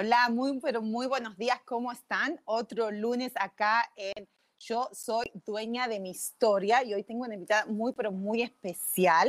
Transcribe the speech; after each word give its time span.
Hola, 0.00 0.28
muy, 0.28 0.60
pero 0.60 0.80
muy 0.80 1.08
buenos 1.08 1.36
días, 1.36 1.60
¿cómo 1.64 1.90
están? 1.90 2.40
Otro 2.44 2.92
lunes 2.92 3.32
acá 3.34 3.90
en 3.96 4.28
Yo 4.60 4.88
Soy 4.92 5.28
Dueña 5.44 5.88
de 5.88 5.98
mi 5.98 6.10
Historia 6.10 6.84
y 6.84 6.94
hoy 6.94 7.02
tengo 7.02 7.24
una 7.24 7.34
invitada 7.34 7.66
muy, 7.66 7.92
pero 7.94 8.12
muy 8.12 8.42
especial. 8.42 9.28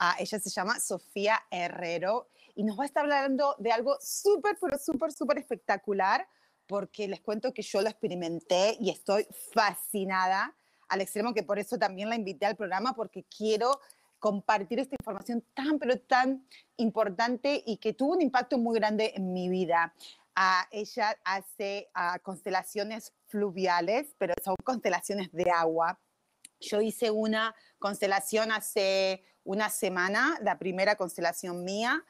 Uh, 0.00 0.14
ella 0.20 0.38
se 0.38 0.48
llama 0.48 0.78
Sofía 0.78 1.42
Herrero 1.50 2.28
y 2.54 2.62
nos 2.62 2.78
va 2.78 2.84
a 2.84 2.86
estar 2.86 3.02
hablando 3.02 3.56
de 3.58 3.72
algo 3.72 3.96
súper, 4.00 4.56
pero 4.60 4.78
súper, 4.78 5.10
súper 5.10 5.38
espectacular 5.38 6.28
porque 6.68 7.08
les 7.08 7.20
cuento 7.20 7.52
que 7.52 7.62
yo 7.62 7.82
lo 7.82 7.88
experimenté 7.88 8.76
y 8.78 8.90
estoy 8.90 9.26
fascinada 9.52 10.54
al 10.86 11.00
extremo 11.00 11.34
que 11.34 11.42
por 11.42 11.58
eso 11.58 11.78
también 11.78 12.10
la 12.10 12.14
invité 12.14 12.46
al 12.46 12.54
programa 12.54 12.92
porque 12.92 13.24
quiero 13.24 13.80
compartir 14.26 14.80
esta 14.80 14.96
información 14.98 15.44
tan, 15.54 15.78
pero 15.78 16.00
tan 16.00 16.44
importante 16.78 17.62
y 17.64 17.76
que 17.76 17.92
tuvo 17.92 18.14
un 18.14 18.22
impacto 18.22 18.58
muy 18.58 18.76
grande 18.76 19.12
en 19.14 19.32
mi 19.32 19.48
vida. 19.48 19.94
Uh, 20.36 20.66
ella 20.72 21.16
hace 21.22 21.88
uh, 21.94 22.20
constelaciones 22.24 23.12
fluviales, 23.28 24.16
pero 24.18 24.34
son 24.42 24.56
constelaciones 24.64 25.30
de 25.30 25.48
agua. 25.48 26.00
Yo 26.58 26.80
hice 26.80 27.08
una 27.12 27.54
constelación 27.78 28.50
hace 28.50 29.22
una 29.44 29.70
semana, 29.70 30.36
la 30.42 30.58
primera 30.58 30.96
constelación 30.96 31.62
mía. 31.62 32.04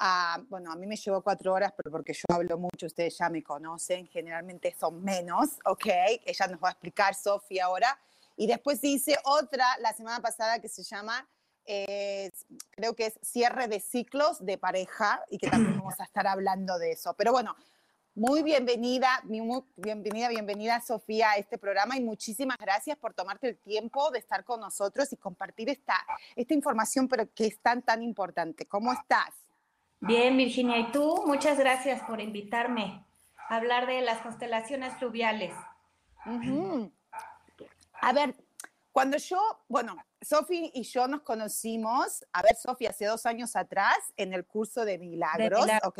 Uh, 0.00 0.42
bueno, 0.48 0.72
a 0.72 0.74
mí 0.74 0.88
me 0.88 0.96
llevó 0.96 1.22
cuatro 1.22 1.52
horas, 1.52 1.72
pero 1.76 1.92
porque 1.92 2.14
yo 2.14 2.24
hablo 2.34 2.58
mucho, 2.58 2.86
ustedes 2.86 3.16
ya 3.16 3.30
me 3.30 3.44
conocen, 3.44 4.08
generalmente 4.08 4.74
son 4.76 5.04
menos, 5.04 5.50
¿ok? 5.64 5.86
Ella 6.26 6.48
nos 6.48 6.60
va 6.60 6.70
a 6.70 6.72
explicar, 6.72 7.14
Sofía, 7.14 7.66
ahora. 7.66 7.96
Y 8.36 8.48
después 8.48 8.82
hice 8.82 9.16
otra 9.22 9.66
la 9.78 9.92
semana 9.92 10.20
pasada 10.20 10.58
que 10.58 10.68
se 10.68 10.82
llama 10.82 11.28
creo 11.64 12.94
que 12.94 13.06
es 13.06 13.18
cierre 13.22 13.68
de 13.68 13.80
ciclos 13.80 14.44
de 14.44 14.58
pareja 14.58 15.22
y 15.30 15.38
que 15.38 15.48
también 15.48 15.78
vamos 15.78 16.00
a 16.00 16.04
estar 16.04 16.26
hablando 16.26 16.78
de 16.78 16.92
eso. 16.92 17.14
Pero 17.16 17.32
bueno, 17.32 17.56
muy 18.14 18.42
bienvenida, 18.42 19.22
muy 19.24 19.62
bienvenida, 19.76 20.28
bienvenida 20.28 20.80
Sofía 20.80 21.30
a 21.30 21.36
este 21.36 21.58
programa 21.58 21.96
y 21.96 22.00
muchísimas 22.00 22.56
gracias 22.58 22.98
por 22.98 23.14
tomarte 23.14 23.48
el 23.48 23.58
tiempo 23.58 24.10
de 24.10 24.18
estar 24.18 24.44
con 24.44 24.60
nosotros 24.60 25.12
y 25.12 25.16
compartir 25.16 25.70
esta, 25.70 25.94
esta 26.34 26.52
información, 26.52 27.06
pero 27.08 27.32
que 27.32 27.46
es 27.46 27.58
tan, 27.60 27.82
tan 27.82 28.02
importante. 28.02 28.66
¿Cómo 28.66 28.92
estás? 28.92 29.30
Bien, 30.00 30.36
Virginia, 30.36 30.78
¿y 30.78 30.90
tú? 30.90 31.22
Muchas 31.26 31.58
gracias 31.58 32.02
por 32.02 32.20
invitarme 32.20 33.04
a 33.48 33.56
hablar 33.56 33.86
de 33.86 34.00
las 34.00 34.20
constelaciones 34.22 34.94
fluviales. 34.98 35.52
Uh 36.26 36.30
-huh. 36.30 36.92
A 38.00 38.12
ver, 38.12 38.34
cuando 38.92 39.18
yo, 39.18 39.38
bueno, 39.68 39.96
Sofi 40.20 40.70
y 40.74 40.82
yo 40.82 41.08
nos 41.08 41.22
conocimos, 41.22 42.24
a 42.32 42.42
ver, 42.42 42.54
Sofi, 42.56 42.86
hace 42.86 43.06
dos 43.06 43.24
años 43.26 43.56
atrás, 43.56 43.96
en 44.16 44.34
el 44.34 44.44
curso 44.44 44.84
de 44.84 44.98
milagros, 44.98 45.66
de 45.66 45.80
¿ok? 45.84 45.98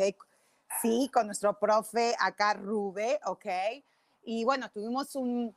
Sí, 0.81 1.09
con 1.11 1.25
nuestro 1.25 1.57
profe 1.57 2.15
acá, 2.19 2.53
Rube, 2.53 3.19
¿ok? 3.25 3.45
Y 4.23 4.43
bueno, 4.43 4.69
tuvimos 4.69 5.15
un, 5.15 5.55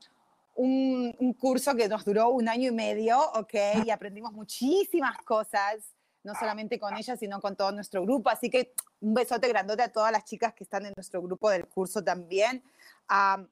un, 0.55 1.15
un, 1.19 1.33
curso 1.35 1.75
que 1.75 1.89
nos 1.89 2.05
duró 2.05 2.31
un 2.31 2.49
año 2.49 2.69
y 2.71 2.75
medio, 2.75 3.21
¿ok? 3.33 3.55
Y 3.85 3.91
aprendimos 3.91 4.33
muchísimas 4.33 5.19
cosas, 5.19 5.95
no 6.23 6.35
solamente 6.35 6.79
con 6.81 6.97
ella, 6.97 7.17
sino 7.17 7.41
con 7.41 7.55
todo 7.55 7.71
nuestro 7.71 8.03
grupo. 8.03 8.31
Así 8.31 8.49
que 8.49 8.73
un 9.01 9.15
besote 9.15 9.47
grandote 9.49 9.83
a 9.83 9.93
todas 9.93 10.11
las 10.11 10.25
chicas 10.25 10.55
que 10.55 10.65
están 10.65 10.87
en 10.87 10.95
nuestro 10.97 11.21
grupo 11.23 11.51
del 11.51 11.69
curso 11.69 12.03
también. 12.03 12.65
Um, 13.11 13.47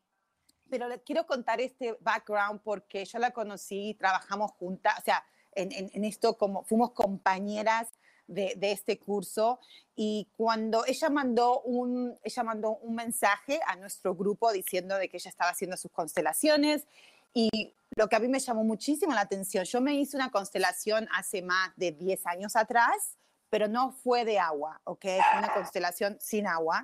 pero 0.73 0.89
le 0.89 1.03
quiero 1.03 1.27
contar 1.27 1.61
este 1.61 1.99
background 2.01 2.63
porque 2.65 3.05
yo 3.05 3.19
la 3.19 3.31
conocí, 3.33 3.95
trabajamos 3.99 4.53
juntas, 4.53 4.99
o 4.99 5.03
sea, 5.03 5.23
en, 5.55 5.71
en, 5.71 5.91
en 5.93 6.05
esto 6.05 6.39
como 6.39 6.65
fuimos 6.65 6.93
compañeras 6.93 7.89
de, 8.27 8.55
de, 8.57 8.73
este 8.73 8.99
curso 8.99 9.61
y 9.95 10.31
cuando 10.35 10.87
ella 10.87 11.11
mandó 11.11 11.61
un 11.61 12.19
ella 12.25 12.43
mandó 12.43 12.71
un 12.77 12.95
mensaje 12.95 13.61
a 13.67 13.77
nuestro 13.77 14.15
grupo 14.15 14.51
diciendo 14.51 14.97
de 14.97 15.11
que 15.11 15.19
ella 15.19 15.29
estaba 15.29 15.51
haciendo 15.51 15.77
sus 15.77 15.91
constelaciones 15.91 16.87
y 17.35 17.75
lo 17.95 18.09
que 18.09 18.17
a 18.17 18.21
mí 18.21 18.29
me 18.29 18.41
llamó 18.41 18.65
muchísimo 18.65 19.13
la 19.13 19.21
atención, 19.21 19.67
yo 19.67 19.83
me 19.83 19.93
hice 19.97 20.17
una 20.17 20.31
constelación 20.31 21.07
hace 21.13 21.43
más 21.43 21.77
de 21.77 21.93
10 21.93 22.27
años 22.29 22.57
atrás, 22.57 23.19
pero 23.51 23.69
no 23.69 23.93
fue 23.93 24.25
de 24.25 24.39
agua, 24.39 24.81
¿ok? 24.85 25.05
Una 25.37 25.53
constelación 25.53 26.17
sin 26.19 26.47
agua. 26.47 26.83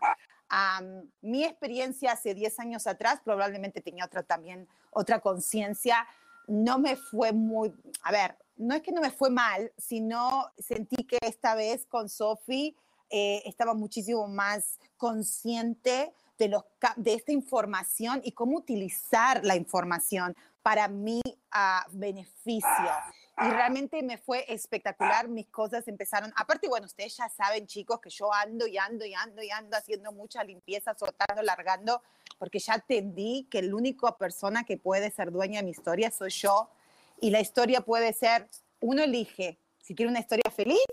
Mi 1.21 1.45
experiencia 1.45 2.13
hace 2.13 2.35
10 2.35 2.61
años 2.61 2.87
atrás 2.87 3.21
probablemente 3.25 3.81
tenía 3.81 4.05
otra 4.05 4.23
también, 4.23 4.69
otra 4.91 5.21
conciencia. 5.21 6.07
No 6.47 6.79
me 6.79 6.97
fue 6.97 7.33
muy, 7.33 7.75
a 8.03 8.13
ver, 8.13 8.37
no 8.57 8.75
es 8.75 8.83
que 8.83 8.93
no 8.93 9.01
me 9.01 9.11
fue 9.11 9.31
mal, 9.31 9.73
sino 9.77 10.47
sentí 10.59 11.05
que 11.05 11.19
esta 11.21 11.55
vez 11.55 11.87
con 11.87 12.09
Sophie 12.09 12.75
eh, 13.11 13.43
estaba 13.45 13.75
muchísimo 13.75 14.27
más 14.29 14.79
consciente 14.97 16.13
de, 16.39 16.49
los, 16.49 16.65
de 16.97 17.15
esta 17.15 17.33
información 17.33 18.21
y 18.25 18.33
cómo 18.33 18.57
utilizar 18.57 19.45
la 19.45 19.57
información 19.57 20.37
para 20.63 20.89
mi 20.89 21.21
uh, 21.25 21.91
beneficio. 21.93 22.91
Y 23.41 23.51
realmente 23.51 24.03
me 24.03 24.19
fue 24.19 24.45
espectacular, 24.49 25.29
mis 25.29 25.47
cosas 25.47 25.87
empezaron, 25.87 26.33
aparte, 26.35 26.69
bueno, 26.69 26.87
ustedes 26.87 27.17
ya 27.17 27.29
saben, 27.29 27.69
chicos, 27.69 28.01
que 28.01 28.11
yo 28.11 28.33
ando 28.33 28.67
y 28.67 28.77
ando 28.79 29.05
y 29.05 29.15
ando 29.15 29.43
y 29.43 29.51
ando 29.51 29.77
haciendo 29.77 30.11
mucha 30.11 30.43
limpieza, 30.43 30.97
soltando, 30.99 31.43
largando, 31.43 32.03
porque 32.39 32.59
ya 32.59 32.75
entendí 32.75 33.47
que 33.49 33.63
la 33.63 33.77
única 33.77 34.17
persona 34.17 34.65
que 34.65 34.77
puede 34.77 35.13
ser 35.13 35.31
dueña 35.31 35.61
de 35.61 35.67
mi 35.67 35.71
historia 35.71 36.11
soy 36.11 36.31
yo. 36.31 36.69
Y 37.21 37.31
la 37.31 37.41
historia 37.41 37.81
puede 37.83 38.13
ser, 38.13 38.49
uno 38.81 39.03
elige 39.03 39.61
si 39.83 39.95
quiere 39.95 40.11
una 40.11 40.21
historia 40.21 40.51
feliz 40.51 40.85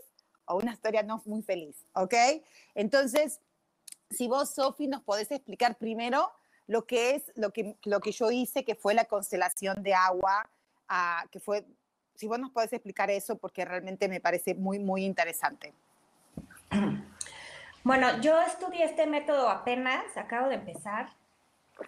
o 0.46 0.58
una 0.58 0.74
historia 0.74 1.02
no 1.02 1.22
muy 1.26 1.42
feliz, 1.42 1.76
¿ok? 1.94 2.14
Entonces, 2.76 3.42
si 4.12 4.28
vos, 4.28 4.54
Sofi, 4.54 4.88
nos 4.88 5.02
podés 5.02 5.32
explicar 5.32 5.78
primero 5.78 6.32
lo 6.68 6.86
que 6.86 7.16
es 7.16 7.32
lo 7.36 7.52
que, 7.52 7.76
lo 7.86 8.00
que 8.00 8.12
yo 8.12 8.30
hice, 8.30 8.64
que 8.64 8.76
fue 8.76 8.94
la 8.94 9.06
constelación 9.06 9.82
de 9.82 9.94
agua, 9.94 10.50
uh, 10.90 11.28
que 11.30 11.40
fue 11.40 11.66
si 12.16 12.28
vos 12.28 12.40
nos 12.40 12.52
podés 12.52 12.74
explicar 12.74 13.10
eso, 13.10 13.38
porque 13.38 13.66
realmente 13.66 14.08
me 14.08 14.20
parece 14.20 14.56
muy, 14.56 14.80
muy 14.80 15.06
interesante. 15.06 15.74
Bueno, 17.86 18.20
yo 18.20 18.42
estudié 18.42 18.84
este 18.84 19.06
método 19.06 19.48
apenas, 19.48 20.18
acabo 20.18 20.50
de 20.50 20.56
empezar. 20.56 21.10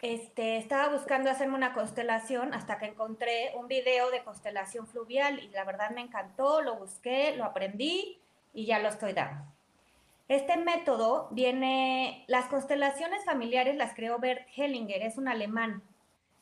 Este, 0.03 0.57
estaba 0.57 0.89
buscando 0.89 1.31
hacerme 1.31 1.55
una 1.55 1.73
constelación 1.73 2.53
hasta 2.53 2.77
que 2.77 2.85
encontré 2.85 3.51
un 3.55 3.67
video 3.67 4.11
de 4.11 4.23
constelación 4.23 4.85
fluvial 4.85 5.39
y 5.39 5.47
la 5.47 5.63
verdad 5.63 5.89
me 5.89 6.01
encantó, 6.01 6.61
lo 6.61 6.75
busqué, 6.75 7.35
lo 7.35 7.45
aprendí 7.45 8.19
y 8.53 8.67
ya 8.67 8.77
lo 8.77 8.89
estoy 8.89 9.13
dando. 9.13 9.43
Este 10.27 10.55
método 10.57 11.29
viene, 11.31 12.25
las 12.27 12.45
constelaciones 12.45 13.25
familiares 13.25 13.75
las 13.75 13.95
creó 13.95 14.19
Bert 14.19 14.45
Hellinger, 14.55 15.01
es 15.01 15.17
un 15.17 15.27
alemán. 15.27 15.81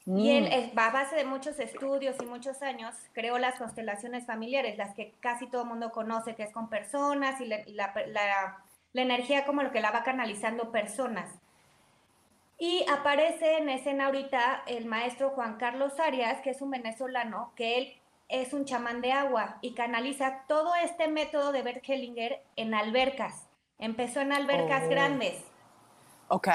Mm. 0.05 0.17
Y 0.17 0.31
él, 0.31 0.71
a 0.75 0.89
base 0.91 1.15
de 1.15 1.25
muchos 1.25 1.59
estudios 1.59 2.15
y 2.21 2.25
muchos 2.25 2.61
años, 2.61 2.95
creó 3.13 3.37
las 3.37 3.57
constelaciones 3.57 4.25
familiares, 4.25 4.77
las 4.77 4.93
que 4.95 5.13
casi 5.19 5.47
todo 5.47 5.63
el 5.63 5.69
mundo 5.69 5.91
conoce, 5.91 6.35
que 6.35 6.43
es 6.43 6.53
con 6.53 6.69
personas 6.69 7.41
y 7.41 7.45
la, 7.45 7.61
la, 7.67 7.93
la, 8.07 8.63
la, 8.93 9.01
energía 9.01 9.45
como 9.45 9.63
lo 9.63 9.71
que 9.71 9.81
la 9.81 9.91
va 9.91 10.03
canalizando 10.03 10.71
personas. 10.71 11.29
Y 12.57 12.85
aparece 12.89 13.57
en 13.57 13.67
escena 13.67 14.05
ahorita 14.05 14.63
el 14.67 14.85
maestro 14.85 15.31
Juan 15.31 15.57
Carlos 15.57 15.99
Arias, 15.99 16.39
que 16.41 16.51
es 16.51 16.61
un 16.61 16.71
venezolano, 16.71 17.51
que 17.55 17.77
él 17.77 17.93
es 18.29 18.53
un 18.53 18.65
chamán 18.65 19.01
de 19.01 19.11
agua 19.11 19.57
y 19.61 19.73
canaliza 19.73 20.43
todo 20.47 20.73
este 20.75 21.07
método 21.07 21.51
de 21.51 21.63
Bert 21.63 21.83
Hellinger 21.87 22.41
en 22.55 22.73
albercas. 22.73 23.47
Empezó 23.77 24.21
en 24.21 24.31
albercas 24.31 24.83
oh. 24.85 24.89
grandes. 24.89 25.43
Ok. 26.27 26.47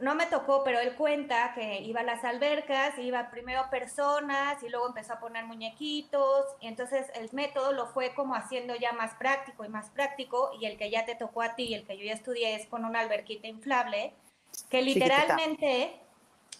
no 0.00 0.14
me 0.16 0.26
tocó, 0.26 0.64
pero 0.64 0.80
él 0.80 0.94
cuenta 0.96 1.52
que 1.54 1.80
iba 1.80 2.00
a 2.00 2.04
las 2.04 2.24
albercas, 2.24 2.98
iba 2.98 3.30
primero 3.30 3.70
personas 3.70 4.60
y 4.62 4.68
luego 4.68 4.88
empezó 4.88 5.14
a 5.14 5.20
poner 5.20 5.44
muñequitos. 5.44 6.46
Y 6.60 6.66
entonces 6.66 7.06
el 7.14 7.28
método 7.32 7.72
lo 7.72 7.86
fue 7.86 8.14
como 8.14 8.34
haciendo 8.34 8.74
ya 8.74 8.92
más 8.92 9.14
práctico 9.14 9.64
y 9.64 9.68
más 9.68 9.90
práctico. 9.90 10.50
Y 10.60 10.66
el 10.66 10.76
que 10.76 10.90
ya 10.90 11.04
te 11.04 11.14
tocó 11.14 11.42
a 11.42 11.54
ti 11.54 11.64
y 11.64 11.74
el 11.74 11.86
que 11.86 11.96
yo 11.96 12.04
ya 12.04 12.14
estudié 12.14 12.56
es 12.56 12.66
con 12.66 12.84
una 12.84 13.00
alberquita 13.00 13.46
inflable, 13.46 14.12
que 14.70 14.82
literalmente, 14.82 16.00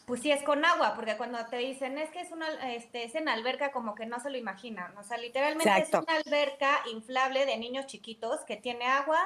pues 0.07 0.21
sí 0.21 0.31
es 0.31 0.45
con 0.45 0.65
agua, 0.65 0.95
porque 0.95 1.17
cuando 1.17 1.45
te 1.47 1.57
dicen 1.57 1.99
es 1.99 2.11
que 2.11 2.21
es 2.21 2.31
una 2.31 2.49
este, 2.73 3.03
es 3.05 3.17
en 3.17 3.29
alberca, 3.29 3.73
como 3.73 3.97
que 3.97 4.07
no 4.07 4.21
se 4.21 4.31
lo 4.31 4.37
imaginan. 4.37 4.97
O 4.99 5.03
sea, 5.03 5.17
literalmente 5.19 5.79
es 5.79 5.93
una 5.93 6.15
alberca 6.25 6.83
inflable 6.93 7.45
de 7.45 7.57
niños 7.57 7.87
chiquitos 7.87 8.45
que 8.45 8.57
tiene 8.57 8.87
agua 8.87 9.19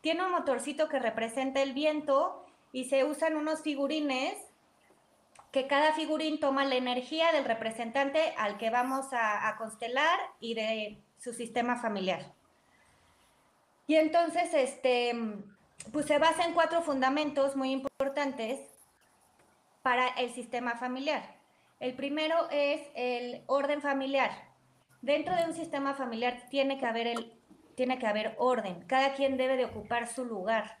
tiene 0.00 0.24
un 0.24 0.32
motorcito 0.32 0.88
que 0.88 0.98
representa 0.98 1.62
el 1.62 1.72
viento 1.72 2.44
y 2.72 2.84
se 2.84 3.04
usan 3.04 3.36
unos 3.36 3.62
figurines 3.62 4.36
que 5.50 5.66
cada 5.66 5.92
figurín 5.92 6.40
toma 6.40 6.64
la 6.64 6.76
energía 6.76 7.32
del 7.32 7.44
representante 7.44 8.34
al 8.36 8.58
que 8.58 8.70
vamos 8.70 9.06
a, 9.12 9.54
constelar 9.56 10.18
y 10.40 10.54
de 10.54 11.02
su 11.18 11.32
sistema 11.32 11.76
familiar. 11.76 12.32
Y 13.86 13.96
entonces, 13.96 14.52
este, 14.52 15.14
pues 15.92 16.06
se 16.06 16.18
basa 16.18 16.44
en 16.44 16.52
cuatro 16.52 16.82
fundamentos 16.82 17.56
muy 17.56 17.72
importantes 17.72 18.60
para 19.82 20.08
el 20.08 20.30
sistema 20.34 20.76
familiar. 20.76 21.36
El 21.80 21.94
primero 21.94 22.48
es 22.50 22.82
el 22.94 23.42
orden 23.46 23.80
familiar. 23.80 24.30
Dentro 25.00 25.34
de 25.34 25.44
un 25.44 25.54
sistema 25.54 25.94
familiar 25.94 26.46
tiene 26.50 26.76
que 26.76 26.86
haber 26.86 27.06
el 27.06 27.37
tiene 27.78 28.00
que 28.00 28.08
haber 28.08 28.34
orden, 28.38 28.82
cada 28.88 29.14
quien 29.14 29.36
debe 29.36 29.56
de 29.56 29.66
ocupar 29.66 30.08
su 30.08 30.24
lugar. 30.24 30.78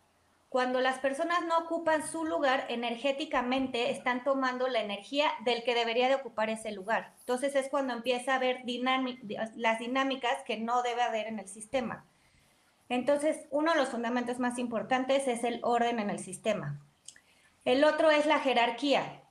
Cuando 0.48 0.80
las 0.80 0.98
personas 0.98 1.44
no 1.46 1.56
ocupan 1.58 2.04
su 2.04 2.24
lugar, 2.24 2.66
energéticamente 2.68 3.92
están 3.92 4.24
tomando 4.24 4.66
la 4.66 4.80
energía 4.80 5.30
del 5.44 5.62
que 5.62 5.76
debería 5.76 6.08
de 6.08 6.16
ocupar 6.16 6.50
ese 6.50 6.72
lugar. 6.72 7.14
Entonces 7.20 7.54
es 7.54 7.68
cuando 7.68 7.92
empieza 7.92 8.32
a 8.32 8.36
haber 8.36 8.62
las 9.54 9.78
dinámicas 9.78 10.42
que 10.44 10.56
no 10.56 10.82
debe 10.82 11.02
haber 11.02 11.28
en 11.28 11.38
el 11.38 11.46
sistema. 11.46 12.04
Entonces, 12.88 13.46
uno 13.50 13.72
de 13.72 13.78
los 13.78 13.90
fundamentos 13.90 14.40
más 14.40 14.58
importantes 14.58 15.28
es 15.28 15.44
el 15.44 15.60
orden 15.62 16.00
en 16.00 16.10
el 16.10 16.18
sistema. 16.18 16.80
El 17.64 17.84
otro 17.84 18.10
es 18.10 18.26
la 18.26 18.40
jerarquía. 18.40 19.22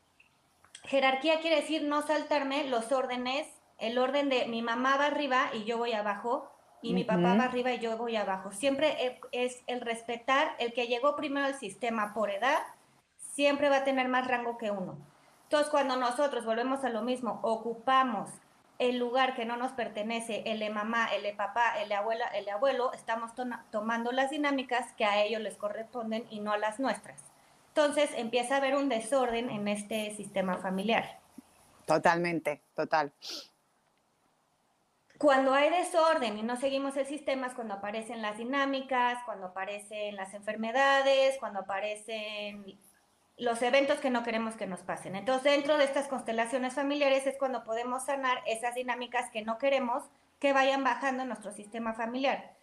Jerarquía 0.83 1.41
quiere 1.41 1.57
decir 1.57 1.83
no 1.83 2.01
saltarme 2.01 2.63
los 2.69 2.93
órdenes, 2.93 3.45
el 3.77 3.97
orden 3.97 4.29
de 4.29 4.45
mi 4.45 4.61
mamá 4.61 4.95
va 4.95 5.07
arriba 5.07 5.49
y 5.53 5.65
yo 5.65 5.77
voy 5.77 5.91
abajo, 5.91 6.56
y 6.81 6.93
mi 6.93 7.03
papá 7.03 7.35
va 7.35 7.45
arriba 7.45 7.71
y 7.73 7.79
yo 7.79 7.97
voy 7.97 8.15
abajo. 8.15 8.51
Siempre 8.51 9.19
es 9.31 9.63
el 9.67 9.81
respetar, 9.81 10.55
el 10.59 10.73
que 10.73 10.87
llegó 10.87 11.15
primero 11.15 11.45
al 11.45 11.55
sistema 11.55 12.13
por 12.13 12.29
edad, 12.29 12.59
siempre 13.17 13.69
va 13.69 13.77
a 13.77 13.83
tener 13.83 14.07
más 14.07 14.27
rango 14.27 14.57
que 14.57 14.71
uno. 14.71 14.97
Entonces, 15.43 15.69
cuando 15.69 15.95
nosotros 15.95 16.45
volvemos 16.45 16.83
a 16.83 16.89
lo 16.89 17.01
mismo, 17.01 17.39
ocupamos 17.41 18.29
el 18.79 18.99
lugar 18.99 19.33
que 19.35 19.45
no 19.45 19.57
nos 19.57 19.71
pertenece, 19.71 20.43
el 20.45 20.59
de 20.59 20.69
mamá, 20.69 21.07
el 21.15 21.23
de 21.23 21.33
papá, 21.33 21.81
el 21.81 21.89
de 21.89 21.95
abuela, 21.95 22.27
el 22.27 22.45
de 22.45 22.51
abuelo, 22.51 22.93
estamos 22.93 23.31
tomando 23.71 24.11
las 24.11 24.29
dinámicas 24.29 24.93
que 24.93 25.05
a 25.05 25.23
ellos 25.23 25.41
les 25.41 25.55
corresponden 25.55 26.25
y 26.29 26.41
no 26.41 26.51
a 26.51 26.57
las 26.57 26.79
nuestras. 26.79 27.23
Entonces 27.69 28.11
empieza 28.15 28.55
a 28.55 28.57
haber 28.57 28.75
un 28.75 28.89
desorden 28.89 29.49
en 29.49 29.67
este 29.67 30.13
sistema 30.15 30.57
familiar. 30.57 31.19
Totalmente, 31.85 32.61
total. 32.75 33.13
Cuando 35.17 35.53
hay 35.53 35.69
desorden 35.69 36.37
y 36.37 36.43
no 36.43 36.57
seguimos 36.57 36.95
el 36.95 37.07
sistema 37.07 37.47
es 37.47 37.53
cuando 37.53 37.75
aparecen 37.75 38.21
las 38.21 38.37
dinámicas, 38.37 39.17
cuando 39.25 39.47
aparecen 39.47 40.15
las 40.15 40.33
enfermedades, 40.33 41.37
cuando 41.39 41.61
aparecen 41.61 42.79
los 43.37 43.61
eventos 43.61 43.99
que 43.99 44.11
no 44.11 44.23
queremos 44.23 44.55
que 44.55 44.67
nos 44.67 44.81
pasen. 44.81 45.15
Entonces, 45.15 45.51
dentro 45.51 45.77
de 45.77 45.85
estas 45.85 46.07
constelaciones 46.07 46.73
familiares 46.73 47.25
es 47.25 47.37
cuando 47.37 47.63
podemos 47.63 48.05
sanar 48.05 48.41
esas 48.45 48.75
dinámicas 48.75 49.29
que 49.31 49.43
no 49.43 49.57
queremos 49.57 50.03
que 50.39 50.53
vayan 50.53 50.83
bajando 50.83 51.23
en 51.23 51.29
nuestro 51.29 51.51
sistema 51.51 51.93
familiar. 51.93 52.55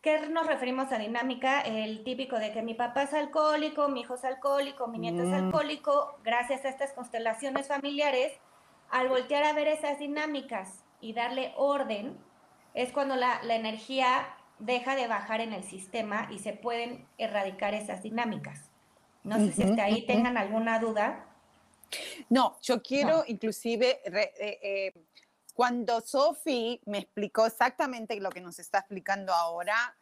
¿Qué 0.00 0.28
nos 0.28 0.46
referimos 0.46 0.92
a 0.92 0.98
dinámica? 0.98 1.60
El 1.60 2.04
típico 2.04 2.38
de 2.38 2.52
que 2.52 2.62
mi 2.62 2.74
papá 2.74 3.02
es 3.02 3.14
alcohólico, 3.14 3.88
mi 3.88 4.02
hijo 4.02 4.14
es 4.14 4.24
alcohólico, 4.24 4.86
mi 4.86 4.98
nieto 4.98 5.22
es 5.22 5.28
mm. 5.28 5.34
alcohólico. 5.34 6.18
Gracias 6.22 6.64
a 6.64 6.68
estas 6.68 6.92
constelaciones 6.92 7.68
familiares, 7.68 8.32
al 8.90 9.08
voltear 9.08 9.42
a 9.44 9.52
ver 9.52 9.68
esas 9.68 9.98
dinámicas 9.98 10.84
y 11.00 11.12
darle 11.12 11.52
orden, 11.56 12.18
es 12.74 12.92
cuando 12.92 13.16
la, 13.16 13.40
energía 13.42 14.36
deja 14.58 14.94
de 14.94 15.06
bajar 15.06 15.40
en 15.40 15.52
el 15.52 15.64
sistema 15.64 16.28
y 16.30 16.38
se 16.38 16.52
pueden 16.52 17.06
erradicar 17.18 17.74
esas 17.74 18.02
dinámicas. 18.02 18.70
No 19.22 19.36
sé 19.36 19.52
si 19.52 19.62
hasta 19.62 19.84
ahí 19.84 20.06
tengan 20.06 20.36
alguna 20.36 20.78
duda. 20.78 21.26
No, 22.28 22.56
yo 22.62 22.82
quiero 22.82 23.24
inclusive, 23.26 24.00
eh, 24.04 24.32
eh, 24.40 24.92
cuando 25.54 26.00
Sophie 26.00 26.80
me 26.86 26.98
explicó 26.98 27.46
exactamente 27.46 28.18
lo 28.20 28.30
que 28.30 28.40
nos 28.40 28.58
está 28.58 28.78
explicando 28.78 29.32
ahora, 29.34 29.96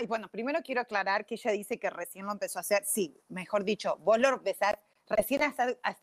y 0.00 0.06
bueno, 0.06 0.28
primero 0.28 0.60
quiero 0.62 0.80
aclarar 0.80 1.26
que 1.26 1.34
ella 1.34 1.50
dice 1.50 1.78
que 1.78 1.90
recién 1.90 2.26
lo 2.26 2.32
empezó 2.32 2.58
a 2.58 2.60
hacer, 2.60 2.84
sí, 2.84 3.20
mejor 3.28 3.64
dicho, 3.64 3.96
vos 3.98 4.18
lo 4.18 4.28
empezás, 4.28 4.76
recién 5.12 5.42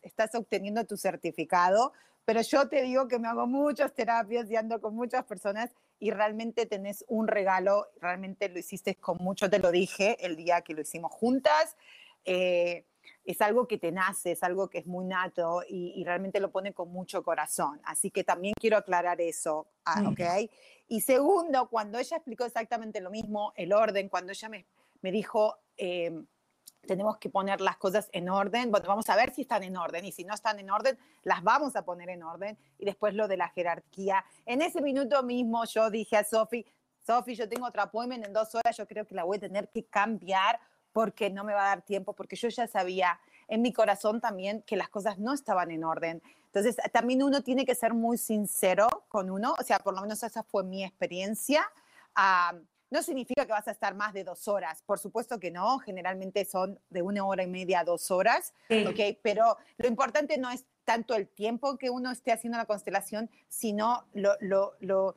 estás 0.02 0.34
obteniendo 0.34 0.84
tu 0.86 0.96
certificado, 0.96 1.92
pero 2.24 2.42
yo 2.42 2.68
te 2.68 2.82
digo 2.82 3.08
que 3.08 3.18
me 3.18 3.28
hago 3.28 3.46
muchas 3.46 3.94
terapias 3.94 4.50
y 4.50 4.56
ando 4.56 4.80
con 4.80 4.94
muchas 4.94 5.24
personas 5.24 5.70
y 5.98 6.10
realmente 6.10 6.66
tenés 6.66 7.04
un 7.08 7.28
regalo, 7.28 7.88
realmente 8.00 8.48
lo 8.48 8.58
hiciste 8.58 8.94
con 8.94 9.18
mucho, 9.18 9.50
te 9.50 9.58
lo 9.58 9.70
dije 9.70 10.16
el 10.24 10.36
día 10.36 10.62
que 10.62 10.74
lo 10.74 10.82
hicimos 10.82 11.12
juntas. 11.12 11.76
Eh, 12.24 12.86
es 13.24 13.40
algo 13.40 13.66
que 13.66 13.78
te 13.78 13.92
nace, 13.92 14.32
es 14.32 14.42
algo 14.42 14.68
que 14.68 14.78
es 14.78 14.86
muy 14.86 15.04
nato 15.04 15.62
y, 15.68 16.02
realmente 16.04 16.40
lo 16.40 16.50
pone 16.50 16.72
con 16.72 16.90
mucho 16.90 17.22
corazón. 17.22 17.80
Así 17.84 18.10
que 18.10 18.24
también 18.24 18.54
quiero 18.58 18.76
aclarar 18.76 19.20
eso, 19.20 19.68
ah, 19.84 20.02
¿ok? 20.08 20.50
Y 20.88 21.02
segundo, 21.02 21.68
cuando 21.68 21.98
ella 21.98 22.16
explicó 22.16 22.44
exactamente 22.44 23.00
lo 23.00 23.10
mismo, 23.10 23.52
el 23.56 23.72
orden, 23.72 24.08
cuando 24.08 24.32
ella 24.32 24.48
me, 24.48 24.66
me 25.02 25.12
dijo, 25.12 25.56
eh, 25.76 26.12
tenemos 26.86 27.18
que 27.18 27.30
poner 27.30 27.60
las 27.60 27.76
cosas 27.76 28.08
en 28.12 28.28
orden. 28.28 28.70
Bueno, 28.70 28.88
vamos 28.88 29.08
a 29.08 29.16
ver 29.16 29.32
si 29.32 29.42
están 29.42 29.62
en 29.62 29.76
orden 29.76 30.04
y 30.04 30.12
si 30.12 30.24
no 30.24 30.34
están 30.34 30.58
en 30.58 30.70
orden, 30.70 30.98
las 31.22 31.42
vamos 31.42 31.76
a 31.76 31.84
poner 31.84 32.10
en 32.10 32.22
orden. 32.22 32.58
Y 32.78 32.84
después 32.84 33.14
lo 33.14 33.28
de 33.28 33.36
la 33.36 33.48
jerarquía. 33.48 34.24
En 34.46 34.62
ese 34.62 34.80
minuto 34.80 35.22
mismo 35.22 35.64
yo 35.64 35.90
dije 35.90 36.16
a 36.16 36.24
Sofi, 36.24 36.66
Sofi, 37.06 37.34
yo 37.34 37.48
tengo 37.48 37.66
otra 37.66 37.84
appointment 37.84 38.24
en 38.26 38.32
dos 38.32 38.54
horas, 38.54 38.76
yo 38.76 38.86
creo 38.86 39.06
que 39.06 39.14
la 39.14 39.24
voy 39.24 39.38
a 39.38 39.40
tener 39.40 39.68
que 39.68 39.84
cambiar 39.84 40.60
porque 40.92 41.30
no 41.30 41.44
me 41.44 41.52
va 41.52 41.62
a 41.62 41.68
dar 41.68 41.82
tiempo, 41.82 42.12
porque 42.12 42.36
yo 42.36 42.48
ya 42.48 42.66
sabía 42.66 43.20
en 43.48 43.62
mi 43.62 43.72
corazón 43.72 44.20
también 44.20 44.62
que 44.62 44.76
las 44.76 44.88
cosas 44.88 45.18
no 45.18 45.32
estaban 45.32 45.70
en 45.70 45.84
orden. 45.84 46.22
Entonces, 46.46 46.76
también 46.92 47.22
uno 47.22 47.42
tiene 47.42 47.64
que 47.64 47.74
ser 47.74 47.94
muy 47.94 48.18
sincero 48.18 49.04
con 49.08 49.30
uno, 49.30 49.54
o 49.58 49.62
sea, 49.62 49.78
por 49.78 49.94
lo 49.94 50.00
menos 50.00 50.22
esa 50.22 50.42
fue 50.42 50.64
mi 50.64 50.84
experiencia. 50.84 51.64
Ah, 52.14 52.54
no 52.90 53.02
significa 53.02 53.46
que 53.46 53.52
vas 53.52 53.68
a 53.68 53.70
estar 53.70 53.94
más 53.94 54.12
de 54.12 54.24
dos 54.24 54.48
horas, 54.48 54.82
por 54.82 54.98
supuesto 54.98 55.38
que 55.38 55.50
no, 55.50 55.78
generalmente 55.78 56.44
son 56.44 56.78
de 56.90 57.02
una 57.02 57.24
hora 57.24 57.42
y 57.44 57.46
media 57.46 57.80
a 57.80 57.84
dos 57.84 58.10
horas, 58.10 58.52
Pero 59.22 59.56
lo 59.78 59.88
importante 59.88 60.38
no 60.38 60.50
es 60.50 60.64
tanto 60.84 61.14
el 61.14 61.28
tiempo 61.28 61.78
que 61.78 61.90
uno 61.90 62.10
esté 62.10 62.32
haciendo 62.32 62.58
la 62.58 62.66
constelación, 62.66 63.30
sino 63.48 64.04
lo, 64.12 64.32
lo, 64.40 64.74
lo, 64.80 65.14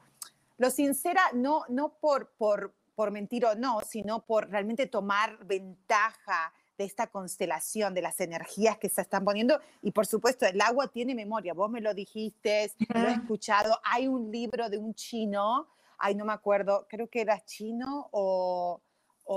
lo 0.57 0.69
sincera, 0.69 1.21
no, 1.33 1.63
no 1.69 1.97
por, 1.99 2.31
por, 2.37 2.75
por 2.95 3.11
mentir 3.11 3.45
o 3.45 3.55
no, 3.55 3.81
sino 3.81 4.23
por 4.25 4.49
realmente 4.49 4.85
tomar 4.85 5.43
ventaja 5.45 6.53
de 6.77 6.85
esta 6.85 7.07
constelación, 7.07 7.93
de 7.93 8.01
las 8.01 8.19
energías 8.19 8.77
que 8.77 8.89
se 8.89 9.01
están 9.01 9.23
poniendo. 9.23 9.59
Y 9.81 9.91
por 9.91 10.05
supuesto, 10.05 10.45
el 10.45 10.59
agua 10.61 10.87
tiene 10.87 11.15
memoria, 11.15 11.53
vos 11.53 11.69
me 11.69 11.81
lo 11.81 11.93
dijiste, 11.93 12.71
lo 12.89 13.07
he 13.07 13.13
escuchado, 13.13 13.79
hay 13.83 14.07
un 14.07 14.31
libro 14.31 14.69
de 14.69 14.77
un 14.77 14.93
chino 14.93 15.67
ay, 16.03 16.15
no 16.15 16.25
me 16.25 16.33
acuerdo, 16.33 16.85
creo 16.89 17.09
que 17.09 17.21
era 17.21 17.39
chino 17.45 18.09
o, 18.11 18.81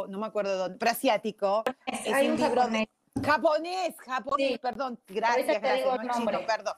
no 0.08 0.18
me 0.18 0.26
acuerdo 0.26 0.58
dónde, 0.58 0.76
pero 0.78 0.90
asiático. 0.90 1.62
Es 1.87 2.12
Hay 2.12 2.28
un, 2.28 2.37
japonés. 2.37 2.88
Japonés, 3.25 3.96
japonés, 4.00 4.58
perdón, 4.58 4.99
gracias, 5.06 5.61
gracias, 5.61 6.04
no 6.04 6.12
chino, 6.12 6.40
perdón. 6.44 6.75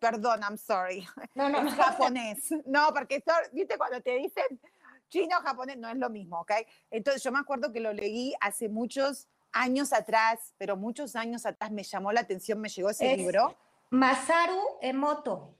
Perdón, 0.00 0.40
I'm 0.42 0.58
sorry. 0.58 1.06
No, 1.34 1.48
no, 1.48 1.62
no. 1.62 1.70
japonés. 1.70 2.50
No, 2.66 2.92
porque, 2.92 3.22
viste, 3.52 3.78
cuando 3.78 4.00
te 4.00 4.16
dicen 4.16 4.60
chino 5.08 5.38
o 5.38 5.40
japonés, 5.40 5.78
no 5.78 5.88
es 5.88 5.96
lo 5.96 6.10
mismo, 6.10 6.40
¿ok? 6.40 6.52
Entonces, 6.90 7.22
yo 7.22 7.30
me 7.30 7.38
acuerdo 7.38 7.72
que 7.72 7.78
lo 7.78 7.92
leí 7.92 8.34
hace 8.40 8.68
muchos 8.68 9.28
años 9.52 9.92
atrás, 9.92 10.52
pero 10.58 10.76
muchos 10.76 11.14
años 11.14 11.46
atrás 11.46 11.70
me 11.70 11.84
llamó 11.84 12.10
la 12.10 12.22
atención, 12.22 12.60
me 12.60 12.68
llegó 12.68 12.90
ese 12.90 13.16
libro. 13.16 13.56
Masaru 13.90 14.60
Emoto. 14.80 15.54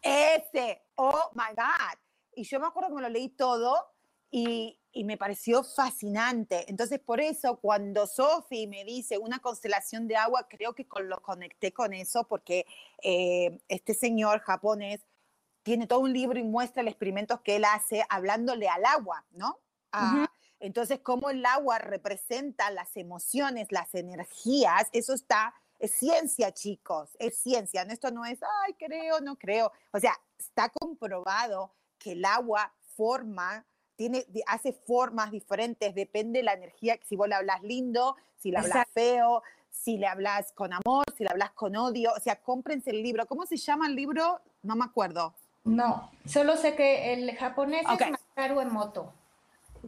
Ese, 0.00 0.82
oh 0.94 1.30
my 1.34 1.54
God 1.54 2.05
y 2.36 2.44
yo 2.44 2.60
me 2.60 2.66
acuerdo 2.66 2.90
que 2.90 2.94
me 2.96 3.02
lo 3.02 3.08
leí 3.08 3.30
todo 3.30 3.74
y, 4.30 4.78
y 4.92 5.04
me 5.04 5.16
pareció 5.16 5.64
fascinante. 5.64 6.70
Entonces, 6.70 7.00
por 7.00 7.20
eso, 7.20 7.56
cuando 7.56 8.06
Sophie 8.06 8.66
me 8.66 8.84
dice 8.84 9.18
una 9.18 9.40
constelación 9.40 10.06
de 10.06 10.16
agua, 10.16 10.46
creo 10.48 10.74
que 10.74 10.86
lo 11.02 11.20
conecté 11.20 11.72
con 11.72 11.92
eso, 11.92 12.24
porque 12.24 12.66
eh, 13.02 13.58
este 13.68 13.94
señor 13.94 14.40
japonés 14.40 15.00
tiene 15.62 15.86
todo 15.86 16.00
un 16.00 16.12
libro 16.12 16.38
y 16.38 16.44
muestra 16.44 16.82
los 16.82 16.92
experimentos 16.92 17.40
que 17.40 17.56
él 17.56 17.64
hace 17.64 18.04
hablándole 18.08 18.68
al 18.68 18.84
agua, 18.84 19.24
¿no? 19.32 19.58
Ah, 19.92 20.30
entonces 20.60 21.00
cómo 21.00 21.30
el 21.30 21.44
agua 21.44 21.78
representa 21.78 22.70
las 22.70 22.96
emociones, 22.96 23.72
las 23.72 23.94
energías, 23.94 24.88
eso 24.92 25.12
está, 25.12 25.54
es 25.78 25.90
ciencia, 25.90 26.52
chicos, 26.52 27.16
es 27.18 27.38
ciencia. 27.38 27.82
Esto 27.82 28.10
no 28.10 28.24
es, 28.24 28.38
ay, 28.64 28.74
creo, 28.74 29.20
no 29.20 29.36
creo. 29.36 29.72
O 29.92 30.00
sea, 30.00 30.18
está 30.38 30.68
comprobado 30.70 31.74
que 31.98 32.12
el 32.12 32.24
agua 32.24 32.72
forma 32.96 33.64
tiene, 33.96 34.26
hace 34.46 34.72
formas 34.72 35.30
diferentes, 35.30 35.94
depende 35.94 36.40
de 36.40 36.44
la 36.44 36.52
energía, 36.52 36.98
si 37.04 37.16
vos 37.16 37.28
le 37.28 37.34
hablas 37.34 37.62
lindo, 37.62 38.16
si 38.36 38.50
le 38.50 38.58
hablas 38.58 38.86
feo, 38.92 39.42
si 39.70 39.96
le 39.96 40.06
hablas 40.06 40.52
con 40.52 40.72
amor, 40.72 41.04
si 41.16 41.24
le 41.24 41.30
hablas 41.30 41.52
con 41.52 41.76
odio, 41.76 42.12
o 42.16 42.20
sea, 42.20 42.36
cómprense 42.36 42.90
el 42.90 43.02
libro. 43.02 43.26
¿Cómo 43.26 43.46
se 43.46 43.56
llama 43.56 43.86
el 43.86 43.94
libro? 43.94 44.40
No 44.62 44.76
me 44.76 44.84
acuerdo. 44.84 45.34
No, 45.64 46.10
solo 46.26 46.56
sé 46.56 46.76
que 46.76 47.12
el 47.12 47.34
japonés 47.36 47.82
es 47.82 48.10
Masaru 48.10 48.60
Emoto. 48.60 49.12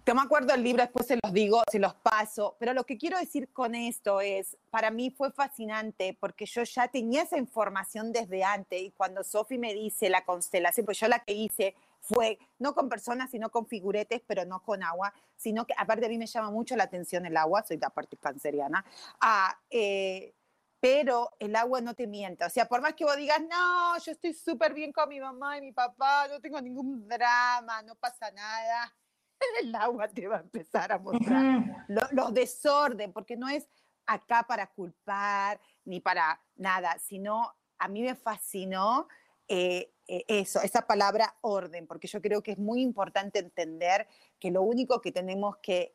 No 0.07 0.15
me 0.15 0.23
acuerdo 0.23 0.55
el 0.55 0.63
libro, 0.63 0.83
después 0.83 1.07
se 1.07 1.19
los 1.23 1.33
digo, 1.33 1.63
se 1.71 1.79
los 1.79 1.95
paso, 1.95 2.57
pero 2.59 2.73
lo 2.73 2.85
que 2.85 2.97
quiero 2.97 3.19
decir 3.19 3.49
con 3.53 3.75
esto 3.75 4.21
es, 4.21 4.57
para 4.71 4.91
mí 4.91 5.11
fue 5.11 5.33
fascinante 5.33 6.17
porque 6.19 6.47
yo 6.47 6.63
ya 6.63 6.89
tenía 6.89 7.23
esa 7.23 7.37
información 7.37 8.13
desde 8.13 8.45
antes 8.45 8.81
y 8.81 8.91
cuando 8.91 9.25
Sofi 9.25 9.59
me 9.59 9.75
dice 9.75 10.09
la 10.09 10.25
constelación, 10.25 10.87
pues 10.87 11.01
yo 11.01 11.09
la 11.09 11.19
que 11.21 11.33
hice 11.33 11.75
fue 12.09 12.39
no 12.59 12.75
con 12.75 12.89
personas, 12.89 13.31
sino 13.31 13.51
con 13.51 13.67
figuretes, 13.67 14.23
pero 14.27 14.45
no 14.45 14.63
con 14.63 14.83
agua, 14.83 15.13
sino 15.37 15.67
que 15.67 15.75
aparte 15.77 16.07
a 16.07 16.09
mí 16.09 16.19
me 16.19 16.27
llama 16.27 16.51
mucho 16.51 16.75
la 16.75 16.85
atención 16.85 17.27
el 17.27 17.37
agua, 17.37 17.63
soy 17.63 17.77
de 17.77 17.87
aparte 17.87 18.17
canceriana, 18.17 18.85
ah, 19.21 19.57
eh, 19.71 20.35
pero 20.81 21.31
el 21.39 21.55
agua 21.57 21.81
no 21.81 21.95
te 21.95 22.07
miente. 22.07 22.45
O 22.45 22.51
sea, 22.51 22.67
por 22.67 22.81
más 22.81 22.95
que 22.95 23.05
vos 23.05 23.17
digas, 23.17 23.41
no, 23.41 23.99
yo 23.99 24.13
estoy 24.13 24.33
súper 24.33 24.73
bien 24.73 24.93
con 24.93 25.09
mi 25.09 25.21
mamá 25.21 25.59
y 25.59 25.61
mi 25.61 25.73
papá, 25.73 26.29
no 26.29 26.41
tengo 26.41 26.61
ningún 26.61 27.07
drama, 27.07 27.83
no 27.83 27.95
pasa 27.97 28.31
nada, 28.31 28.95
el 29.63 29.75
agua 29.75 30.09
te 30.09 30.27
va 30.27 30.37
a 30.37 30.41
empezar 30.41 30.93
a 30.93 30.99
mostrar 30.99 31.87
los 31.89 32.33
desorden, 32.33 33.13
porque 33.13 33.37
no 33.37 33.49
es 33.49 33.69
acá 34.07 34.45
para 34.45 34.69
culpar 34.69 35.61
ni 35.85 36.01
para 36.01 36.41
nada, 36.57 36.99
sino 36.99 37.55
a 37.79 37.89
mí 37.89 38.03
me 38.03 38.15
fascinó 38.15 39.09
eh, 39.47 39.93
eh, 40.09 40.25
eso, 40.27 40.63
esa 40.63 40.87
palabra 40.87 41.35
orden, 41.43 41.87
porque 41.87 42.09
yo 42.09 42.23
creo 42.23 42.43
que 42.43 42.53
es 42.53 42.59
muy 42.59 42.81
importante 42.81 43.41
entender 43.41 44.09
que 44.41 44.51
lo 44.51 44.63
único 44.63 45.03
que 45.03 45.13
tenemos 45.13 45.59
que, 45.59 45.95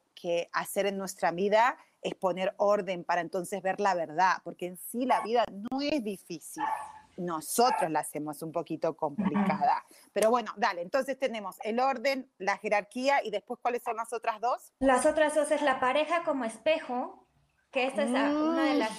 hacer 0.53 0.86
en 0.86 0.98
nuestra 0.98 1.32
vida 1.32 1.77
es 2.01 2.15
poner 2.15 2.53
orden 2.55 3.03
para 3.03 3.20
entonces 3.20 3.62
ver 3.62 3.82
la 3.82 3.93
verdad, 3.93 4.38
porque 4.46 4.67
en 4.67 4.77
sí 4.77 5.05
la 5.05 5.20
vida 5.20 5.43
no 5.50 5.82
es 5.82 6.01
difícil. 6.01 6.63
Nosotros 7.17 7.91
la 7.91 8.00
hacemos 8.00 8.41
un 8.41 8.53
poquito 8.53 8.96
complicada. 8.96 9.84
Pero 10.13 10.29
bueno, 10.29 10.53
dale, 10.55 10.82
entonces 10.82 11.20
tenemos 11.20 11.58
el 11.65 11.77
orden, 11.82 12.32
la 12.38 12.58
jerarquía 12.58 13.22
y 13.22 13.32
después 13.32 13.60
cuáles 13.62 13.84
son 13.84 13.98
las 13.98 14.13
otras 14.13 14.39
dos. 14.39 14.72
Las 14.79 15.05
otras 15.05 15.36
dos 15.36 15.51
es 15.51 15.62
la 15.62 15.82
pareja 15.82 16.24
como 16.24 16.46
espejo, 16.46 17.27
que 17.70 17.88
esta 17.88 18.03
es 18.03 18.10
una 18.12 18.63
de 18.63 18.75
las 18.75 18.91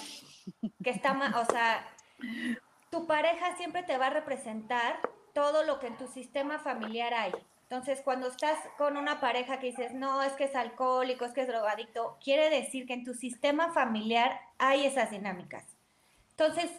que 0.83 0.91
está 0.91 1.15
más, 1.15 1.35
o 1.37 1.51
sea, 1.51 1.89
tu 2.95 3.09
pareja 3.09 3.57
siempre 3.57 3.83
te 3.83 3.99
va 3.99 4.07
a 4.07 4.11
representar 4.11 5.01
todo 5.33 5.65
lo 5.65 5.81
que 5.81 5.89
en 5.89 5.97
tu 5.97 6.07
sistema 6.07 6.61
familiar 6.61 7.13
hay. 7.13 7.33
Entonces, 7.63 8.01
cuando 8.05 8.29
estás 8.29 8.57
con 8.79 8.97
una 8.97 9.19
pareja 9.19 9.59
que 9.59 9.67
dices, 9.67 9.93
no, 9.93 10.23
es 10.23 10.33
que 10.35 10.45
es 10.45 10.55
alcohólico, 10.55 11.25
es 11.25 11.33
que 11.33 11.41
es 11.41 11.49
drogadicto, 11.49 12.17
quiere 12.23 12.51
decir 12.51 12.87
que 12.87 12.93
en 12.93 13.03
tu 13.03 13.15
sistema 13.15 13.73
familiar 13.73 14.41
hay 14.59 14.87
esas 14.87 15.11
dinámicas. 15.11 15.65
Entonces, 16.31 16.71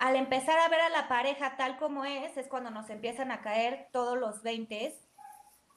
al 0.00 0.16
empezar 0.16 0.58
a 0.58 0.68
ver 0.68 0.80
a 0.80 0.88
la 0.88 1.06
pareja 1.06 1.56
tal 1.56 1.78
como 1.78 2.04
es, 2.04 2.36
es 2.36 2.48
cuando 2.48 2.70
nos 2.70 2.90
empiezan 2.90 3.30
a 3.30 3.40
caer 3.40 3.86
todos 3.92 4.18
los 4.18 4.42
20 4.42 4.98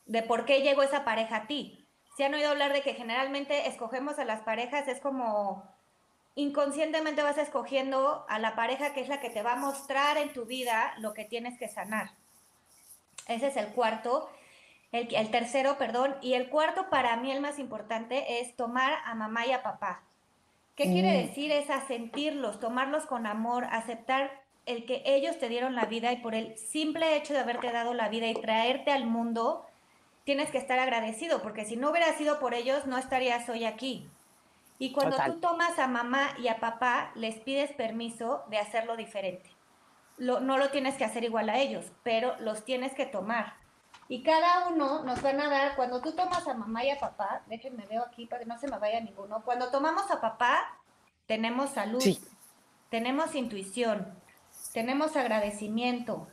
de 0.08 0.24
por 0.24 0.46
qué 0.46 0.62
llegó 0.62 0.82
esa 0.82 1.06
pareja 1.06 1.36
a 1.36 1.48
ti. 1.48 1.88
Si 2.18 2.24
han 2.24 2.34
oído 2.34 2.50
hablar 2.50 2.74
de 2.74 2.82
que 2.82 2.96
generalmente 2.96 3.68
escogemos 3.68 4.18
a 4.18 4.26
las 4.26 4.42
parejas, 4.42 4.88
es 4.88 5.00
como 5.00 5.73
inconscientemente 6.36 7.22
vas 7.22 7.38
escogiendo 7.38 8.26
a 8.28 8.40
la 8.40 8.56
pareja 8.56 8.94
que 8.94 9.02
es 9.02 9.08
la 9.08 9.20
que 9.20 9.30
te 9.30 9.44
va 9.44 9.54
a 9.54 9.58
mostrar 9.58 10.18
en 10.18 10.34
tu 10.34 10.46
vida 10.46 10.94
lo 10.98 11.14
que 11.14 11.26
tienes 11.26 11.58
que 11.58 11.68
sanar. 11.68 12.12
Ese 13.28 13.48
es 13.48 13.58
el 13.58 13.68
cuarto. 13.68 14.30
El, 14.92 15.32
tercero, 15.32 15.78
perdón. 15.78 16.16
Y 16.22 16.34
el 16.34 16.50
cuarto, 16.50 16.90
para 16.90 17.16
mí 17.18 17.32
el 17.32 17.42
más 17.42 17.58
importante, 17.58 18.40
es 18.40 18.56
tomar 18.56 18.94
a 19.06 19.16
mamá 19.16 19.46
y 19.48 19.52
a 19.52 19.64
papá. 19.64 20.04
¿Qué 20.76 20.86
quiere 20.86 21.14
mm. 21.14 21.28
decir? 21.28 21.52
Es 21.52 21.70
a 21.70 21.86
sentirlos, 21.88 22.60
tomarlos 22.60 23.06
con 23.06 23.26
amor, 23.26 23.66
aceptar 23.72 24.44
el 24.66 24.86
que 24.86 25.02
ellos 25.06 25.40
te 25.40 25.50
dieron 25.50 25.76
la 25.76 25.86
vida 25.86 26.12
y 26.12 26.18
por 26.18 26.36
el 26.36 26.58
simple 26.58 27.18
hecho 27.18 27.34
de 27.34 27.40
haberte 27.40 27.72
dado 27.72 27.94
la 27.94 28.10
vida 28.10 28.28
y 28.28 28.34
traerte 28.34 28.92
al 28.92 29.06
mundo, 29.06 29.66
tienes 30.24 30.50
que 30.52 30.58
estar 30.58 30.80
agradecido, 30.80 31.42
porque 31.42 31.66
si 31.66 31.76
no 31.76 31.90
hubiera 31.90 32.14
sido 32.14 32.40
por 32.40 32.54
ellos, 32.54 32.86
no 32.86 32.98
estarías 32.98 33.50
hoy 33.50 33.66
aquí. 33.66 34.08
Y 34.80 34.92
cuando 34.92 35.18
tú 35.18 35.40
tomas 35.40 35.80
a 35.80 35.88
mamá 35.88 36.30
y 36.38 36.48
a 36.48 36.60
papá, 36.60 37.12
les 37.16 37.40
pides 37.40 37.72
permiso 37.72 38.44
de 38.50 38.58
hacerlo 38.58 38.98
diferente. 38.98 39.50
no 40.18 40.58
lo 40.58 40.70
tienes 40.70 40.96
que 40.96 41.06
hacer 41.06 41.24
igual 41.24 41.50
a 41.50 41.58
ellos, 41.58 41.92
pero 42.04 42.36
los 42.40 42.66
tienes 42.66 42.94
que 42.94 43.06
tomar. 43.06 43.64
Y 44.08 44.22
cada 44.22 44.68
uno 44.68 45.04
nos 45.04 45.22
van 45.22 45.40
a 45.40 45.50
dar, 45.50 45.76
cuando 45.76 46.02
tú 46.02 46.14
tomas 46.14 46.48
a 46.48 46.54
mamá 46.54 46.84
y 46.84 46.90
a 46.90 47.00
papá, 47.00 47.44
déjenme 47.48 47.86
veo 47.88 48.04
aquí 48.04 48.26
para 48.26 48.44
que 48.44 48.48
no 48.48 48.60
se 48.60 48.68
me 48.68 48.78
vaya 48.78 49.00
ninguno, 49.00 49.44
cuando 49.44 49.72
tomamos 49.72 50.12
a 50.12 50.20
papá, 50.20 50.78
tenemos 51.26 51.72
salud, 51.72 52.04
tenemos 52.90 53.34
intuición, 53.34 54.14
tenemos 54.74 55.16
agradecimiento, 55.16 56.28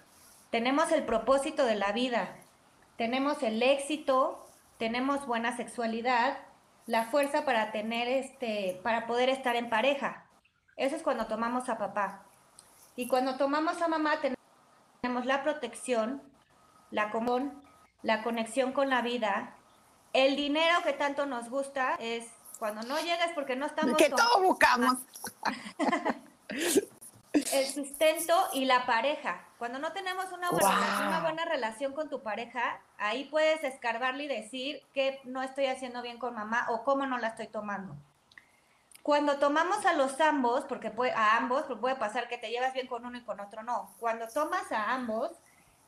tenemos 0.51 0.91
el 0.91 1.05
propósito 1.05 1.65
de 1.65 1.77
la 1.77 1.93
vida, 1.93 2.37
tenemos 2.97 3.43
el 3.43 3.63
éxito, 3.63 4.47
tenemos 4.77 5.27
buena 5.27 5.57
sexualidad, 5.57 6.39
la 6.91 7.05
fuerza 7.05 7.45
para 7.45 7.71
tener 7.71 8.09
este, 8.09 8.81
para 8.83 9.07
poder 9.07 9.29
estar 9.29 9.55
en 9.55 9.71
pareja. 9.71 10.27
Eso 10.77 10.97
es 10.97 11.05
cuando 11.05 11.29
tomamos 11.29 11.69
a 11.69 11.79
papá. 11.79 12.25
Y 12.97 13.07
cuando 13.07 13.37
tomamos 13.37 13.81
a 13.81 13.87
mamá 13.87 14.19
tenemos 14.21 15.25
la 15.25 15.45
protección, 15.45 16.21
la 16.91 17.13
común, 17.13 17.63
la 18.03 18.25
conexión 18.25 18.73
con 18.73 18.91
la 18.91 19.03
vida, 19.03 19.55
el 20.13 20.35
dinero 20.35 20.83
que 20.83 20.93
tanto 20.93 21.27
nos 21.27 21.49
gusta 21.49 21.95
es 22.01 22.27
cuando 22.59 22.83
no 22.83 22.99
llegas 22.99 23.31
porque 23.37 23.55
no 23.55 23.67
estamos... 23.67 23.97
Que 23.97 24.11
todo 24.11 24.43
buscamos. 24.43 24.97
el 27.33 27.67
sustento 27.67 28.35
y 28.53 28.65
la 28.65 28.87
pareja. 28.87 29.47
Cuando 29.59 29.79
no 29.79 29.93
tenemos 29.93 30.33
una 30.33 30.51
buena, 30.51 31.07
una 31.07 31.21
buena, 31.21 31.45
relación 31.45 31.93
con 31.93 32.09
tu 32.09 32.23
pareja, 32.23 32.81
ahí 32.99 33.25
puedes 33.25 33.63
escarbarle 33.63 34.25
y 34.25 34.29
decir 34.29 34.83
que 34.95 35.21
no 35.25 35.43
estoy 35.43 35.67
haciendo 35.67 36.03
bien 36.03 36.19
con 36.19 36.35
mamá 36.35 36.67
o 36.71 36.83
cómo 36.83 37.07
no 37.07 37.19
la 37.19 37.29
estoy 37.29 37.47
tomando. 37.47 37.95
Cuando 39.03 39.39
tomamos 39.39 39.87
a 39.87 39.95
los 39.95 40.21
ambos, 40.21 40.65
porque 40.65 40.91
puede, 40.91 41.13
a 41.13 41.37
ambos, 41.37 41.63
porque 41.63 41.81
puede 41.81 41.97
pasar 41.97 42.29
que 42.29 42.37
te 42.37 42.51
llevas 42.51 42.75
bien 42.75 42.87
con 42.87 43.07
uno 43.07 43.17
y 43.17 43.23
con 43.23 43.41
otro 43.41 43.63
no. 43.63 43.95
Cuando 43.99 44.29
tomas 44.29 44.71
a 44.73 44.93
ambos, 44.93 45.31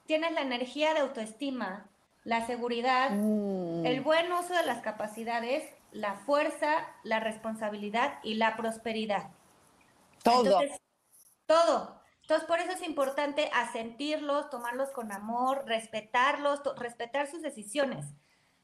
tienes 0.06 0.32
la 0.32 0.40
energía 0.40 0.94
de 0.94 1.00
autoestima, 1.00 1.86
la 2.24 2.46
seguridad, 2.46 3.10
mm. 3.10 3.84
el 3.84 4.00
buen 4.00 4.32
uso 4.32 4.54
de 4.54 4.64
las 4.64 4.80
capacidades, 4.80 5.64
la 5.90 6.14
fuerza, 6.14 6.86
la 7.02 7.20
responsabilidad 7.20 8.18
y 8.22 8.34
la 8.34 8.56
prosperidad. 8.56 9.30
Todo. 10.22 10.60
Todo. 11.52 12.00
Entonces, 12.22 12.48
por 12.48 12.60
eso 12.60 12.72
es 12.72 12.82
importante 12.82 13.50
asentirlos, 13.52 14.48
tomarlos 14.48 14.90
con 14.90 15.12
amor, 15.12 15.64
respetarlos, 15.66 16.62
respetar 16.78 17.26
sus 17.26 17.42
decisiones. 17.42 18.06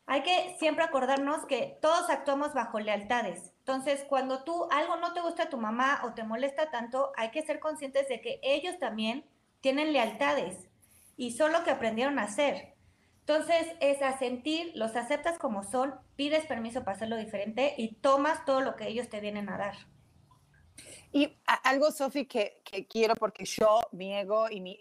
Hay 0.06 0.22
que 0.22 0.56
siempre 0.58 0.84
acordarnos 0.84 1.44
que 1.44 1.78
todos 1.82 2.08
actuamos 2.08 2.54
bajo 2.54 2.80
lealtades. 2.80 3.52
Entonces, 3.58 4.06
cuando 4.08 4.42
tú 4.42 4.68
algo 4.70 4.96
no 4.96 5.12
te 5.12 5.20
gusta 5.20 5.42
a 5.42 5.50
tu 5.50 5.58
mamá 5.58 6.00
o 6.04 6.14
te 6.14 6.24
molesta 6.24 6.70
tanto, 6.70 7.12
hay 7.14 7.30
que 7.30 7.42
ser 7.42 7.60
conscientes 7.60 8.08
de 8.08 8.22
que 8.22 8.40
ellos 8.42 8.78
también 8.78 9.26
tienen 9.60 9.92
lealtades 9.92 10.66
y 11.18 11.32
son 11.32 11.52
lo 11.52 11.64
que 11.64 11.72
aprendieron 11.72 12.18
a 12.18 12.22
hacer. 12.22 12.72
Entonces, 13.20 13.66
es 13.80 14.00
asentir, 14.00 14.72
los 14.76 14.96
aceptas 14.96 15.38
como 15.38 15.62
son, 15.62 15.94
pides 16.16 16.46
permiso 16.46 16.84
para 16.84 16.96
hacerlo 16.96 17.18
diferente 17.18 17.74
y 17.76 17.96
tomas 17.96 18.46
todo 18.46 18.62
lo 18.62 18.76
que 18.76 18.88
ellos 18.88 19.10
te 19.10 19.20
vienen 19.20 19.50
a 19.50 19.58
dar. 19.58 19.76
Y 21.10 21.36
algo, 21.64 21.90
Sofi, 21.90 22.26
que, 22.26 22.62
quiero 22.88 23.14
porque 23.14 23.44
yo, 23.44 23.80
mi 23.92 24.14
ego 24.14 24.50
y, 24.50 24.60
mi, 24.60 24.78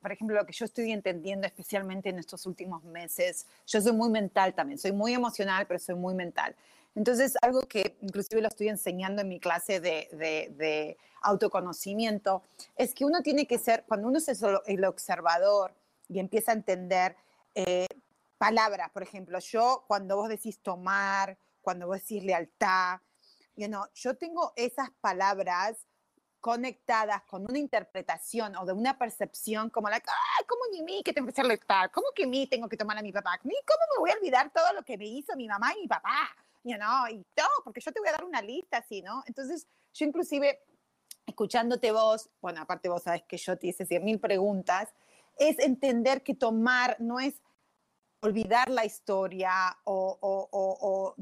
por 0.00 0.12
ejemplo, 0.12 0.36
lo 0.36 0.44
que 0.44 0.52
yo 0.52 0.66
estoy 0.66 0.92
entendiendo 0.92 1.46
especialmente 1.46 2.10
en 2.10 2.18
estos 2.18 2.44
últimos 2.44 2.84
meses, 2.84 3.46
yo 3.66 3.80
soy 3.80 3.92
muy 3.92 4.10
mental 4.10 4.54
también, 4.54 4.78
soy 4.78 4.92
muy 4.92 5.14
emocional, 5.14 5.66
pero 5.66 5.80
soy 5.80 5.94
muy 5.94 6.14
mental. 6.14 6.54
Entonces, 6.94 7.34
algo 7.40 7.62
que 7.62 7.96
inclusive 8.02 8.42
lo 8.42 8.48
estoy 8.48 8.68
enseñando 8.68 9.22
en 9.22 9.28
mi 9.28 9.40
clase 9.40 9.80
de, 9.80 10.08
de, 10.12 10.98
autoconocimiento, 11.22 12.42
es 12.76 12.94
que 12.94 13.04
uno 13.04 13.22
tiene 13.22 13.46
que 13.46 13.56
ser, 13.56 13.84
cuando 13.86 14.08
uno 14.08 14.18
es 14.18 14.42
el 14.66 14.84
observador 14.84 15.72
y 16.08 16.18
empieza 16.18 16.50
a 16.50 16.56
entender 16.56 17.14
eh, 17.54 17.86
palabras, 18.38 18.90
por 18.90 19.04
ejemplo, 19.04 19.38
yo 19.38 19.84
cuando 19.86 20.16
vos 20.16 20.28
decís 20.28 20.58
tomar, 20.58 21.38
cuando 21.60 21.86
vos 21.86 22.00
decís 22.00 22.24
lealtad, 22.24 22.98
yo 23.56 24.16
tengo 24.16 24.52
esas 24.56 24.90
palabras 25.00 25.86
conectadas 26.42 27.22
con 27.22 27.44
una 27.44 27.58
interpretación 27.58 28.56
o 28.56 28.66
de 28.66 28.72
una 28.72 28.98
percepción 28.98 29.70
como 29.70 29.88
la, 29.88 29.96
ah, 29.96 30.44
¿cómo 30.48 30.62
ni 30.72 30.82
mí 30.82 31.02
que 31.04 31.12
tengo 31.12 31.28
que 31.28 31.34
ser 31.34 31.46
lector? 31.46 31.90
¿Cómo 31.92 32.08
que 32.14 32.26
mí 32.26 32.48
tengo 32.48 32.68
que 32.68 32.76
tomar 32.76 32.98
a 32.98 33.02
mi 33.02 33.12
papá? 33.12 33.38
¿Cómo 33.40 33.50
me 33.52 34.00
voy 34.00 34.10
a 34.10 34.14
olvidar 34.14 34.50
todo 34.52 34.72
lo 34.72 34.82
que 34.82 34.98
me 34.98 35.06
hizo 35.06 35.36
mi 35.36 35.46
mamá 35.46 35.72
y 35.76 35.82
mi 35.82 35.88
papá? 35.88 36.34
You 36.64 36.76
know, 36.76 37.06
y 37.08 37.24
todo, 37.34 37.46
porque 37.64 37.80
yo 37.80 37.92
te 37.92 38.00
voy 38.00 38.08
a 38.08 38.12
dar 38.12 38.24
una 38.24 38.42
lista 38.42 38.78
así, 38.78 39.02
¿no? 39.02 39.22
Entonces, 39.26 39.68
yo 39.94 40.04
inclusive, 40.04 40.64
escuchándote 41.26 41.92
vos, 41.92 42.28
bueno, 42.40 42.60
aparte 42.60 42.88
vos 42.88 43.04
sabes 43.04 43.22
que 43.22 43.36
yo 43.36 43.56
te 43.56 43.68
hice 43.68 43.86
cien 43.86 44.04
mil 44.04 44.18
preguntas, 44.18 44.88
es 45.38 45.58
entender 45.60 46.24
que 46.24 46.34
tomar 46.34 46.96
no 46.98 47.20
es 47.20 47.34
olvidar 48.22 48.70
la 48.70 48.84
historia 48.84 49.76
o, 49.84 50.18
o, 50.20 50.48
o, 50.50 50.78
o 50.80 51.14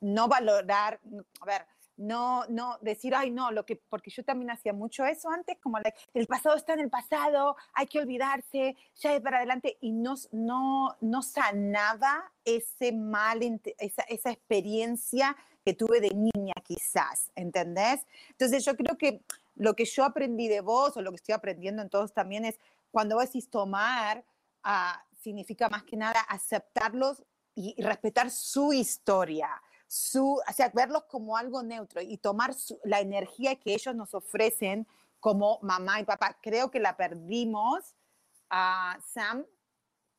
no 0.00 0.28
valorar, 0.28 1.00
a 1.40 1.46
ver, 1.46 1.66
no, 1.96 2.44
no 2.48 2.78
decir, 2.80 3.14
ay, 3.14 3.30
no, 3.30 3.50
lo 3.52 3.64
que, 3.64 3.76
porque 3.76 4.10
yo 4.10 4.24
también 4.24 4.50
hacía 4.50 4.72
mucho 4.72 5.04
eso 5.04 5.30
antes, 5.30 5.58
como 5.60 5.78
el 6.14 6.26
pasado 6.26 6.56
está 6.56 6.72
en 6.72 6.80
el 6.80 6.90
pasado, 6.90 7.56
hay 7.74 7.86
que 7.86 8.00
olvidarse, 8.00 8.76
ya 8.96 9.14
es 9.14 9.20
para 9.20 9.38
adelante, 9.38 9.78
y 9.80 9.92
no, 9.92 10.14
no, 10.32 10.96
no 11.00 11.22
sanaba 11.22 12.32
ese 12.44 12.92
mal, 12.92 13.40
esa, 13.78 14.02
esa 14.02 14.30
experiencia 14.30 15.36
que 15.64 15.74
tuve 15.74 16.00
de 16.00 16.10
niña 16.10 16.54
quizás, 16.64 17.30
¿entendés? 17.36 18.06
Entonces 18.30 18.64
yo 18.64 18.76
creo 18.76 18.98
que 18.98 19.22
lo 19.56 19.74
que 19.74 19.84
yo 19.84 20.04
aprendí 20.04 20.48
de 20.48 20.62
vos, 20.62 20.96
o 20.96 21.02
lo 21.02 21.10
que 21.10 21.16
estoy 21.16 21.34
aprendiendo 21.34 21.82
en 21.82 21.90
todos 21.90 22.12
también 22.12 22.44
es, 22.44 22.58
cuando 22.90 23.16
vos 23.16 23.26
decís 23.26 23.50
tomar, 23.50 24.24
uh, 24.64 25.13
significa 25.24 25.68
más 25.68 25.82
que 25.82 25.96
nada 25.96 26.20
aceptarlos 26.20 27.24
y, 27.54 27.74
y 27.76 27.82
respetar 27.82 28.30
su 28.30 28.72
historia 28.72 29.48
su, 29.86 30.34
o 30.34 30.52
sea, 30.52 30.70
verlos 30.74 31.04
como 31.04 31.36
algo 31.36 31.62
neutro 31.62 32.00
y 32.00 32.18
tomar 32.18 32.52
la 32.82 33.00
energía 33.00 33.54
que 33.56 33.74
ellos 33.74 33.94
nos 33.94 34.12
ofrecen 34.14 34.88
como 35.20 35.58
mamá 35.62 36.00
y 36.00 36.04
papá. 36.04 36.36
Creo 36.42 36.70
que 36.70 36.80
la 36.80 36.96
perdimos 36.96 37.94
a 38.50 38.98
Sam, 39.06 39.46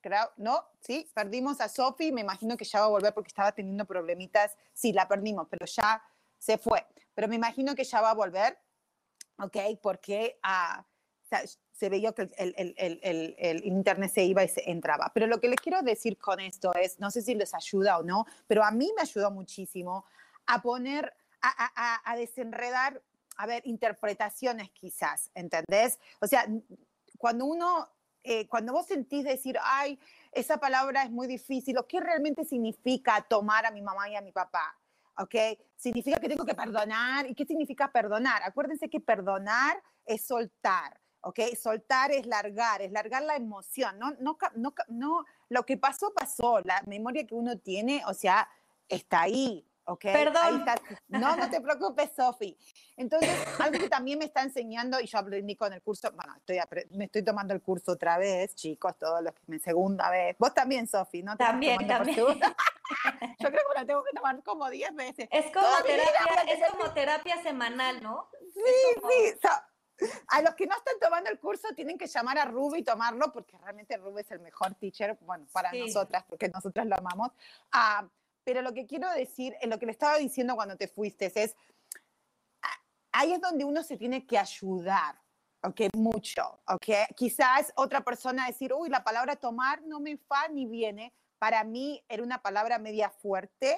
creo, 0.02 0.32
¿no? 0.38 0.64
Sí, 0.80 1.12
perdimos 1.14 1.60
a 1.60 1.68
Sophie, 1.68 2.12
me 2.12 2.22
imagino 2.22 2.56
que 2.56 2.66
ya 2.66 2.80
va 2.80 2.86
a 2.86 2.90
volver 2.90 3.14
porque 3.14 3.28
estaba 3.28 3.52
teniendo 3.52 3.86
problemitas. 3.86 4.56
Sí, 4.74 4.94
la 4.94 5.08
perdimos, 5.08 5.48
pero 5.50 5.66
ya 5.66 6.02
se 6.38 6.58
fue. 6.58 6.86
Pero 7.14 7.28
me 7.28 7.36
imagino 7.36 7.76
que 7.76 7.84
ya 7.84 8.02
va 8.02 8.12
a 8.12 8.16
volver, 8.16 8.58
¿ok? 9.40 9.58
Porque 9.82 10.40
uh, 10.44 10.82
se 11.76 11.90
veía 11.90 12.14
que 12.14 12.30
el, 12.38 13.62
internet 13.66 14.12
se 14.12 14.24
iba 14.24 14.44
y 14.44 14.48
se 14.48 14.70
entraba. 14.70 15.12
Pero 15.14 15.28
lo 15.28 15.42
que 15.42 15.50
les 15.50 15.60
quiero 15.60 15.82
decir 15.82 16.18
con 16.18 16.40
esto 16.40 16.74
es, 16.74 17.00
no 17.00 17.12
sé 17.12 17.22
si 17.22 17.36
les 17.36 17.54
ayuda 17.54 17.98
o 18.00 18.04
no, 18.04 18.26
pero 18.48 18.64
a 18.64 18.72
mí 18.72 18.92
me 18.96 19.02
ayudó 19.02 19.30
muchísimo 19.30 20.06
a 20.46 20.62
poner, 20.62 21.14
a, 21.42 22.16
desenredar, 22.16 23.02
a 23.36 23.46
ver, 23.46 23.62
interpretaciones 23.68 24.72
quizás, 24.72 25.32
¿entendés? 25.36 26.00
O 26.22 26.28
sea, 26.28 26.48
cuando 27.18 27.46
uno, 27.46 27.90
eh, 28.24 28.48
cuando 28.48 28.72
vos 28.72 28.86
sentís 28.86 29.26
decir, 29.26 29.58
ay, 29.62 30.00
esa 30.32 30.58
palabra 30.58 31.04
es 31.04 31.12
muy 31.12 31.28
difícil, 31.28 31.78
¿o 31.78 31.88
qué 31.88 32.00
realmente 32.00 32.46
significa 32.46 33.26
tomar 33.28 33.66
a 33.66 33.72
mi 33.72 33.82
mamá 33.82 34.10
y 34.10 34.16
a 34.16 34.22
mi 34.22 34.32
papá? 34.32 34.80
¿ok? 35.18 35.36
Significa 35.78 36.20
que 36.20 36.28
tengo 36.28 36.46
que 36.46 36.56
perdonar. 36.56 37.30
¿Y 37.30 37.36
qué 37.36 37.46
significa 37.46 37.90
perdonar? 37.90 38.44
Acuérdense 38.44 38.90
que 38.90 39.00
perdonar 39.00 39.82
es 40.06 40.26
soltar. 40.26 41.00
¿Ok? 41.26 41.40
Soltar 41.60 42.12
es 42.12 42.28
largar, 42.28 42.82
es 42.84 42.92
largar 42.92 43.24
la 43.24 43.36
emoción, 43.36 43.98
no, 43.98 44.12
no, 44.20 44.38
no, 44.56 44.74
no, 44.88 45.26
lo 45.50 45.66
que 45.66 45.76
pasó, 45.76 46.14
pasó, 46.14 46.62
la 46.62 46.84
memoria 46.86 47.26
que 47.26 47.34
uno 47.34 47.58
tiene, 47.58 48.04
o 48.06 48.14
sea, 48.14 48.48
está 48.88 49.22
ahí, 49.22 49.68
¿ok? 49.86 50.04
Perdón. 50.04 50.66
No, 51.08 51.36
no 51.36 51.50
te 51.50 51.60
preocupes, 51.62 52.12
Sofi. 52.16 52.56
Entonces, 52.96 53.32
algo 53.60 53.80
que 53.80 53.90
también 53.90 54.20
me 54.20 54.26
está 54.26 54.44
enseñando, 54.44 55.00
y 55.00 55.08
yo 55.08 55.18
aprendí 55.18 55.56
con 55.56 55.74
el 55.74 55.82
curso, 55.82 56.12
bueno, 56.12 56.36
estoy, 56.38 56.60
me 56.92 57.06
estoy 57.06 57.24
tomando 57.24 57.56
el 57.56 57.62
curso 57.62 57.94
otra 57.94 58.20
vez, 58.20 58.54
chicos, 58.54 58.96
todos 59.00 59.24
los 59.24 59.34
que 59.34 59.42
me 59.48 59.58
segunda 59.58 60.12
vez. 60.12 60.36
Vos 60.38 60.54
también, 60.54 60.86
Sofi, 60.86 61.24
¿no? 61.24 61.36
También, 61.38 61.88
también. 61.88 62.18
yo 63.40 63.50
creo 63.50 63.64
que 63.68 63.74
la 63.74 63.86
tengo 63.86 64.04
que 64.04 64.16
tomar 64.16 64.44
como 64.44 64.70
10 64.70 64.94
veces. 64.94 65.28
Es 65.32 65.46
como, 65.52 65.66
terapia, 65.84 66.54
es 66.54 66.70
como 66.70 66.94
terapia 66.94 67.42
semanal, 67.42 68.04
¿no? 68.04 68.30
Sí, 68.54 68.62
sí. 69.10 69.48
A 70.28 70.42
los 70.42 70.56
que 70.56 70.68
no 70.68 70.76
están 70.76 70.96
tomando 71.00 71.30
el 71.30 71.40
curso 71.40 71.70
tienen 71.76 71.98
que 71.98 72.08
llamar 72.08 72.38
a 72.38 72.46
Ruby 72.46 72.80
y 72.80 72.84
tomarlo 72.84 73.32
porque 73.32 73.58
realmente 73.58 73.98
Ruby 73.98 74.22
es 74.22 74.32
el 74.32 74.40
mejor 74.40 74.76
teacher, 74.76 75.18
bueno, 75.22 75.48
para 75.52 75.72
nosotras, 75.72 76.26
porque 76.28 76.50
nosotras 76.50 76.86
lo 76.86 76.98
amamos. 76.98 77.32
Ah, 77.72 78.08
pero 78.44 78.62
lo 78.62 78.74
que 78.74 78.86
quiero 78.86 79.10
decir, 79.12 79.56
lo 79.64 79.80
que 79.80 79.86
le 79.86 79.92
estaba 79.92 80.18
diciendo 80.18 80.56
cuando 80.56 80.78
te 80.78 80.88
fuiste, 80.88 81.32
es, 81.34 81.56
ahí 83.12 83.34
es 83.34 83.42
donde 83.42 83.66
uno 83.66 83.84
se 83.84 83.98
tiene 83.98 84.26
que 84.28 84.38
ayudar, 84.38 85.20
¿ok? 85.64 85.82
Mucho, 85.96 86.60
¿ok? 86.68 86.88
Quizás 87.16 87.74
otra 87.76 88.02
persona 88.02 88.46
decir, 88.46 88.74
uy, 88.74 88.90
la 88.90 89.04
palabra 89.04 89.36
tomar 89.36 89.82
no 89.84 90.00
me 90.00 90.18
fa 90.18 90.48
ni 90.50 90.66
viene. 90.66 91.14
Para 91.40 91.64
mí 91.64 92.04
era 92.08 92.24
una 92.24 92.42
palabra 92.42 92.78
media 92.78 93.10
fuerte, 93.10 93.76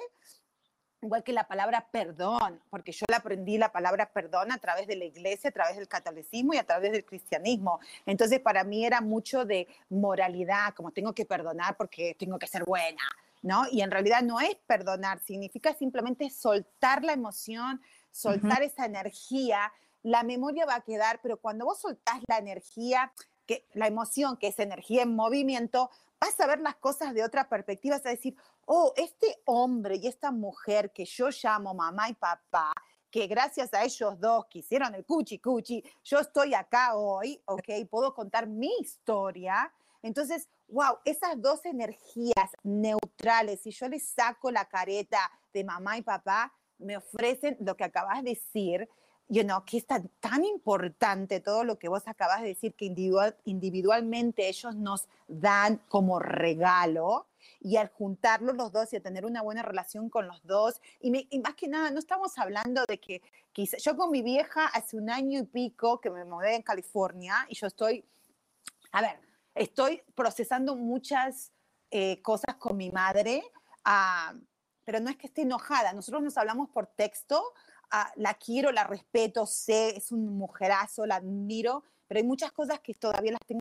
igual 1.02 1.22
que 1.22 1.32
la 1.32 1.46
palabra 1.46 1.86
perdón, 1.90 2.60
porque 2.70 2.92
yo 2.92 3.04
la 3.08 3.18
aprendí 3.18 3.56
la 3.56 3.70
palabra 3.70 4.10
perdón 4.12 4.50
a 4.52 4.58
través 4.58 4.86
de 4.86 4.96
la 4.96 5.04
iglesia, 5.04 5.50
a 5.50 5.52
través 5.52 5.76
del 5.76 5.88
catolicismo 5.88 6.54
y 6.54 6.56
a 6.56 6.64
través 6.64 6.92
del 6.92 7.04
cristianismo. 7.04 7.80
Entonces 8.04 8.40
para 8.40 8.64
mí 8.64 8.84
era 8.84 9.00
mucho 9.00 9.44
de 9.44 9.68
moralidad, 9.88 10.74
como 10.74 10.90
tengo 10.90 11.12
que 11.12 11.24
perdonar 11.24 11.76
porque 11.76 12.16
tengo 12.18 12.38
que 12.38 12.46
ser 12.46 12.64
buena, 12.64 13.02
¿no? 13.42 13.64
Y 13.70 13.82
en 13.82 13.90
realidad 13.90 14.22
no 14.22 14.40
es 14.40 14.56
perdonar, 14.66 15.20
significa 15.20 15.72
simplemente 15.74 16.30
soltar 16.30 17.04
la 17.04 17.12
emoción, 17.12 17.80
soltar 18.10 18.62
esa 18.62 18.84
energía. 18.84 19.72
La 20.02 20.24
memoria 20.24 20.66
va 20.66 20.76
a 20.76 20.80
quedar, 20.80 21.20
pero 21.22 21.36
cuando 21.36 21.64
vos 21.64 21.80
soltás 21.80 22.20
la 22.26 22.38
energía, 22.38 23.12
que 23.46 23.66
la 23.74 23.86
emoción, 23.86 24.36
que 24.36 24.48
es 24.48 24.58
energía 24.58 25.02
en 25.02 25.14
movimiento, 25.14 25.90
vas 26.20 26.38
a 26.40 26.46
ver 26.46 26.60
las 26.60 26.74
cosas 26.76 27.14
de 27.14 27.22
otra 27.22 27.48
perspectiva, 27.48 27.96
vas 27.96 28.06
a 28.06 28.10
decir, 28.10 28.36
oh, 28.70 28.92
este 28.96 29.40
hombre 29.46 29.96
y 29.96 30.06
esta 30.06 30.30
mujer 30.30 30.92
que 30.92 31.04
yo 31.06 31.28
llamo 31.42 31.72
mamá 31.72 32.10
y 32.10 32.14
papá, 32.14 32.72
que 33.10 33.26
gracias 33.26 33.72
a 33.72 33.82
ellos 33.82 34.20
dos 34.20 34.44
que 34.50 34.58
hicieron 34.58 34.94
el 34.94 35.06
cuchi 35.06 35.38
cuchi, 35.38 35.82
yo 36.04 36.18
estoy 36.18 36.52
acá 36.52 36.94
hoy, 36.94 37.40
ok, 37.46 37.64
puedo 37.90 38.12
contar 38.12 38.46
mi 38.46 38.70
historia. 38.80 39.72
Entonces, 40.02 40.48
wow, 40.68 40.98
esas 41.06 41.40
dos 41.40 41.64
energías 41.64 42.50
neutrales, 42.62 43.62
si 43.62 43.70
yo 43.70 43.88
les 43.88 44.10
saco 44.10 44.50
la 44.50 44.66
careta 44.66 45.30
de 45.54 45.64
mamá 45.64 45.96
y 45.96 46.02
papá, 46.02 46.52
me 46.76 46.98
ofrecen 46.98 47.56
lo 47.60 47.74
que 47.74 47.84
acabas 47.84 48.22
de 48.22 48.30
decir, 48.30 48.86
you 49.28 49.42
know, 49.42 49.64
que 49.64 49.78
es 49.78 49.86
tan, 49.86 50.08
tan, 50.20 50.44
importante 50.44 51.40
todo 51.40 51.62
lo 51.64 51.78
que 51.78 51.88
vos 51.88 52.08
acabas 52.08 52.40
de 52.40 52.48
decir, 52.48 52.74
que 52.74 52.86
individual, 52.86 53.36
individualmente 53.44 54.48
ellos 54.48 54.74
nos 54.74 55.08
dan 55.26 55.82
como 55.88 56.18
regalo 56.18 57.26
y 57.60 57.76
al 57.76 57.88
juntarlos 57.88 58.56
los 58.56 58.72
dos 58.72 58.92
y 58.92 58.96
a 58.96 59.02
tener 59.02 59.26
una 59.26 59.42
buena 59.42 59.62
relación 59.62 60.08
con 60.08 60.26
los 60.26 60.44
dos, 60.44 60.80
y, 61.00 61.10
más 61.40 61.54
que 61.54 61.68
nada, 61.68 61.90
no 61.90 61.98
estamos 61.98 62.38
hablando 62.38 62.84
de 62.86 62.98
que 62.98 63.22
quizá, 63.52 63.76
yo 63.78 63.96
con 63.96 64.10
mi 64.10 64.22
vieja 64.22 64.66
hace 64.66 64.96
un 64.96 65.10
año 65.10 65.40
y 65.40 65.44
pico 65.44 66.00
que 66.00 66.10
me 66.10 66.24
mudé 66.24 66.56
en 66.56 66.62
California 66.62 67.46
y 67.48 67.54
yo 67.54 67.66
estoy, 67.66 68.04
a 68.92 69.02
ver, 69.02 69.20
estoy 69.54 70.02
procesando 70.14 70.76
muchas 70.76 71.52
eh, 71.90 72.22
cosas 72.22 72.56
con 72.56 72.76
mi 72.76 72.90
madre, 72.90 73.42
ah, 73.84 74.34
pero 74.84 75.00
no 75.00 75.10
es 75.10 75.16
que 75.16 75.26
esté 75.26 75.42
enojada, 75.42 75.92
nosotros 75.92 76.22
nos 76.22 76.38
hablamos 76.38 76.70
por 76.70 76.86
texto, 76.86 77.52
Ah, 77.90 78.12
la 78.16 78.34
quiero, 78.34 78.70
la 78.70 78.84
respeto, 78.84 79.46
sé, 79.46 79.96
es 79.96 80.12
un 80.12 80.36
mujerazo, 80.36 81.06
la 81.06 81.16
admiro, 81.16 81.84
pero 82.06 82.18
hay 82.18 82.26
muchas 82.26 82.52
cosas 82.52 82.80
que 82.80 82.94
todavía 82.94 83.32
las 83.32 83.40
tengo 83.46 83.60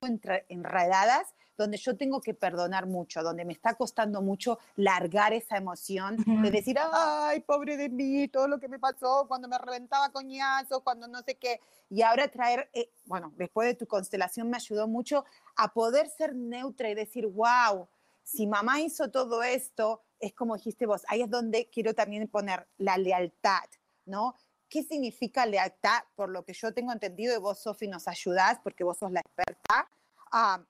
enredadas, 0.50 1.34
donde 1.58 1.78
yo 1.78 1.98
tengo 1.98 2.22
que 2.22 2.34
perdonar 2.34 2.88
mucho, 2.88 3.24
donde 3.24 3.46
me 3.46 3.54
está 3.54 3.74
costando 3.76 4.22
mucho 4.22 4.60
largar 4.76 5.34
esa 5.34 5.58
emoción 5.58 6.18
de 6.42 6.52
decir, 6.52 6.78
ay, 6.80 7.40
pobre 7.42 7.78
de 7.78 7.90
mí, 7.90 8.28
todo 8.28 8.48
lo 8.48 8.60
que 8.60 8.68
me 8.68 8.80
pasó 8.80 9.26
cuando 9.28 9.48
me 9.48 9.58
reventaba 9.58 10.12
coñazo, 10.12 10.84
cuando 10.84 11.08
no 11.08 11.22
sé 11.24 11.36
qué. 11.36 11.60
Y 11.90 12.02
ahora 12.02 12.28
traer, 12.28 12.70
eh, 12.74 12.92
bueno, 13.06 13.34
después 13.38 13.68
de 13.68 13.76
tu 13.76 13.88
constelación 13.88 14.50
me 14.50 14.58
ayudó 14.58 14.88
mucho 14.88 15.26
a 15.56 15.74
poder 15.74 16.10
ser 16.10 16.36
neutra 16.36 16.90
y 16.90 16.96
decir, 16.96 17.28
wow, 17.28 17.88
si 18.24 18.46
mamá 18.46 18.82
hizo 18.82 19.10
todo 19.10 19.42
esto, 19.42 20.04
es 20.20 20.34
como 20.34 20.56
dijiste 20.56 20.86
vos, 20.86 21.04
ahí 21.08 21.22
es 21.22 21.30
donde 21.30 21.70
quiero 21.70 21.94
también 21.94 22.28
poner 22.28 22.68
la 22.78 22.98
lealtad 22.98 23.64
¿no? 24.08 24.36
¿Qué 24.70 24.84
significa 24.84 25.46
lealtad? 25.46 26.04
Por 26.16 26.30
lo 26.30 26.44
que 26.44 26.54
yo 26.54 26.74
tengo 26.74 26.92
entendido, 26.92 27.34
y 27.36 27.40
vos, 27.40 27.60
Sofi, 27.60 27.88
nos 27.88 28.08
ayudás 28.08 28.60
porque 28.64 28.84
vos 28.84 28.98
sos 28.98 29.12
la 29.12 29.22
experta. 29.22 29.90
Ah, 30.32 30.62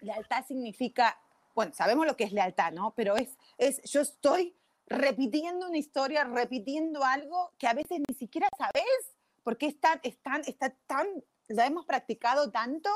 lealtad 0.00 0.44
significa, 0.46 1.18
bueno, 1.54 1.72
sabemos 1.74 2.06
lo 2.06 2.16
que 2.16 2.24
es 2.24 2.32
lealtad, 2.32 2.72
¿no? 2.72 2.94
Pero 2.94 3.16
es, 3.16 3.38
es, 3.56 3.82
yo 3.82 4.00
estoy 4.00 4.54
repitiendo 4.86 5.66
una 5.68 5.78
historia, 5.78 6.24
repitiendo 6.24 7.02
algo 7.04 7.52
que 7.58 7.66
a 7.66 7.74
veces 7.74 8.00
ni 8.06 8.14
siquiera 8.14 8.48
sabes, 8.58 9.14
porque 9.42 9.66
está, 9.66 10.00
tan, 10.22 10.42
está 10.46 10.70
tan, 10.86 11.06
lo 11.48 11.62
hemos 11.62 11.86
practicado 11.86 12.50
tanto 12.50 12.90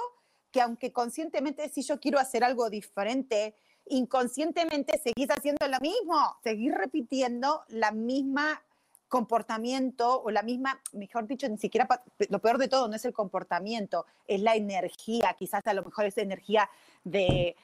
que 0.50 0.61
aunque 0.61 0.92
conscientemente 0.92 1.68
si 1.68 1.83
yo 1.83 2.00
quiero 2.00 2.18
hacer 2.18 2.42
algo 2.44 2.70
diferente, 2.70 3.54
inconscientemente 3.87 4.98
seguís 4.98 5.28
haciendo 5.31 5.66
lo 5.68 5.78
mismo, 5.81 6.37
seguís 6.42 6.74
repitiendo 6.74 7.64
la 7.68 7.92
misma 7.92 8.62
comportamiento 9.09 10.23
o 10.23 10.31
la 10.31 10.42
misma, 10.42 10.81
mejor 10.92 11.27
dicho, 11.27 11.49
ni 11.49 11.59
siquiera, 11.59 11.88
lo 12.29 12.38
peor 12.40 12.59
de 12.59 12.68
todo 12.68 12.88
no 12.88 12.97
es 12.97 13.05
el 13.05 13.12
comportamiento, 13.12 14.07
es 14.27 14.40
la 14.40 14.55
energía, 14.55 15.35
quizás 15.38 15.66
a 15.66 15.75
lo 15.75 15.83
mejor 15.83 16.07
es 16.07 16.18
energía 16.18 16.68
de, 17.05 17.57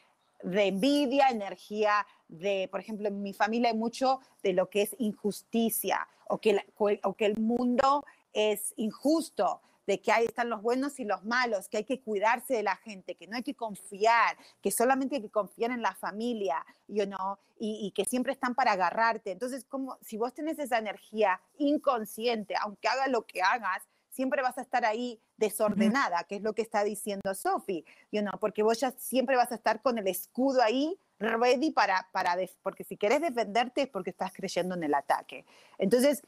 envidia, 0.42 1.28
energía 1.28 2.06
de, 2.28 2.68
por 2.70 2.80
ejemplo, 2.80 3.08
en 3.08 3.22
mi 3.22 3.32
familia 3.32 3.70
hay 3.70 3.76
mucho 3.76 4.20
de 4.42 4.52
lo 4.52 4.70
que 4.70 4.82
es 4.82 4.96
injusticia 4.98 6.08
o 6.28 6.38
que, 6.38 6.64
o 6.76 7.14
que 7.14 7.26
el 7.26 7.36
mundo 7.36 8.04
es 8.32 8.72
injusto 8.76 9.60
de 9.86 10.00
que 10.00 10.12
ahí 10.12 10.24
están 10.24 10.48
los 10.48 10.62
buenos 10.62 10.98
y 11.00 11.04
los 11.04 11.24
malos, 11.24 11.68
que 11.68 11.78
hay 11.78 11.84
que 11.84 12.00
cuidarse 12.00 12.54
de 12.54 12.62
la 12.62 12.76
gente, 12.76 13.14
que 13.14 13.26
no 13.26 13.36
hay 13.36 13.42
que 13.42 13.54
confiar, 13.54 14.36
que 14.62 14.70
solamente 14.70 15.16
hay 15.16 15.22
que 15.22 15.30
confiar 15.30 15.70
en 15.70 15.82
la 15.82 15.94
familia, 15.94 16.64
you 16.88 17.04
know, 17.04 17.36
y, 17.58 17.92
que 17.92 18.04
siempre 18.04 18.32
están 18.32 18.54
para 18.54 18.72
agarrarte. 18.72 19.30
Entonces, 19.30 19.64
como 19.64 19.98
si 20.02 20.16
vos 20.16 20.34
tenés 20.34 20.58
esa 20.58 20.78
energía 20.78 21.40
inconsciente, 21.58 22.54
aunque 22.60 22.88
hagas 22.88 23.08
lo 23.08 23.26
que 23.26 23.42
hagas, 23.42 23.82
siempre 24.10 24.42
vas 24.42 24.58
a 24.58 24.62
estar 24.62 24.84
ahí 24.84 25.20
desordenada, 25.36 26.24
que 26.24 26.36
es 26.36 26.42
lo 26.42 26.54
que 26.54 26.62
está 26.62 26.84
diciendo 26.84 27.34
Sophie, 27.34 27.84
you 28.12 28.20
know, 28.20 28.38
porque 28.38 28.62
vos 28.62 28.78
ya 28.78 28.92
siempre 28.92 29.36
vas 29.36 29.50
a 29.50 29.56
estar 29.56 29.82
con 29.82 29.98
el 29.98 30.06
escudo 30.06 30.62
ahí 30.62 30.98
ready 31.18 31.70
para, 31.70 32.08
para 32.12 32.36
porque 32.62 32.84
si 32.84 32.96
querés 32.96 33.20
defenderte 33.20 33.82
es 33.82 33.88
porque 33.88 34.10
estás 34.10 34.32
creyendo 34.32 34.74
en 34.74 34.84
el 34.84 34.94
ataque. 34.94 35.44
Entonces, 35.78 36.22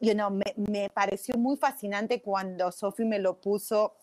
you 0.00 0.14
know, 0.14 0.30
me, 0.30 0.54
me 0.56 0.88
pareció 0.90 1.36
muy 1.36 1.56
fascinante 1.56 2.20
cuando 2.22 2.72
Sophie 2.72 3.04
me 3.04 3.18
lo 3.18 3.40
puso 3.40 3.94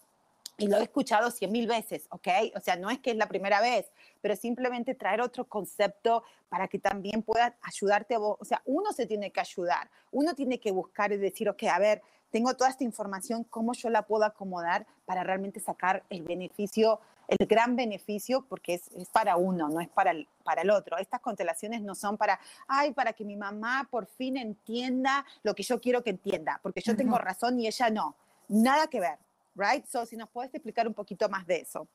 y 0.58 0.68
lo 0.68 0.78
he 0.78 0.84
escuchado 0.84 1.30
cien 1.30 1.52
mil 1.52 1.68
veces, 1.68 2.08
¿ok? 2.10 2.28
O 2.56 2.60
sea, 2.60 2.76
no 2.76 2.90
es 2.90 3.00
que 3.00 3.12
es 3.12 3.18
la 3.18 3.28
primera 3.28 3.62
vez, 3.62 3.92
pero 4.22 4.36
simplemente 4.36 4.96
traer 4.96 5.22
otro 5.22 5.46
concepto 5.46 6.24
para 6.50 6.68
que 6.68 6.80
también 6.80 7.22
pueda 7.22 7.56
ayudarte 7.62 8.16
a 8.16 8.20
vos. 8.20 8.38
O 8.40 8.46
sea, 8.46 8.62
uno 8.66 8.92
se 8.92 9.06
tiene 9.06 9.32
que 9.32 9.40
ayudar, 9.40 9.90
uno 10.12 10.34
tiene 10.34 10.60
que 10.60 10.72
buscar 10.72 11.12
y 11.12 11.18
decir, 11.18 11.48
ok, 11.48 11.64
a 11.66 11.78
ver, 11.78 12.02
tengo 12.32 12.54
toda 12.56 12.70
esta 12.70 12.84
información, 12.84 13.44
¿cómo 13.44 13.74
yo 13.74 13.90
la 13.90 14.04
puedo 14.04 14.26
acomodar 14.26 14.86
para 15.06 15.24
realmente 15.24 15.60
sacar 15.60 16.04
el 16.10 16.24
beneficio, 16.24 17.00
el 17.28 17.46
gran 17.48 17.76
beneficio, 17.76 18.46
porque 18.48 18.76
es, 18.76 18.90
es 18.96 19.10
para 19.10 19.38
uno, 19.38 19.70
no 19.70 19.82
es 19.82 19.90
para 19.90 20.12
el, 20.12 20.28
para 20.44 20.62
el 20.62 20.70
otro. 20.70 20.98
Estas 20.98 21.22
constelaciones 21.22 21.82
no 21.82 21.96
son 21.96 22.18
para, 22.18 22.40
ay, 22.68 22.94
para 22.94 23.14
que 23.14 23.26
mi 23.26 23.36
mamá 23.36 23.88
por 23.90 24.08
fin 24.08 24.38
entienda 24.38 25.26
lo 25.44 25.54
que 25.54 25.64
yo 25.64 25.80
quiero 25.80 26.04
que 26.04 26.12
entienda, 26.12 26.60
porque 26.62 26.82
yo 26.82 26.96
tengo 26.96 27.18
razón 27.18 27.60
y 27.60 27.68
ella 27.68 27.90
no. 27.90 28.16
Nada 28.48 28.88
que 28.88 29.00
ver, 29.00 29.18
right? 29.56 29.86
So, 29.86 30.06
si 30.06 30.16
nos 30.16 30.30
puedes 30.30 30.54
explicar 30.54 30.88
un 30.88 30.94
poquito 30.94 31.28
más 31.30 31.46
de 31.46 31.62
eso. 31.62 31.88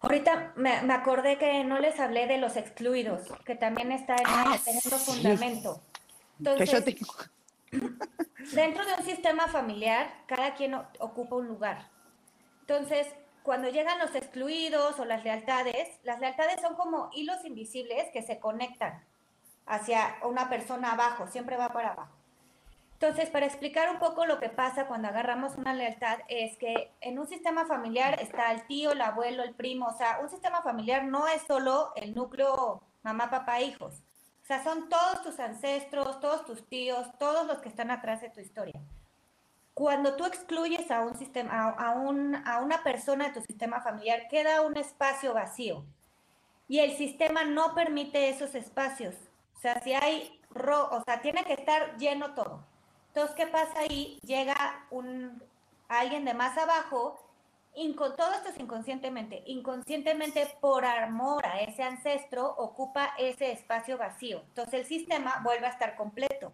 Ahorita 0.00 0.52
me, 0.56 0.80
me 0.82 0.94
acordé 0.94 1.38
que 1.38 1.64
no 1.64 1.78
les 1.80 1.98
hablé 1.98 2.26
de 2.26 2.38
los 2.38 2.56
excluidos, 2.56 3.28
que 3.44 3.56
también 3.56 3.90
está 3.90 4.14
en 4.14 4.22
ah, 4.26 4.52
el 4.54 4.58
segundo 4.60 4.96
fundamento. 4.96 5.80
Entonces, 6.38 6.70
yo 6.70 6.84
tengo... 6.84 7.06
Dentro 8.52 8.84
de 8.84 8.94
un 8.94 9.02
sistema 9.02 9.48
familiar, 9.48 10.10
cada 10.26 10.54
quien 10.54 10.74
ocupa 10.74 11.36
un 11.36 11.48
lugar. 11.48 11.90
Entonces, 12.60 13.06
cuando 13.42 13.68
llegan 13.68 13.98
los 13.98 14.14
excluidos 14.14 14.98
o 14.98 15.04
las 15.04 15.24
lealtades, 15.24 15.88
las 16.02 16.20
lealtades 16.20 16.60
son 16.60 16.74
como 16.74 17.10
hilos 17.12 17.44
invisibles 17.44 18.10
que 18.12 18.22
se 18.22 18.38
conectan 18.38 19.04
hacia 19.66 20.16
una 20.22 20.48
persona 20.48 20.92
abajo, 20.92 21.26
siempre 21.28 21.56
va 21.56 21.72
para 21.72 21.92
abajo. 21.92 22.14
Entonces, 23.00 23.30
para 23.30 23.46
explicar 23.46 23.90
un 23.90 24.00
poco 24.00 24.26
lo 24.26 24.40
que 24.40 24.48
pasa 24.48 24.88
cuando 24.88 25.06
agarramos 25.08 25.56
una 25.56 25.72
lealtad, 25.72 26.18
es 26.26 26.56
que 26.56 26.90
en 27.00 27.18
un 27.18 27.28
sistema 27.28 27.64
familiar 27.64 28.20
está 28.20 28.50
el 28.50 28.66
tío, 28.66 28.90
el 28.90 29.00
abuelo, 29.00 29.44
el 29.44 29.54
primo, 29.54 29.86
o 29.86 29.96
sea, 29.96 30.18
un 30.20 30.28
sistema 30.28 30.62
familiar 30.62 31.04
no 31.04 31.28
es 31.28 31.42
solo 31.42 31.92
el 31.94 32.14
núcleo 32.14 32.82
mamá, 33.02 33.30
papá, 33.30 33.60
hijos. 33.60 34.02
Sea, 34.48 34.64
son 34.64 34.88
todos 34.88 35.22
tus 35.22 35.38
ancestros, 35.40 36.20
todos 36.20 36.46
tus 36.46 36.66
tíos, 36.70 37.06
todos 37.18 37.46
los 37.46 37.58
que 37.58 37.68
están 37.68 37.90
atrás 37.90 38.22
de 38.22 38.30
tu 38.30 38.40
historia. 38.40 38.80
Cuando 39.74 40.16
tú 40.16 40.24
excluyes 40.24 40.90
a 40.90 41.02
un 41.02 41.18
sistema, 41.18 41.68
a, 41.68 41.92
un, 41.92 42.34
a 42.34 42.60
una 42.60 42.82
persona 42.82 43.26
de 43.26 43.34
tu 43.34 43.40
sistema 43.42 43.82
familiar, 43.82 44.26
queda 44.30 44.62
un 44.62 44.78
espacio 44.78 45.34
vacío. 45.34 45.84
Y 46.66 46.78
el 46.78 46.96
sistema 46.96 47.44
no 47.44 47.74
permite 47.74 48.30
esos 48.30 48.54
espacios. 48.54 49.14
O 49.54 49.60
sea, 49.60 49.82
si 49.82 49.92
hay, 49.92 50.40
ro 50.48 50.88
o 50.92 51.04
sea, 51.04 51.20
tiene 51.20 51.44
que 51.44 51.52
estar 51.52 51.98
lleno 51.98 52.32
todo. 52.32 52.64
Entonces, 53.08 53.36
¿qué 53.36 53.48
pasa 53.48 53.80
ahí? 53.80 54.18
Llega 54.22 54.86
un, 54.88 55.42
alguien 55.88 56.24
de 56.24 56.32
más 56.32 56.56
abajo 56.56 57.22
todo 58.16 58.32
esto 58.34 58.48
es 58.48 58.58
inconscientemente. 58.58 59.42
Inconscientemente, 59.46 60.46
por 60.60 60.84
amor 60.84 61.46
a 61.46 61.60
ese 61.60 61.82
ancestro, 61.82 62.48
ocupa 62.56 63.10
ese 63.18 63.52
espacio 63.52 63.98
vacío. 63.98 64.42
Entonces 64.48 64.74
el 64.74 64.86
sistema 64.86 65.40
vuelve 65.44 65.66
a 65.66 65.70
estar 65.70 65.96
completo. 65.96 66.52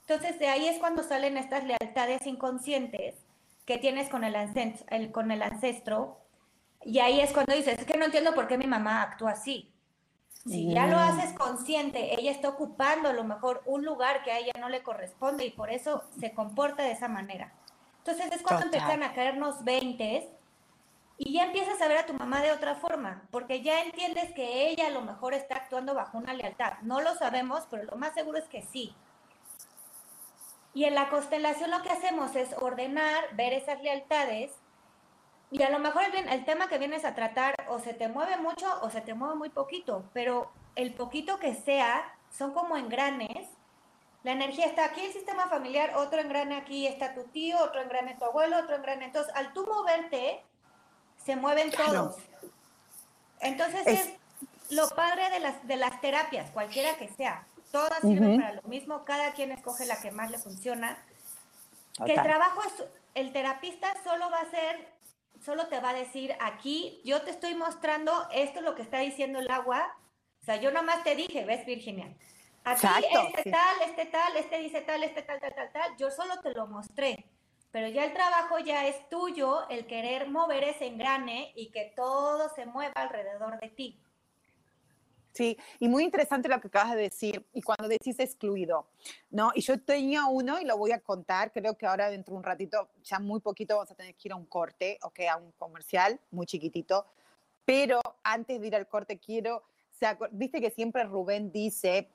Entonces 0.00 0.38
de 0.38 0.48
ahí 0.48 0.66
es 0.66 0.78
cuando 0.78 1.02
salen 1.02 1.36
estas 1.36 1.64
lealtades 1.64 2.26
inconscientes 2.26 3.14
que 3.66 3.78
tienes 3.78 4.08
con 4.08 4.24
el, 4.24 4.34
ancestro, 4.34 4.86
con 5.12 5.30
el 5.30 5.42
ancestro. 5.42 6.18
Y 6.84 6.98
ahí 6.98 7.20
es 7.20 7.32
cuando 7.32 7.54
dices, 7.54 7.78
es 7.78 7.84
que 7.84 7.98
no 7.98 8.06
entiendo 8.06 8.34
por 8.34 8.48
qué 8.48 8.58
mi 8.58 8.66
mamá 8.66 9.02
actúa 9.02 9.32
así. 9.32 9.72
Si 10.44 10.72
ya 10.72 10.88
lo 10.88 10.96
mm. 10.96 11.00
haces 11.00 11.32
consciente, 11.34 12.18
ella 12.18 12.32
está 12.32 12.48
ocupando 12.48 13.08
a 13.08 13.12
lo 13.12 13.22
mejor 13.22 13.62
un 13.64 13.84
lugar 13.84 14.24
que 14.24 14.32
a 14.32 14.38
ella 14.38 14.52
no 14.58 14.68
le 14.68 14.82
corresponde 14.82 15.44
y 15.44 15.50
por 15.50 15.70
eso 15.70 16.02
se 16.18 16.32
comporta 16.32 16.82
de 16.82 16.92
esa 16.92 17.06
manera. 17.06 17.52
Entonces 17.98 18.32
es 18.32 18.42
cuando 18.42 18.64
empiezan 18.64 19.04
a 19.04 19.12
caernos 19.12 19.62
20 19.62 20.28
y 21.24 21.34
ya 21.34 21.44
empiezas 21.44 21.80
a 21.80 21.86
ver 21.86 21.98
a 21.98 22.06
tu 22.06 22.14
mamá 22.14 22.42
de 22.42 22.50
otra 22.50 22.74
forma, 22.74 23.22
porque 23.30 23.62
ya 23.62 23.82
entiendes 23.82 24.32
que 24.32 24.68
ella 24.68 24.88
a 24.88 24.90
lo 24.90 25.02
mejor 25.02 25.34
está 25.34 25.54
actuando 25.54 25.94
bajo 25.94 26.18
una 26.18 26.34
lealtad. 26.34 26.74
No 26.82 27.00
lo 27.00 27.14
sabemos, 27.14 27.68
pero 27.70 27.84
lo 27.84 27.96
más 27.96 28.12
seguro 28.12 28.38
es 28.38 28.48
que 28.48 28.62
sí. 28.62 28.92
Y 30.74 30.84
en 30.84 30.96
la 30.96 31.08
constelación 31.10 31.70
lo 31.70 31.80
que 31.82 31.90
hacemos 31.90 32.34
es 32.34 32.52
ordenar, 32.54 33.36
ver 33.36 33.52
esas 33.52 33.80
lealtades, 33.82 34.50
y 35.52 35.62
a 35.62 35.70
lo 35.70 35.78
mejor 35.78 36.02
el, 36.02 36.28
el 36.28 36.44
tema 36.44 36.68
que 36.68 36.78
vienes 36.78 37.04
a 37.04 37.14
tratar 37.14 37.54
o 37.68 37.78
se 37.78 37.94
te 37.94 38.08
mueve 38.08 38.38
mucho 38.38 38.66
o 38.80 38.90
se 38.90 39.00
te 39.00 39.14
mueve 39.14 39.36
muy 39.36 39.50
poquito, 39.50 40.04
pero 40.12 40.50
el 40.74 40.92
poquito 40.92 41.38
que 41.38 41.54
sea 41.54 42.02
son 42.30 42.52
como 42.52 42.76
engranes. 42.76 43.48
La 44.24 44.32
energía 44.32 44.66
está 44.66 44.86
aquí, 44.86 45.04
el 45.04 45.12
sistema 45.12 45.46
familiar, 45.46 45.94
otro 45.96 46.20
engrane 46.20 46.56
aquí 46.56 46.86
está 46.88 47.14
tu 47.14 47.24
tío, 47.24 47.62
otro 47.62 47.80
engrane 47.80 48.16
tu 48.16 48.24
abuelo, 48.24 48.58
otro 48.58 48.74
engrane. 48.74 49.04
Entonces, 49.04 49.32
al 49.36 49.52
tú 49.52 49.66
moverte, 49.66 50.42
se 51.24 51.36
mueven 51.36 51.70
todos. 51.70 52.16
Entonces 53.40 53.86
es... 53.86 54.10
lo 54.70 54.88
padre 54.90 55.30
de 55.30 55.40
las, 55.40 55.66
de 55.66 55.76
las 55.76 56.00
terapias, 56.00 56.50
cualquiera 56.50 56.96
que 56.96 57.08
sea. 57.08 57.46
Todas 57.70 58.00
sirven 58.00 58.40
para 58.40 58.54
lo 58.54 58.62
mismo, 58.62 59.04
cada 59.04 59.32
quien 59.32 59.50
escoge 59.50 59.86
la 59.86 60.00
que 60.00 60.10
más 60.10 60.30
le 60.30 60.38
funciona. 60.38 60.98
Que 62.04 62.14
el 62.14 62.22
trabajo 62.22 62.60
es, 62.64 62.84
el 63.14 63.32
terapista 63.32 63.94
solo 64.04 64.30
va 64.30 64.40
a 64.40 64.50
ser, 64.50 64.88
solo 65.44 65.68
te 65.68 65.80
va 65.80 65.90
a 65.90 65.94
decir, 65.94 66.34
aquí 66.40 67.00
yo 67.04 67.22
te 67.22 67.30
estoy 67.30 67.54
mostrando 67.54 68.28
esto 68.32 68.58
es 68.58 68.64
lo 68.64 68.74
que 68.74 68.82
está 68.82 68.98
diciendo 68.98 69.38
el 69.38 69.50
agua. 69.50 69.94
O 70.42 70.44
sea, 70.44 70.56
yo 70.56 70.70
nomás 70.70 71.02
te 71.02 71.14
dije, 71.14 71.44
¿ves, 71.44 71.64
Virginia? 71.64 72.14
Aquí 72.64 72.86
este 73.28 73.50
tal, 73.50 73.82
este 73.84 74.06
tal, 74.06 74.36
este 74.36 74.58
dice 74.58 74.80
tal, 74.82 75.02
este 75.02 75.22
tal, 75.22 75.40
tal, 75.40 75.54
tal, 75.54 75.72
tal. 75.72 75.96
Yo 75.96 76.10
solo 76.10 76.40
te 76.40 76.52
lo 76.52 76.66
mostré 76.66 77.24
pero 77.72 77.88
ya 77.88 78.04
el 78.04 78.12
trabajo 78.12 78.58
ya 78.58 78.86
es 78.86 79.08
tuyo, 79.08 79.68
el 79.68 79.86
querer 79.86 80.28
mover 80.28 80.62
ese 80.62 80.86
engrane 80.86 81.52
y 81.56 81.70
que 81.70 81.92
todo 81.96 82.48
se 82.54 82.66
mueva 82.66 82.92
alrededor 82.94 83.58
de 83.58 83.68
ti. 83.70 83.98
Sí, 85.32 85.56
y 85.80 85.88
muy 85.88 86.04
interesante 86.04 86.46
lo 86.46 86.60
que 86.60 86.68
acabas 86.68 86.94
de 86.94 87.00
decir, 87.00 87.46
y 87.54 87.62
cuando 87.62 87.88
decís 87.88 88.20
excluido, 88.20 88.86
¿no? 89.30 89.50
Y 89.54 89.62
yo 89.62 89.80
tenía 89.80 90.26
uno 90.26 90.60
y 90.60 90.66
lo 90.66 90.76
voy 90.76 90.92
a 90.92 91.00
contar, 91.00 91.50
creo 91.52 91.78
que 91.78 91.86
ahora 91.86 92.10
dentro 92.10 92.34
de 92.34 92.38
un 92.38 92.44
ratito, 92.44 92.90
ya 93.02 93.18
muy 93.18 93.40
poquito 93.40 93.76
vamos 93.76 93.90
a 93.90 93.94
tener 93.94 94.14
que 94.14 94.28
ir 94.28 94.32
a 94.32 94.36
un 94.36 94.44
corte, 94.44 94.98
ok, 95.02 95.20
a 95.30 95.38
un 95.38 95.50
comercial, 95.52 96.20
muy 96.30 96.44
chiquitito, 96.44 97.06
pero 97.64 98.02
antes 98.22 98.60
de 98.60 98.66
ir 98.66 98.76
al 98.76 98.86
corte 98.86 99.18
quiero, 99.18 99.62
viste 100.32 100.60
que 100.60 100.70
siempre 100.70 101.04
Rubén 101.04 101.50
dice, 101.50 102.10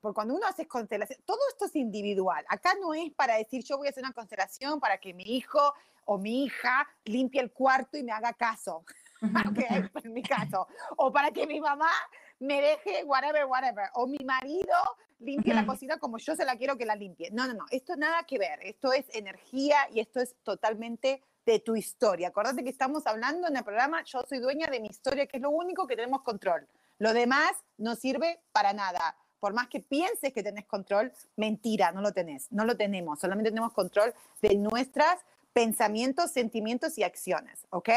por 0.00 0.14
cuando 0.14 0.34
uno 0.34 0.46
hace 0.46 0.66
constelación, 0.66 1.20
todo 1.24 1.38
esto 1.50 1.66
es 1.66 1.76
individual. 1.76 2.44
Acá 2.48 2.74
no 2.80 2.94
es 2.94 3.12
para 3.12 3.36
decir 3.36 3.62
yo 3.64 3.78
voy 3.78 3.86
a 3.86 3.90
hacer 3.90 4.04
una 4.04 4.12
constelación 4.12 4.80
para 4.80 4.98
que 4.98 5.14
mi 5.14 5.24
hijo 5.24 5.74
o 6.04 6.18
mi 6.18 6.44
hija 6.44 6.86
limpie 7.04 7.40
el 7.40 7.52
cuarto 7.52 7.96
y 7.96 8.02
me 8.02 8.12
haga 8.12 8.32
caso. 8.32 8.84
en 10.04 10.12
mi 10.12 10.22
caso. 10.22 10.68
O 10.96 11.12
para 11.12 11.30
que 11.30 11.46
mi 11.46 11.60
mamá 11.60 11.90
me 12.40 12.60
deje 12.60 13.04
whatever, 13.04 13.46
whatever. 13.46 13.88
O 13.94 14.06
mi 14.06 14.18
marido 14.24 14.74
limpie 15.20 15.52
la 15.52 15.66
cocina 15.66 15.98
como 15.98 16.18
yo 16.18 16.36
se 16.36 16.44
la 16.44 16.56
quiero 16.56 16.76
que 16.76 16.86
la 16.86 16.94
limpie. 16.94 17.30
No, 17.30 17.46
no, 17.46 17.54
no. 17.54 17.64
Esto 17.70 17.96
nada 17.96 18.22
que 18.24 18.38
ver. 18.38 18.60
Esto 18.62 18.92
es 18.92 19.04
energía 19.14 19.88
y 19.92 20.00
esto 20.00 20.20
es 20.20 20.36
totalmente 20.42 21.22
de 21.44 21.58
tu 21.60 21.74
historia. 21.76 22.28
Acordate 22.28 22.62
que 22.62 22.70
estamos 22.70 23.06
hablando 23.06 23.48
en 23.48 23.56
el 23.56 23.64
programa 23.64 24.02
Yo 24.04 24.22
soy 24.28 24.38
dueña 24.38 24.66
de 24.68 24.80
mi 24.80 24.88
historia, 24.88 25.26
que 25.26 25.38
es 25.38 25.42
lo 25.42 25.50
único 25.50 25.86
que 25.86 25.96
tenemos 25.96 26.22
control. 26.22 26.68
Lo 26.98 27.12
demás 27.12 27.52
no 27.78 27.96
sirve 27.96 28.40
para 28.52 28.72
nada 28.72 29.16
por 29.40 29.52
más 29.52 29.68
que 29.68 29.80
pienses 29.80 30.32
que 30.32 30.42
tenés 30.42 30.66
control, 30.66 31.12
mentira, 31.36 31.92
no 31.92 32.00
lo 32.00 32.12
tenés, 32.12 32.50
no 32.50 32.64
lo 32.64 32.76
tenemos, 32.76 33.20
solamente 33.20 33.50
tenemos 33.50 33.72
control 33.72 34.14
de 34.42 34.56
nuestros 34.56 35.06
pensamientos, 35.52 36.30
sentimientos 36.30 36.98
y 36.98 37.02
acciones, 37.02 37.66
¿ok? 37.70 37.88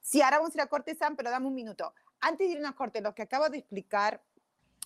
Si 0.00 0.22
ahora 0.22 0.38
vamos 0.38 0.54
a 0.54 0.58
ir 0.58 0.62
a 0.62 0.66
corte, 0.66 0.94
Sam, 0.94 1.16
pero 1.16 1.30
dame 1.30 1.46
un 1.46 1.54
minuto. 1.54 1.92
Antes 2.20 2.48
de 2.48 2.58
ir 2.58 2.66
a 2.66 2.72
corte, 2.72 3.00
lo 3.00 3.14
que 3.14 3.22
acabo 3.22 3.48
de 3.48 3.58
explicar 3.58 4.20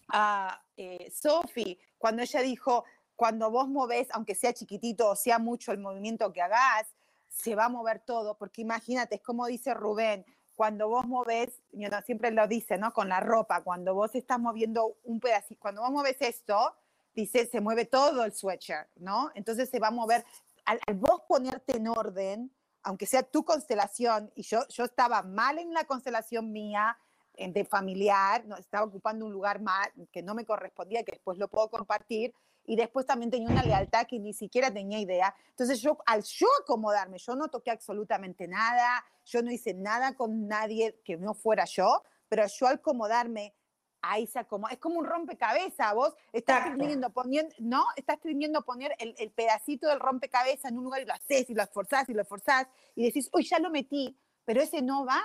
a 0.08 0.60
eh, 0.76 1.10
Sophie, 1.10 1.78
cuando 1.98 2.22
ella 2.22 2.40
dijo, 2.42 2.84
cuando 3.16 3.50
vos 3.50 3.68
movés, 3.68 4.08
aunque 4.10 4.34
sea 4.34 4.52
chiquitito 4.52 5.08
o 5.08 5.16
sea 5.16 5.38
mucho 5.38 5.72
el 5.72 5.78
movimiento 5.78 6.32
que 6.32 6.42
hagas, 6.42 6.88
se 7.28 7.54
va 7.54 7.66
a 7.66 7.68
mover 7.68 8.00
todo, 8.00 8.36
porque 8.36 8.62
imagínate, 8.62 9.16
es 9.16 9.22
como 9.22 9.46
dice 9.46 9.74
Rubén, 9.74 10.24
cuando 10.54 10.88
vos 10.88 11.06
movés, 11.06 11.62
yo 11.72 11.88
siempre 12.04 12.30
lo 12.30 12.46
dice, 12.46 12.78
¿no? 12.78 12.92
Con 12.92 13.08
la 13.08 13.20
ropa, 13.20 13.62
cuando 13.62 13.94
vos 13.94 14.14
estás 14.14 14.38
moviendo 14.38 14.96
un 15.04 15.20
pedacito, 15.20 15.60
cuando 15.60 15.82
vos 15.82 15.90
moves 15.90 16.16
esto, 16.20 16.74
dice, 17.14 17.46
se 17.46 17.60
mueve 17.60 17.84
todo 17.84 18.24
el 18.24 18.32
sweatshirt, 18.32 18.88
¿no? 18.96 19.30
Entonces 19.34 19.68
se 19.70 19.78
va 19.78 19.88
a 19.88 19.92
mover, 19.92 20.24
al, 20.64 20.80
vos 20.94 21.22
ponerte 21.28 21.76
en 21.76 21.88
orden, 21.88 22.52
aunque 22.82 23.06
sea 23.06 23.22
tu 23.22 23.44
constelación, 23.44 24.30
y 24.34 24.42
yo, 24.42 24.66
yo 24.68 24.84
estaba 24.84 25.22
mal 25.22 25.58
en 25.58 25.72
la 25.72 25.84
constelación 25.84 26.52
mía, 26.52 26.98
de 27.36 27.64
familiar, 27.64 28.44
no, 28.46 28.56
estaba 28.56 28.84
ocupando 28.84 29.26
un 29.26 29.32
lugar 29.32 29.60
mal, 29.60 29.90
que 30.12 30.22
no 30.22 30.34
me 30.34 30.44
correspondía, 30.44 31.02
que 31.02 31.12
después 31.12 31.38
lo 31.38 31.48
puedo 31.48 31.68
compartir, 31.68 32.32
y 32.66 32.76
después 32.76 33.06
también 33.06 33.30
tenía 33.30 33.48
una 33.48 33.62
lealtad 33.62 34.06
que 34.06 34.18
ni 34.18 34.32
siquiera 34.32 34.72
tenía 34.72 34.98
idea. 34.98 35.34
Entonces 35.50 35.80
yo, 35.80 35.98
al 36.06 36.22
yo 36.22 36.46
acomodarme, 36.62 37.18
yo 37.18 37.36
no 37.36 37.48
toqué 37.48 37.70
absolutamente 37.70 38.48
nada, 38.48 39.04
yo 39.24 39.42
no 39.42 39.50
hice 39.50 39.74
nada 39.74 40.14
con 40.14 40.48
nadie 40.48 41.00
que 41.04 41.16
no 41.16 41.34
fuera 41.34 41.64
yo, 41.66 42.02
pero 42.28 42.44
yo 42.46 42.66
al 42.66 42.76
acomodarme, 42.76 43.54
ahí 44.00 44.26
se 44.26 44.38
acomoda. 44.38 44.72
Es 44.72 44.78
como 44.78 44.98
un 44.98 45.06
rompecabezas, 45.06 45.94
vos 45.94 46.14
estás 46.32 46.66
escribiendo, 46.66 47.10
poniendo, 47.10 47.54
¿no? 47.58 47.84
Estás 47.96 48.16
escribiendo 48.16 48.62
poner 48.62 48.94
el, 48.98 49.14
el, 49.18 49.30
pedacito 49.30 49.88
del 49.88 50.00
rompecabezas 50.00 50.70
en 50.70 50.78
un 50.78 50.84
lugar 50.84 51.02
y 51.02 51.06
lo 51.06 51.14
haces 51.14 51.48
y 51.48 51.54
lo 51.54 51.62
esforzás 51.62 52.08
y 52.08 52.14
lo 52.14 52.22
esforzás 52.22 52.66
y 52.94 53.04
decís, 53.04 53.28
uy, 53.32 53.44
ya 53.44 53.58
lo 53.58 53.70
metí, 53.70 54.18
pero 54.44 54.62
ese 54.62 54.82
no 54.82 55.04
va. 55.04 55.22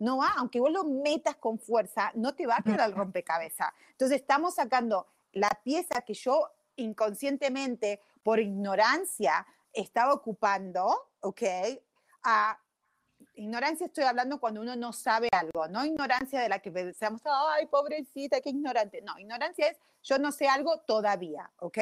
No 0.00 0.18
va, 0.18 0.32
aunque 0.36 0.58
vos 0.58 0.72
lo 0.72 0.84
metas 0.84 1.36
con 1.36 1.58
fuerza, 1.58 2.10
no 2.14 2.34
te 2.34 2.46
va 2.46 2.56
a 2.58 2.62
quedar 2.62 2.88
el 2.88 2.96
rompecabezas. 2.96 3.72
Entonces 3.92 4.20
estamos 4.20 4.56
sacando 4.56 5.06
la 5.32 5.50
pieza 5.62 6.02
que 6.02 6.14
yo 6.14 6.50
inconscientemente, 6.76 8.00
por 8.22 8.40
ignorancia, 8.40 9.46
estaba 9.72 10.12
ocupando, 10.12 11.10
¿ok? 11.20 11.42
A 12.24 12.58
ignorancia 13.34 13.86
estoy 13.86 14.04
hablando 14.04 14.40
cuando 14.40 14.60
uno 14.60 14.74
no 14.76 14.92
sabe 14.92 15.28
algo, 15.32 15.68
no 15.68 15.84
ignorancia 15.84 16.40
de 16.40 16.48
la 16.48 16.58
que 16.58 16.70
pensamos, 16.70 17.20
ay, 17.24 17.66
pobrecita, 17.66 18.40
qué 18.40 18.50
ignorante. 18.50 19.02
No, 19.02 19.18
ignorancia 19.18 19.68
es 19.68 19.78
yo 20.02 20.18
no 20.18 20.32
sé 20.32 20.48
algo 20.48 20.80
todavía, 20.80 21.50
¿ok? 21.58 21.78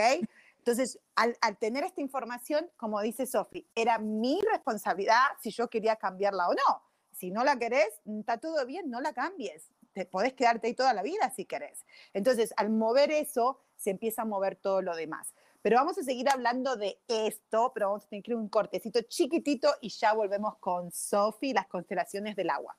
Entonces, 0.59 0.99
al, 1.15 1.37
tener 1.59 1.85
esta 1.85 2.01
información, 2.01 2.71
como 2.77 3.01
dice 3.01 3.27
Sofi, 3.27 3.67
era 3.75 3.99
mi 3.99 4.41
responsabilidad 4.53 5.23
si 5.41 5.51
yo 5.51 5.69
quería 5.69 5.97
cambiarla 5.97 6.49
o 6.49 6.53
no. 6.53 6.83
Si 7.19 7.33
no 7.33 7.43
la 7.43 7.59
querés, 7.59 8.01
está 8.07 8.39
todo 8.39 8.65
bien, 8.65 8.91
no 8.91 9.01
la 9.01 9.13
cambies. 9.13 9.73
Te 9.93 10.07
podés 10.07 10.35
quedarte 10.35 10.69
ahí 10.69 10.75
toda 10.75 10.95
la 10.95 11.03
vida 11.03 11.29
si 11.31 11.47
querés. 11.47 11.85
Entonces, 12.13 12.55
al 12.57 12.71
mover 12.71 13.11
eso, 13.11 13.61
se 13.77 13.91
empieza 13.91 14.23
a 14.23 14.25
mover 14.25 14.55
todo 14.55 14.83
lo 14.83 14.95
demás. 14.95 15.35
Pero 15.61 15.79
vamos 15.79 15.99
a 15.99 16.05
seguir 16.05 16.29
hablando 16.29 16.77
de 16.77 17.01
esto, 17.09 17.73
pero 17.75 17.89
vamos 17.89 18.05
a 18.05 18.09
tener 18.09 18.23
que 18.23 18.31
ir 18.31 18.37
un 18.37 18.49
cortecito 18.49 19.03
chiquitito 19.03 19.69
y 19.81 19.89
ya 19.89 20.13
volvemos 20.13 20.59
con 20.59 20.93
Sophie, 20.93 21.55
las 21.55 21.67
constelaciones 21.67 22.37
del 22.37 22.51
agua. 22.51 22.79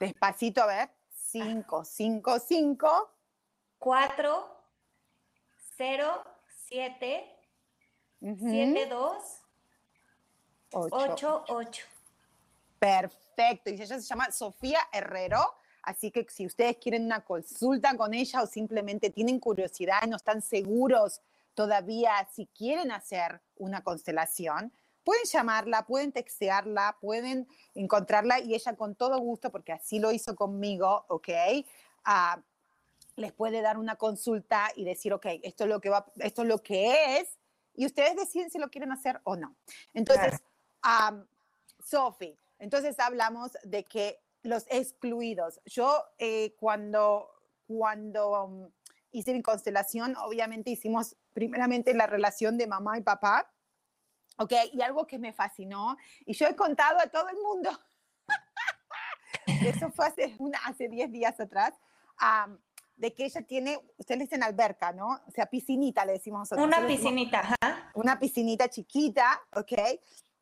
Despacito, 0.00 0.62
a 0.62 0.66
ver. 0.66 0.90
555 1.30 3.10
4 3.78 4.62
0 5.76 6.24
7 6.68 7.38
72 8.20 9.42
88. 10.72 11.86
Perfecto. 12.78 13.70
Y 13.70 13.74
ella 13.74 14.00
se 14.00 14.02
llama 14.02 14.30
Sofía 14.30 14.80
Herrero 14.92 15.54
Así 15.82 16.10
que 16.10 16.26
si 16.30 16.46
ustedes 16.46 16.76
quieren 16.76 17.04
una 17.04 17.24
consulta 17.24 17.96
con 17.96 18.14
ella 18.14 18.42
o 18.42 18.46
simplemente 18.46 19.10
tienen 19.10 19.40
curiosidad 19.40 19.98
y 20.04 20.08
no 20.08 20.16
están 20.16 20.40
seguros 20.42 21.20
todavía 21.54 22.26
si 22.32 22.46
quieren 22.46 22.92
hacer 22.92 23.40
una 23.56 23.82
constelación, 23.82 24.72
pueden 25.04 25.24
llamarla, 25.24 25.86
pueden 25.86 26.12
textearla, 26.12 26.96
pueden 27.00 27.48
encontrarla 27.74 28.40
y 28.40 28.54
ella 28.54 28.76
con 28.76 28.94
todo 28.94 29.18
gusto, 29.18 29.50
porque 29.50 29.72
así 29.72 29.98
lo 29.98 30.12
hizo 30.12 30.34
conmigo, 30.36 31.04
¿ok? 31.08 31.28
Ah, 32.04 32.40
les 33.16 33.32
puede 33.32 33.60
dar 33.60 33.76
una 33.76 33.96
consulta 33.96 34.70
y 34.74 34.84
decir, 34.84 35.12
ok, 35.12 35.26
esto 35.42 35.64
es 35.64 35.70
lo 35.70 35.80
que, 35.80 35.90
va, 35.90 36.06
esto 36.16 36.42
es, 36.42 36.48
lo 36.48 36.62
que 36.62 37.18
es, 37.18 37.38
y 37.74 37.86
ustedes 37.86 38.16
deciden 38.16 38.50
si 38.50 38.58
lo 38.58 38.70
quieren 38.70 38.92
hacer 38.92 39.20
o 39.24 39.36
no. 39.36 39.54
Entonces, 39.92 40.40
Sophie, 41.84 42.36
entonces 42.58 42.98
hablamos 42.98 43.52
de 43.64 43.84
que 43.84 44.20
los 44.42 44.64
excluidos. 44.68 45.60
Yo 45.64 46.04
eh, 46.18 46.54
cuando, 46.58 47.28
cuando 47.66 48.44
um, 48.44 48.70
hice 49.12 49.32
mi 49.32 49.42
constelación, 49.42 50.16
obviamente 50.16 50.70
hicimos 50.70 51.16
primeramente 51.32 51.94
la 51.94 52.06
relación 52.06 52.58
de 52.58 52.66
mamá 52.66 52.98
y 52.98 53.02
papá, 53.02 53.50
¿ok? 54.38 54.52
Y 54.72 54.82
algo 54.82 55.06
que 55.06 55.18
me 55.18 55.32
fascinó, 55.32 55.96
y 56.26 56.34
yo 56.34 56.46
he 56.46 56.56
contado 56.56 56.98
a 56.98 57.06
todo 57.06 57.28
el 57.28 57.36
mundo, 57.36 57.70
eso 59.46 59.90
fue 59.90 60.06
hace, 60.06 60.34
una, 60.38 60.58
hace 60.64 60.88
10 60.88 61.12
días 61.12 61.38
atrás, 61.40 61.74
de 62.96 63.14
que 63.14 63.24
ella 63.24 63.42
tiene, 63.42 63.78
ustedes 63.96 64.18
le 64.18 64.24
dicen 64.24 64.42
alberca, 64.42 64.92
¿no? 64.92 65.20
O 65.26 65.30
sea, 65.34 65.46
piscinita 65.46 66.04
le 66.04 66.12
decimos 66.12 66.40
nosotros. 66.40 66.66
Una 66.66 66.86
piscinita, 66.86 67.40
ajá. 67.40 67.90
Una 67.94 68.18
piscinita 68.18 68.68
chiquita, 68.68 69.42
¿ok? 69.54 69.72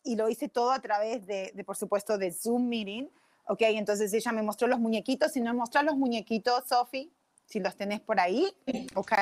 Y 0.02 0.16
lo 0.16 0.28
hice 0.28 0.48
todo 0.48 0.70
a 0.70 0.80
través 0.80 1.26
de, 1.26 1.52
de, 1.54 1.64
por 1.64 1.76
supuesto, 1.76 2.18
de 2.18 2.32
Zoom 2.32 2.68
Meeting, 2.68 3.10
¿ok? 3.50 3.62
Entonces 3.62 4.12
ella 4.14 4.30
me 4.30 4.42
mostró 4.42 4.68
los 4.68 4.78
muñequitos, 4.78 5.32
si 5.32 5.40
no 5.40 5.52
mostrar 5.52 5.84
los 5.84 5.96
muñequitos, 5.96 6.68
Sophie, 6.68 7.10
si 7.46 7.58
los 7.58 7.76
tenés 7.76 8.00
por 8.00 8.20
ahí, 8.20 8.46
¿ok? 8.94 9.12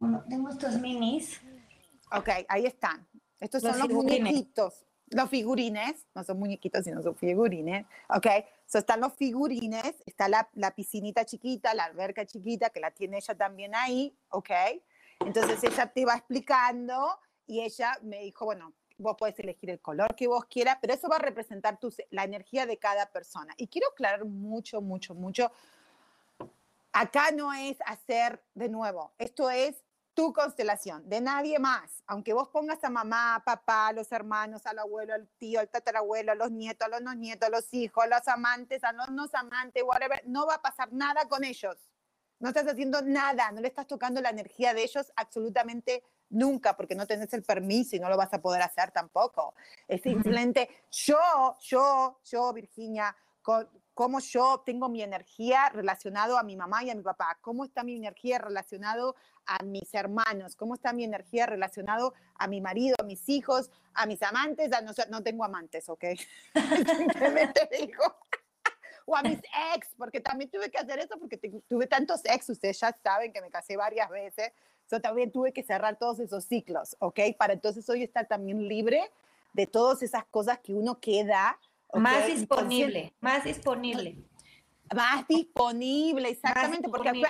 Bueno, 0.00 0.24
tengo 0.28 0.48
estos 0.48 0.80
minis. 0.80 1.40
Ok, 2.12 2.28
ahí 2.48 2.66
están. 2.66 3.06
Estos 3.38 3.62
son 3.62 3.78
los 3.78 3.88
muñequitos, 3.88 4.84
los 5.10 5.30
figurines, 5.30 6.06
no 6.12 6.24
son 6.24 6.40
muñequitos, 6.40 6.84
sino 6.84 7.00
son 7.02 7.14
figurines. 7.14 7.86
Ok, 8.08 8.26
so 8.66 8.78
están 8.78 9.00
los 9.00 9.14
figurines, 9.14 9.94
está 10.06 10.28
la, 10.28 10.48
la 10.54 10.72
piscinita 10.72 11.24
chiquita, 11.24 11.72
la 11.72 11.84
alberca 11.84 12.26
chiquita, 12.26 12.70
que 12.70 12.80
la 12.80 12.90
tiene 12.90 13.18
ella 13.18 13.36
también 13.36 13.76
ahí. 13.76 14.12
Ok, 14.30 14.50
entonces 15.20 15.62
ella 15.62 15.86
te 15.86 16.04
va 16.04 16.16
explicando 16.16 17.20
y 17.46 17.60
ella 17.60 17.96
me 18.02 18.22
dijo, 18.22 18.44
bueno, 18.44 18.72
vos 18.98 19.16
puedes 19.18 19.38
elegir 19.38 19.70
el 19.70 19.80
color 19.80 20.14
que 20.14 20.26
vos 20.26 20.44
quieras, 20.46 20.78
pero 20.80 20.94
eso 20.94 21.08
va 21.08 21.16
a 21.16 21.20
representar 21.20 21.78
tu, 21.78 21.92
la 22.10 22.24
energía 22.24 22.66
de 22.66 22.78
cada 22.78 23.06
persona. 23.06 23.54
Y 23.56 23.68
quiero 23.68 23.88
aclarar 23.88 24.24
mucho, 24.24 24.80
mucho, 24.80 25.14
mucho. 25.14 25.50
Acá 26.92 27.30
no 27.30 27.52
es 27.52 27.76
hacer 27.84 28.42
de 28.54 28.68
nuevo, 28.68 29.12
esto 29.18 29.50
es 29.50 29.84
tu 30.16 30.32
constelación, 30.32 31.06
de 31.06 31.20
nadie 31.20 31.58
más. 31.58 32.02
Aunque 32.06 32.32
vos 32.32 32.48
pongas 32.48 32.82
a 32.82 32.88
mamá, 32.88 33.42
papá, 33.44 33.88
a 33.88 33.92
los 33.92 34.10
hermanos, 34.12 34.64
al 34.64 34.78
abuelo, 34.78 35.12
al 35.12 35.28
tío, 35.36 35.60
al 35.60 35.68
tatarabuelo, 35.68 36.32
a 36.32 36.34
los 36.34 36.50
nietos, 36.50 36.86
a 36.86 36.88
los 36.88 37.02
no 37.02 37.14
nietos, 37.14 37.48
a 37.48 37.50
los 37.50 37.74
hijos, 37.74 38.02
a 38.02 38.06
los 38.06 38.26
amantes, 38.26 38.82
a 38.82 38.92
los 38.92 39.10
no 39.10 39.26
amantes, 39.34 39.82
whatever, 39.82 40.22
no 40.26 40.46
va 40.46 40.54
a 40.54 40.62
pasar 40.62 40.90
nada 40.90 41.28
con 41.28 41.44
ellos. 41.44 41.76
No 42.38 42.48
estás 42.48 42.66
haciendo 42.66 43.02
nada, 43.02 43.52
no 43.52 43.60
le 43.60 43.68
estás 43.68 43.86
tocando 43.86 44.22
la 44.22 44.30
energía 44.30 44.72
de 44.72 44.84
ellos 44.84 45.12
absolutamente 45.16 46.02
nunca, 46.30 46.76
porque 46.76 46.94
no 46.94 47.06
tenés 47.06 47.32
el 47.32 47.42
permiso 47.42 47.96
y 47.96 48.00
no 48.00 48.08
lo 48.08 48.16
vas 48.16 48.32
a 48.32 48.40
poder 48.40 48.62
hacer 48.62 48.90
tampoco. 48.90 49.54
Es 49.88 50.02
simplemente 50.02 50.68
yo, 50.90 51.18
yo, 51.60 52.20
yo, 52.24 52.52
Virginia, 52.52 53.14
con, 53.42 53.68
cómo 53.96 54.20
yo 54.20 54.62
tengo 54.66 54.90
mi 54.90 55.02
energía 55.02 55.70
relacionado 55.70 56.36
a 56.36 56.42
mi 56.42 56.54
mamá 56.54 56.84
y 56.84 56.90
a 56.90 56.94
mi 56.94 57.02
papá, 57.02 57.38
cómo 57.40 57.64
está 57.64 57.82
mi 57.82 57.96
energía 57.96 58.38
relacionado 58.38 59.16
a 59.46 59.62
mis 59.64 59.94
hermanos, 59.94 60.54
cómo 60.54 60.74
está 60.74 60.92
mi 60.92 61.02
energía 61.02 61.46
relacionado 61.46 62.12
a 62.34 62.46
mi 62.46 62.60
marido, 62.60 62.94
a 62.98 63.04
mis 63.04 63.26
hijos, 63.30 63.70
a 63.94 64.04
mis 64.04 64.22
amantes, 64.22 64.70
no, 64.84 64.92
no 65.08 65.22
tengo 65.22 65.44
amantes, 65.44 65.88
¿ok? 65.88 66.04
Simplemente 66.98 67.68
digo, 67.80 68.04
o 69.06 69.16
a 69.16 69.22
mis 69.22 69.38
ex, 69.74 69.94
porque 69.96 70.20
también 70.20 70.50
tuve 70.50 70.70
que 70.70 70.76
hacer 70.76 70.98
eso 70.98 71.18
porque 71.18 71.38
tuve 71.38 71.86
tantos 71.86 72.20
ex, 72.24 72.50
ustedes 72.50 72.78
ya 72.78 72.94
saben 73.02 73.32
que 73.32 73.40
me 73.40 73.50
casé 73.50 73.78
varias 73.78 74.10
veces, 74.10 74.52
yo 74.90 75.00
también 75.00 75.32
tuve 75.32 75.52
que 75.52 75.62
cerrar 75.62 75.98
todos 75.98 76.20
esos 76.20 76.44
ciclos, 76.44 76.96
¿ok? 77.00 77.20
Para 77.38 77.54
entonces 77.54 77.88
hoy 77.88 78.02
estar 78.02 78.26
también 78.26 78.66
libre 78.68 79.10
de 79.52 79.66
todas 79.66 80.02
esas 80.02 80.24
cosas 80.26 80.58
que 80.60 80.74
uno 80.74 81.00
queda 81.00 81.58
más 81.94 82.26
disponible, 82.26 83.14
más 83.20 83.44
disponible. 83.44 84.16
Más 84.94 85.26
disponible, 85.26 86.28
exactamente, 86.28 86.88
Porque, 86.88 87.24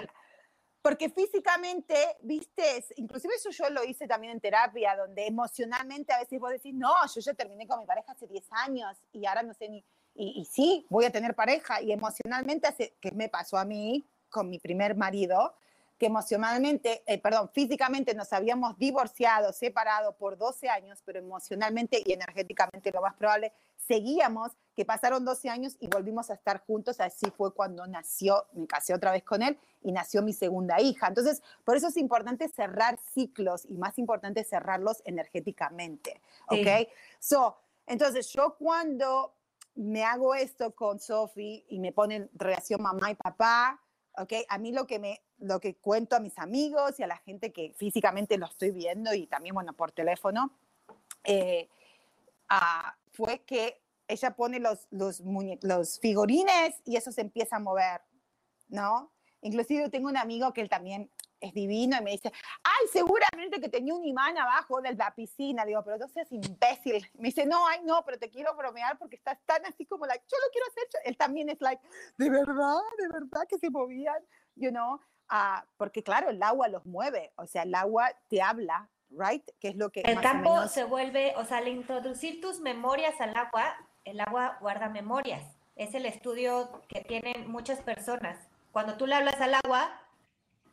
porque 0.82 1.08
físicamente, 1.08 1.94
viste, 2.20 2.84
inclusive 2.96 3.34
eso 3.34 3.50
yo 3.50 3.70
lo 3.70 3.82
hice 3.82 4.06
también 4.06 4.34
en 4.34 4.40
terapia, 4.40 4.94
donde 4.94 5.26
emocionalmente 5.26 6.12
a 6.12 6.18
veces 6.18 6.38
vos 6.38 6.50
decís, 6.50 6.74
no, 6.74 6.92
yo 7.14 7.20
ya 7.20 7.32
terminé 7.32 7.66
con 7.66 7.80
mi 7.80 7.86
pareja 7.86 8.12
hace 8.12 8.26
10 8.26 8.44
años 8.50 8.98
y 9.12 9.24
ahora 9.24 9.42
no 9.42 9.54
sé 9.54 9.70
ni, 9.70 9.84
y, 10.14 10.40
y 10.40 10.44
sí, 10.44 10.86
voy 10.90 11.06
a 11.06 11.10
tener 11.10 11.34
pareja, 11.34 11.80
y 11.80 11.92
emocionalmente, 11.92 12.66
hace, 12.66 12.94
que 13.00 13.12
me 13.12 13.28
pasó 13.28 13.56
a 13.56 13.64
mí 13.64 14.06
con 14.28 14.50
mi 14.50 14.58
primer 14.58 14.96
marido, 14.96 15.54
que 15.98 16.06
emocionalmente, 16.06 17.02
eh, 17.06 17.18
perdón, 17.18 17.50
físicamente 17.52 18.14
nos 18.14 18.32
habíamos 18.32 18.78
divorciado, 18.78 19.52
separado 19.52 20.16
por 20.16 20.36
12 20.36 20.68
años, 20.68 21.02
pero 21.04 21.18
emocionalmente 21.18 22.02
y 22.04 22.12
energéticamente 22.12 22.90
lo 22.92 23.00
más 23.00 23.14
probable, 23.14 23.52
seguíamos, 23.76 24.52
que 24.74 24.84
pasaron 24.84 25.24
12 25.24 25.48
años 25.48 25.76
y 25.80 25.88
volvimos 25.88 26.30
a 26.30 26.34
estar 26.34 26.62
juntos. 26.66 27.00
Así 27.00 27.30
fue 27.30 27.54
cuando 27.54 27.86
nació, 27.86 28.46
me 28.52 28.66
casé 28.66 28.92
otra 28.92 29.12
vez 29.12 29.24
con 29.24 29.42
él 29.42 29.58
y 29.82 29.92
nació 29.92 30.20
mi 30.22 30.34
segunda 30.34 30.80
hija. 30.80 31.08
Entonces, 31.08 31.42
por 31.64 31.76
eso 31.76 31.88
es 31.88 31.96
importante 31.96 32.48
cerrar 32.48 32.98
ciclos 33.14 33.64
y 33.64 33.78
más 33.78 33.98
importante 33.98 34.44
cerrarlos 34.44 35.02
energéticamente. 35.06 36.20
¿Ok? 36.48 36.88
So, 37.18 37.56
entonces, 37.86 38.28
yo 38.28 38.56
cuando 38.58 39.32
me 39.76 40.04
hago 40.04 40.34
esto 40.34 40.74
con 40.74 40.98
Sophie 40.98 41.64
y 41.68 41.78
me 41.78 41.92
ponen 41.92 42.30
relación 42.34 42.82
mamá 42.82 43.10
y 43.10 43.14
papá, 43.14 43.80
¿ok? 44.16 44.32
A 44.48 44.58
mí 44.58 44.72
lo 44.72 44.86
que 44.86 44.98
me 44.98 45.22
lo 45.38 45.60
que 45.60 45.76
cuento 45.76 46.16
a 46.16 46.20
mis 46.20 46.38
amigos 46.38 46.98
y 46.98 47.02
a 47.02 47.06
la 47.06 47.18
gente 47.18 47.52
que 47.52 47.74
físicamente 47.76 48.38
lo 48.38 48.46
estoy 48.46 48.70
viendo 48.70 49.12
y 49.14 49.26
también, 49.26 49.54
bueno, 49.54 49.74
por 49.74 49.92
teléfono, 49.92 50.50
eh, 51.24 51.68
ah, 52.48 52.96
fue 53.12 53.40
que 53.40 53.82
ella 54.08 54.34
pone 54.34 54.60
los, 54.60 54.86
los, 54.90 55.22
los 55.62 56.00
figurines 56.00 56.80
y 56.84 56.96
eso 56.96 57.12
se 57.12 57.20
empieza 57.20 57.56
a 57.56 57.60
mover, 57.60 58.00
¿no? 58.68 59.12
Inclusive 59.42 59.90
tengo 59.90 60.08
un 60.08 60.16
amigo 60.16 60.52
que 60.52 60.60
él 60.60 60.68
también 60.68 61.10
es 61.46 61.54
divino 61.54 61.96
y 61.98 62.02
me 62.02 62.10
dice, 62.12 62.32
ay, 62.62 62.88
seguramente 62.92 63.60
que 63.60 63.68
tenía 63.68 63.94
un 63.94 64.04
imán 64.04 64.36
abajo 64.38 64.80
de 64.80 64.94
la 64.94 65.14
piscina. 65.14 65.64
Digo, 65.64 65.82
pero 65.84 65.98
no 65.98 66.08
seas 66.08 66.30
imbécil. 66.30 67.08
Me 67.14 67.28
dice, 67.28 67.46
no, 67.46 67.66
ay, 67.66 67.80
no, 67.84 68.04
pero 68.04 68.18
te 68.18 68.30
quiero 68.30 68.54
bromear 68.54 68.98
porque 68.98 69.16
estás 69.16 69.38
tan 69.46 69.64
así 69.66 69.86
como, 69.86 70.06
like, 70.06 70.24
yo 70.30 70.36
lo 70.44 70.50
quiero 70.52 70.66
hacer. 70.68 70.84
Él 71.04 71.16
también 71.16 71.48
es 71.48 71.60
like, 71.60 71.82
de 72.18 72.30
verdad, 72.30 72.80
de 72.98 73.08
verdad 73.08 73.46
que 73.48 73.58
se 73.58 73.70
movían, 73.70 74.22
you 74.54 74.70
know. 74.70 75.00
Ah, 75.28 75.64
porque 75.76 76.02
claro, 76.02 76.30
el 76.30 76.42
agua 76.42 76.68
los 76.68 76.86
mueve, 76.86 77.32
o 77.36 77.46
sea, 77.46 77.62
el 77.62 77.74
agua 77.74 78.10
te 78.28 78.40
habla, 78.40 78.88
right? 79.10 79.44
Que 79.58 79.68
es 79.68 79.76
lo 79.76 79.90
que... 79.90 80.02
El 80.02 80.20
campo 80.20 80.68
se 80.68 80.84
vuelve, 80.84 81.34
o 81.36 81.44
sea, 81.44 81.58
al 81.58 81.68
introducir 81.68 82.40
tus 82.40 82.60
memorias 82.60 83.20
al 83.20 83.36
agua, 83.36 83.74
el 84.04 84.20
agua 84.20 84.56
guarda 84.60 84.88
memorias. 84.88 85.44
Es 85.74 85.94
el 85.94 86.06
estudio 86.06 86.80
que 86.88 87.00
tienen 87.00 87.50
muchas 87.50 87.80
personas. 87.80 88.38
Cuando 88.70 88.96
tú 88.96 89.06
le 89.06 89.14
hablas 89.14 89.40
al 89.40 89.54
agua, 89.54 90.00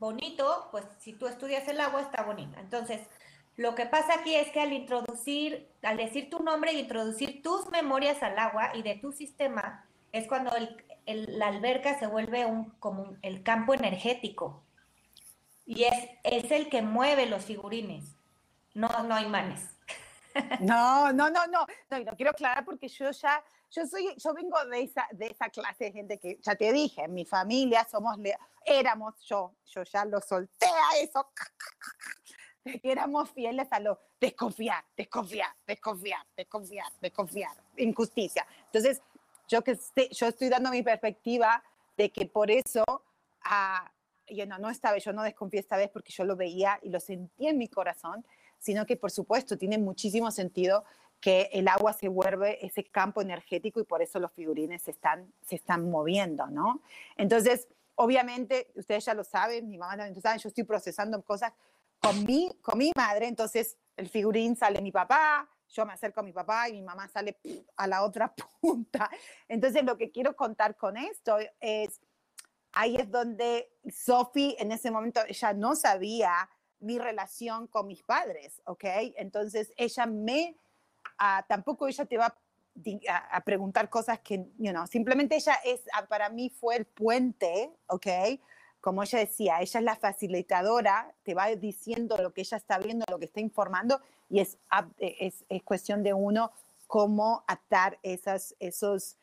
bonito, 0.03 0.67
pues 0.71 0.85
si 0.99 1.13
tú 1.13 1.27
estudias 1.27 1.67
el 1.67 1.79
agua 1.79 2.01
está 2.01 2.23
bonita. 2.23 2.59
Entonces, 2.59 3.01
lo 3.55 3.73
que 3.73 3.85
pasa 3.85 4.15
aquí 4.19 4.35
es 4.35 4.51
que 4.51 4.59
al 4.59 4.73
introducir, 4.73 5.69
al 5.81 5.97
decir 5.97 6.29
tu 6.29 6.39
nombre 6.39 6.73
y 6.73 6.79
introducir 6.79 7.41
tus 7.41 7.69
memorias 7.69 8.21
al 8.21 8.37
agua 8.37 8.71
y 8.75 8.81
de 8.83 8.95
tu 8.95 9.11
sistema, 9.11 9.85
es 10.11 10.27
cuando 10.27 10.51
la 11.05 11.47
alberca 11.47 11.97
se 11.97 12.07
vuelve 12.07 12.45
como 12.79 13.15
el 13.21 13.43
campo 13.43 13.73
energético. 13.73 14.63
Y 15.65 15.83
es, 15.83 16.09
es 16.23 16.51
el 16.51 16.69
que 16.69 16.81
mueve 16.81 17.25
los 17.25 17.45
figurines. 17.45 18.15
No, 18.73 18.89
no 19.03 19.15
hay 19.15 19.27
manes. 19.27 19.69
No, 20.59 21.13
no, 21.13 21.29
no, 21.29 21.45
no, 21.45 21.67
no, 21.91 21.99
no 22.05 22.15
quiero 22.15 22.31
aclarar 22.31 22.65
porque 22.65 22.87
yo 22.87 23.11
ya, 23.11 23.43
yo 23.69 23.85
soy, 23.85 24.15
yo 24.17 24.33
vengo 24.33 24.65
de 24.65 24.81
esa, 24.81 25.07
de 25.11 25.27
esa 25.27 25.47
clase 25.49 25.83
de 25.83 25.91
gente 25.91 26.17
que 26.17 26.39
ya 26.41 26.55
te 26.55 26.73
dije, 26.73 27.07
mi 27.07 27.23
familia 27.23 27.85
somos, 27.85 28.17
éramos, 28.65 29.21
yo, 29.25 29.53
yo 29.65 29.83
ya 29.83 30.05
lo 30.05 30.21
solté 30.21 30.65
a 30.65 30.99
eso, 30.99 31.27
que 32.63 32.79
éramos 32.83 33.29
fieles 33.31 33.67
a 33.71 33.79
lo 33.79 33.99
desconfiar, 34.19 34.83
desconfiar, 34.95 35.49
desconfiar, 35.67 36.25
desconfiar, 36.35 36.87
desconfiar, 37.01 37.51
injusticia. 37.77 38.45
Entonces, 38.65 39.01
yo, 39.47 39.61
que 39.63 39.77
yo 40.11 40.27
estoy 40.27 40.49
dando 40.49 40.69
mi 40.69 40.81
perspectiva 40.81 41.63
de 41.97 42.09
que 42.09 42.25
por 42.25 42.49
eso, 42.49 42.83
ah, 43.43 43.91
yo 44.27 44.45
no, 44.45 44.57
no 44.57 44.69
esta 44.69 44.91
vez, 44.91 45.03
yo 45.03 45.13
no 45.13 45.23
desconfié 45.23 45.59
esta 45.59 45.77
vez 45.77 45.89
porque 45.89 46.13
yo 46.13 46.23
lo 46.23 46.35
veía 46.35 46.79
y 46.81 46.89
lo 46.89 46.99
sentí 46.99 47.47
en 47.47 47.57
mi 47.57 47.67
corazón, 47.67 48.25
sino 48.57 48.85
que 48.85 48.95
por 48.95 49.11
supuesto 49.11 49.57
tiene 49.57 49.77
muchísimo 49.77 50.31
sentido 50.31 50.85
que 51.19 51.49
el 51.53 51.67
agua 51.67 51.93
se 51.93 52.07
vuelve 52.07 52.65
ese 52.65 52.83
campo 52.83 53.21
energético 53.21 53.79
y 53.79 53.85
por 53.85 54.01
eso 54.01 54.19
los 54.19 54.31
figurines 54.33 54.81
se 54.81 54.91
están, 54.91 55.31
se 55.41 55.55
están 55.55 55.89
moviendo, 55.89 56.47
¿no? 56.47 56.81
Entonces, 57.15 57.67
obviamente, 57.95 58.71
ustedes 58.75 59.05
ya 59.05 59.13
lo 59.13 59.23
saben, 59.23 59.69
mi 59.69 59.77
mamá 59.77 59.97
también 59.97 60.15
lo 60.15 60.21
sabe, 60.21 60.39
yo 60.39 60.49
estoy 60.49 60.63
procesando 60.63 61.21
cosas 61.23 61.53
con 61.99 62.23
mi, 62.25 62.51
con 62.61 62.77
mi 62.77 62.91
madre, 62.95 63.27
entonces 63.27 63.77
el 63.95 64.09
figurín 64.09 64.55
sale 64.55 64.81
mi 64.81 64.91
papá, 64.91 65.49
yo 65.69 65.85
me 65.85 65.93
acerco 65.93 66.19
a 66.19 66.23
mi 66.23 66.33
papá 66.33 66.69
y 66.69 66.73
mi 66.73 66.81
mamá 66.81 67.07
sale 67.07 67.39
a 67.77 67.87
la 67.87 68.03
otra 68.03 68.33
punta. 68.61 69.09
Entonces, 69.47 69.83
lo 69.83 69.97
que 69.97 70.11
quiero 70.11 70.35
contar 70.35 70.77
con 70.77 70.97
esto 70.97 71.37
es, 71.59 72.01
ahí 72.73 72.95
es 72.95 73.09
donde 73.09 73.71
Sophie 73.89 74.55
en 74.59 74.71
ese 74.71 74.91
momento, 74.91 75.21
ella 75.27 75.53
no 75.53 75.75
sabía 75.75 76.49
mi 76.79 76.99
relación 76.99 77.67
con 77.67 77.87
mis 77.87 78.03
padres, 78.03 78.61
¿ok? 78.65 78.83
Entonces, 79.15 79.71
ella 79.77 80.05
me, 80.05 80.57
uh, 81.19 81.41
tampoco 81.47 81.87
ella 81.87 82.05
te 82.05 82.17
va 82.17 82.37
a, 83.07 83.37
a, 83.37 83.41
preguntar 83.41 83.89
cosas 83.89 84.19
que, 84.19 84.45
you 84.57 84.71
know, 84.71 84.87
simplemente 84.87 85.35
ella 85.35 85.55
es, 85.63 85.81
para 86.09 86.29
mí 86.29 86.49
fue 86.49 86.75
el 86.75 86.85
puente, 86.85 87.71
¿ok? 87.87 88.07
como 88.83 89.01
ella 89.01 89.19
decía, 89.19 89.61
ella 89.61 89.79
es 89.79 89.85
la 89.85 89.95
facilitadora, 89.95 91.15
te 91.23 91.33
va 91.33 91.47
diciendo 91.55 92.17
lo 92.17 92.33
que 92.33 92.41
ella 92.41 92.57
está 92.57 92.77
viendo, 92.79 93.05
lo 93.09 93.17
que 93.17 93.23
está 93.23 93.39
informando, 93.39 94.01
y 94.29 94.41
es, 94.41 94.57
es, 94.97 95.45
es 95.47 95.63
cuestión 95.63 96.03
de 96.03 96.13
uno 96.13 96.51
cómo 96.85 97.45
atar 97.47 97.97
esas, 98.03 98.57
esos, 98.59 99.15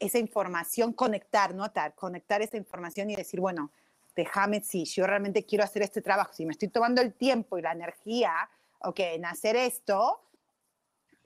esa 0.00 0.18
información, 0.18 0.92
conectar, 0.92 1.54
no 1.54 1.62
atar, 1.62 1.94
conectar 1.94 2.42
esa 2.42 2.56
información 2.56 3.10
y 3.10 3.14
decir, 3.14 3.38
bueno, 3.38 3.70
déjame, 4.16 4.60
si 4.60 4.84
yo 4.86 5.06
realmente 5.06 5.44
quiero 5.44 5.62
hacer 5.62 5.82
este 5.82 6.02
trabajo, 6.02 6.32
si 6.32 6.44
me 6.44 6.50
estoy 6.50 6.66
tomando 6.66 7.00
el 7.00 7.14
tiempo 7.14 7.58
y 7.58 7.62
la 7.62 7.70
energía, 7.70 8.50
ok, 8.80 8.98
en 8.98 9.24
hacer 9.24 9.54
esto, 9.54 10.20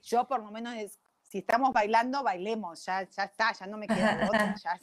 yo 0.03 0.27
por 0.27 0.39
lo 0.39 0.51
menos 0.51 0.75
es, 0.75 0.99
si 1.27 1.39
estamos 1.39 1.73
bailando, 1.73 2.23
bailemos, 2.23 2.85
ya, 2.85 3.03
ya 3.09 3.23
está, 3.23 3.51
ya 3.53 3.67
no 3.67 3.77
me 3.77 3.87
queda 3.87 4.27
otra, 4.27 4.55
ya, 4.55 4.79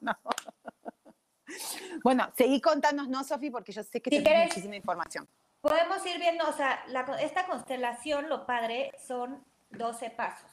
no. 0.00 0.16
Bueno, 2.04 2.30
seguí 2.36 2.60
contándonos, 2.60 3.10
¿no, 3.10 3.24
Sofi? 3.24 3.50
Porque 3.50 3.72
yo 3.72 3.82
sé 3.82 4.00
que 4.00 4.08
si 4.08 4.22
tienes 4.22 4.48
muchísima 4.48 4.76
información. 4.76 5.28
Podemos 5.60 6.04
ir 6.06 6.18
viendo, 6.18 6.48
o 6.48 6.52
sea, 6.52 6.82
la, 6.86 7.00
esta 7.20 7.46
constelación, 7.46 8.28
lo 8.28 8.46
padre, 8.46 8.92
son 9.04 9.44
12 9.70 10.10
pasos. 10.10 10.50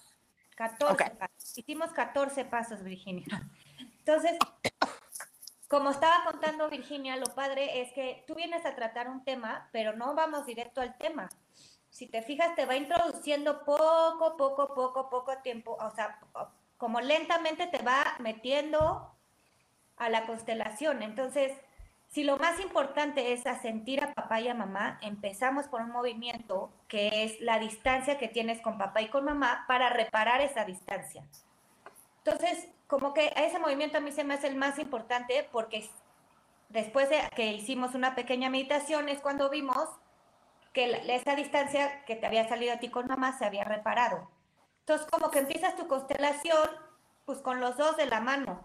14 0.56 0.94
okay. 0.94 1.10
pasos. 1.18 1.58
Hicimos 1.58 1.92
14 1.92 2.46
pasos, 2.46 2.84
Virginia. 2.84 3.26
Entonces, 4.00 4.38
como 5.68 5.92
estaba 5.92 6.24
contando 6.24 6.70
Virginia, 6.70 7.16
lo 7.16 7.28
padre 7.28 7.82
es 7.82 7.94
que 7.94 8.24
tú 8.26 8.36
vienes 8.36 8.66
a 8.66 8.76
tratar 8.76 9.08
un 9.10 9.24
tema, 9.24 9.70
pero 9.72 9.94
no 9.94 10.16
vamos 10.16 10.46
directo 10.46 10.82
al 10.82 10.98
tema. 10.98 11.30
Si 11.98 12.06
te 12.06 12.22
fijas, 12.22 12.54
te 12.54 12.68
va 12.68 12.76
introduciendo 12.76 13.66
poco, 13.66 14.38
poco, 14.38 14.72
poco, 14.76 15.10
poco 15.10 15.36
tiempo, 15.40 15.76
o 15.82 15.90
sea, 15.90 16.20
como 16.78 17.02
lentamente 17.02 17.66
te 17.66 17.82
va 17.82 18.04
metiendo 18.20 19.16
a 19.96 20.08
la 20.08 20.28
constelación. 20.28 21.02
Entonces, 21.02 21.54
si 22.10 22.24
lo 22.24 22.38
más 22.38 22.60
importante 22.60 23.34
es 23.34 23.48
asentir 23.48 24.04
a 24.04 24.14
papá 24.14 24.40
y 24.42 24.48
a 24.48 24.54
mamá, 24.54 25.00
empezamos 25.02 25.66
por 25.70 25.82
un 25.82 25.90
movimiento 25.90 26.72
que 26.88 27.24
es 27.24 27.42
la 27.42 27.58
distancia 27.58 28.20
que 28.20 28.28
tienes 28.28 28.62
con 28.62 28.78
papá 28.78 29.02
y 29.02 29.10
con 29.10 29.26
mamá 29.26 29.66
para 29.68 29.90
reparar 29.90 30.42
esa 30.42 30.66
distancia. 30.66 31.24
Entonces, 32.24 32.68
como 32.86 33.16
que 33.16 33.34
a 33.36 33.44
ese 33.44 33.58
movimiento 33.58 33.98
a 33.98 34.02
mí 34.02 34.12
se 34.12 34.24
me 34.24 34.36
hace 34.36 34.46
el 34.46 34.56
más 34.56 34.78
importante 34.78 35.50
porque 35.52 35.90
después 36.70 37.10
de 37.10 37.18
que 37.36 37.54
hicimos 37.54 37.96
una 37.96 38.14
pequeña 38.14 38.52
meditación 38.52 39.10
es 39.10 39.20
cuando 39.20 39.50
vimos 39.50 39.90
que 40.78 40.86
la, 40.86 40.98
esa 41.16 41.36
distancia 41.36 42.06
que 42.06 42.16
te 42.16 42.28
había 42.28 42.48
salido 42.48 42.72
a 42.72 42.78
ti 42.78 42.90
con 42.90 43.08
mamá 43.08 43.36
se 43.36 43.46
había 43.46 43.64
reparado. 43.64 44.30
Entonces, 44.82 45.08
como 45.10 45.32
que 45.32 45.40
empiezas 45.40 45.76
tu 45.76 45.88
constelación 45.88 46.70
pues 47.26 47.40
con 47.40 47.60
los 47.60 47.78
dos 47.78 47.98
de 47.98 48.06
la 48.06 48.22
mano, 48.22 48.62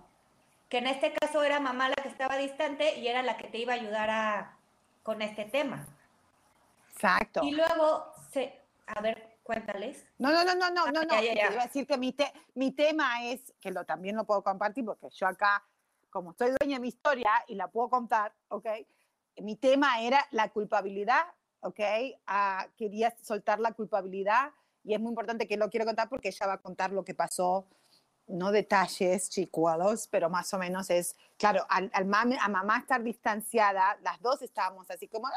que 0.68 0.76
en 0.76 0.88
este 0.88 1.14
caso 1.14 1.42
era 1.42 1.58
mamá 1.58 1.88
la 1.88 1.94
que 1.94 2.10
estaba 2.10 2.36
distante 2.36 2.98
y 2.98 3.08
era 3.08 3.22
la 3.22 3.38
que 3.38 3.48
te 3.48 3.56
iba 3.56 3.72
a 3.72 3.76
ayudar 3.76 4.10
a, 4.10 4.58
con 5.02 5.22
este 5.22 5.46
tema. 5.46 5.86
Exacto. 6.92 7.40
Y 7.44 7.52
luego, 7.52 8.12
se, 8.30 8.60
a 8.88 9.00
ver, 9.00 9.38
cuéntales. 9.42 10.06
No, 10.18 10.30
no, 10.32 10.44
no, 10.44 10.54
no, 10.54 10.68
no, 10.68 10.92
no, 10.92 11.04
no. 11.04 11.14
Ya, 11.14 11.22
ya, 11.22 11.34
ya. 11.34 11.52
Iba 11.54 11.62
a 11.62 11.66
decir 11.66 11.86
que 11.86 11.96
mi, 11.96 12.12
te, 12.12 12.30
mi 12.52 12.72
tema 12.72 13.24
es, 13.24 13.54
que 13.58 13.70
lo 13.70 13.86
también 13.86 14.16
lo 14.16 14.24
puedo 14.24 14.42
compartir 14.42 14.84
porque 14.84 15.08
yo 15.08 15.28
acá, 15.28 15.64
como 16.10 16.32
estoy 16.32 16.50
dueña 16.60 16.76
de 16.76 16.80
mi 16.80 16.88
historia 16.88 17.30
y 17.48 17.54
la 17.54 17.68
puedo 17.68 17.88
contar, 17.88 18.34
¿ok? 18.48 18.66
Mi 19.38 19.56
tema 19.56 20.02
era 20.02 20.28
la 20.30 20.50
culpabilidad, 20.50 21.24
¿ok? 21.62 21.80
Uh, 22.28 22.70
quería 22.76 23.14
soltar 23.22 23.58
la 23.60 23.72
culpabilidad 23.72 24.50
y 24.84 24.94
es 24.94 25.00
muy 25.00 25.10
importante 25.10 25.46
que 25.46 25.56
lo 25.56 25.70
quiero 25.70 25.86
contar 25.86 26.08
porque 26.08 26.28
ella 26.28 26.46
va 26.46 26.52
a 26.54 26.60
contar 26.60 26.92
lo 26.92 27.04
que 27.04 27.14
pasó 27.14 27.66
no 28.28 28.52
detalles 28.52 29.28
chicuelos, 29.30 30.08
pero 30.08 30.30
más 30.30 30.52
o 30.54 30.58
menos 30.58 30.90
es, 30.90 31.16
claro, 31.36 31.66
al, 31.68 31.90
al 31.92 32.04
mami, 32.06 32.36
a 32.40 32.48
mamá 32.48 32.78
estar 32.78 33.02
distanciada, 33.02 33.98
las 34.02 34.20
dos 34.20 34.42
estábamos 34.42 34.90
así 34.90 35.08
como, 35.08 35.26
¡Ah! 35.26 35.32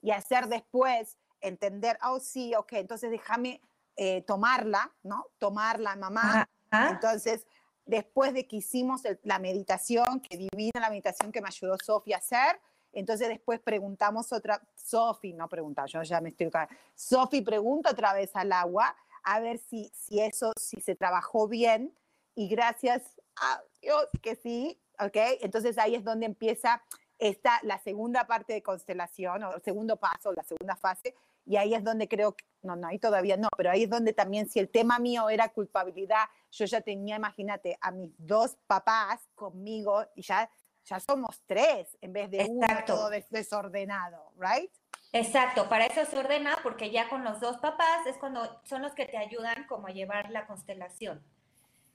y 0.00 0.10
hacer 0.10 0.48
después, 0.48 1.16
entender, 1.40 1.98
oh 2.02 2.18
sí, 2.20 2.54
ok, 2.54 2.72
entonces 2.74 3.10
déjame 3.10 3.60
eh, 3.96 4.22
tomarla, 4.22 4.92
¿no? 5.02 5.26
Tomarla, 5.38 5.96
mamá. 5.96 6.48
Ajá. 6.70 6.90
Entonces, 6.90 7.46
después 7.86 8.34
de 8.34 8.46
que 8.46 8.56
hicimos 8.56 9.04
el, 9.04 9.20
la 9.22 9.38
meditación, 9.38 10.20
que 10.20 10.36
divina 10.36 10.80
la 10.80 10.90
meditación 10.90 11.30
que 11.30 11.40
me 11.40 11.48
ayudó 11.48 11.76
Sofía 11.78 12.16
a 12.16 12.18
hacer, 12.18 12.60
entonces 12.92 13.28
después 13.28 13.60
preguntamos 13.60 14.32
otra, 14.32 14.60
Sofi, 14.74 15.32
no 15.32 15.48
pregunta, 15.48 15.86
yo 15.86 16.02
ya 16.02 16.20
me 16.20 16.30
estoy... 16.30 16.50
Sofi 16.94 17.40
pregunta 17.40 17.90
otra 17.90 18.12
vez 18.12 18.34
al 18.34 18.52
agua, 18.52 18.94
a 19.24 19.40
ver 19.40 19.58
si, 19.58 19.90
si 19.94 20.20
eso, 20.20 20.52
si 20.56 20.80
se 20.80 20.94
trabajó 20.94 21.48
bien 21.48 21.94
y 22.34 22.48
gracias 22.48 23.02
a 23.36 23.62
Dios 23.80 24.08
que 24.20 24.36
sí, 24.36 24.80
¿ok? 24.98 25.16
Entonces 25.40 25.78
ahí 25.78 25.94
es 25.94 26.04
donde 26.04 26.26
empieza 26.26 26.82
esta, 27.18 27.60
la 27.62 27.78
segunda 27.78 28.26
parte 28.26 28.52
de 28.52 28.62
constelación, 28.62 29.44
o 29.44 29.54
el 29.54 29.62
segundo 29.62 29.96
paso, 29.96 30.32
la 30.32 30.42
segunda 30.42 30.74
fase, 30.74 31.14
y 31.46 31.56
ahí 31.56 31.74
es 31.74 31.84
donde 31.84 32.08
creo 32.08 32.34
que, 32.34 32.44
no, 32.62 32.74
no, 32.74 32.88
ahí 32.88 32.98
todavía 32.98 33.36
no, 33.36 33.48
pero 33.56 33.70
ahí 33.70 33.84
es 33.84 33.90
donde 33.90 34.12
también 34.12 34.48
si 34.48 34.58
el 34.58 34.68
tema 34.68 34.98
mío 34.98 35.28
era 35.28 35.48
culpabilidad, 35.48 36.24
yo 36.50 36.64
ya 36.64 36.80
tenía, 36.80 37.16
imagínate, 37.16 37.78
a 37.80 37.90
mis 37.92 38.12
dos 38.18 38.56
papás 38.66 39.20
conmigo 39.34 40.04
y 40.16 40.22
ya, 40.22 40.50
ya 40.84 41.00
somos 41.00 41.42
tres 41.46 41.96
en 42.00 42.12
vez 42.12 42.30
de 42.30 42.46
uno 42.48 42.66
todo 42.86 43.10
desordenado, 43.30 44.32
¿right? 44.38 44.70
Exacto, 45.12 45.68
para 45.68 45.86
eso 45.86 46.04
se 46.06 46.18
ordena 46.18 46.58
porque 46.62 46.90
ya 46.90 47.08
con 47.08 47.22
los 47.22 47.38
dos 47.38 47.58
papás 47.58 48.06
es 48.06 48.16
cuando 48.16 48.60
son 48.64 48.80
los 48.82 48.92
que 48.92 49.04
te 49.04 49.18
ayudan 49.18 49.66
como 49.66 49.88
a 49.88 49.90
llevar 49.90 50.30
la 50.30 50.46
constelación. 50.46 51.22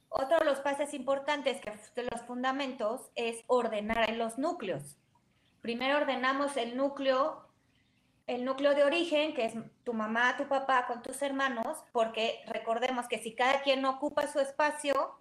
Otro 0.09 0.39
de 0.39 0.45
los 0.45 0.59
pasos 0.59 0.93
importantes 0.93 1.59
que 1.59 1.71
de 1.95 2.07
los 2.09 2.21
fundamentos 2.21 3.09
es 3.15 3.43
ordenar 3.47 4.09
en 4.09 4.19
los 4.19 4.37
núcleos. 4.37 4.97
Primero 5.61 5.97
ordenamos 5.97 6.55
el 6.57 6.77
núcleo, 6.77 7.49
el 8.27 8.45
núcleo 8.45 8.73
de 8.75 8.83
origen, 8.83 9.33
que 9.33 9.45
es 9.45 9.53
tu 9.83 9.93
mamá, 9.93 10.37
tu 10.37 10.47
papá 10.47 10.85
con 10.85 11.01
tus 11.01 11.21
hermanos, 11.21 11.83
porque 11.91 12.43
recordemos 12.47 13.07
que 13.07 13.19
si 13.19 13.35
cada 13.35 13.61
quien 13.63 13.83
ocupa 13.83 14.27
su 14.27 14.39
espacio 14.39 15.19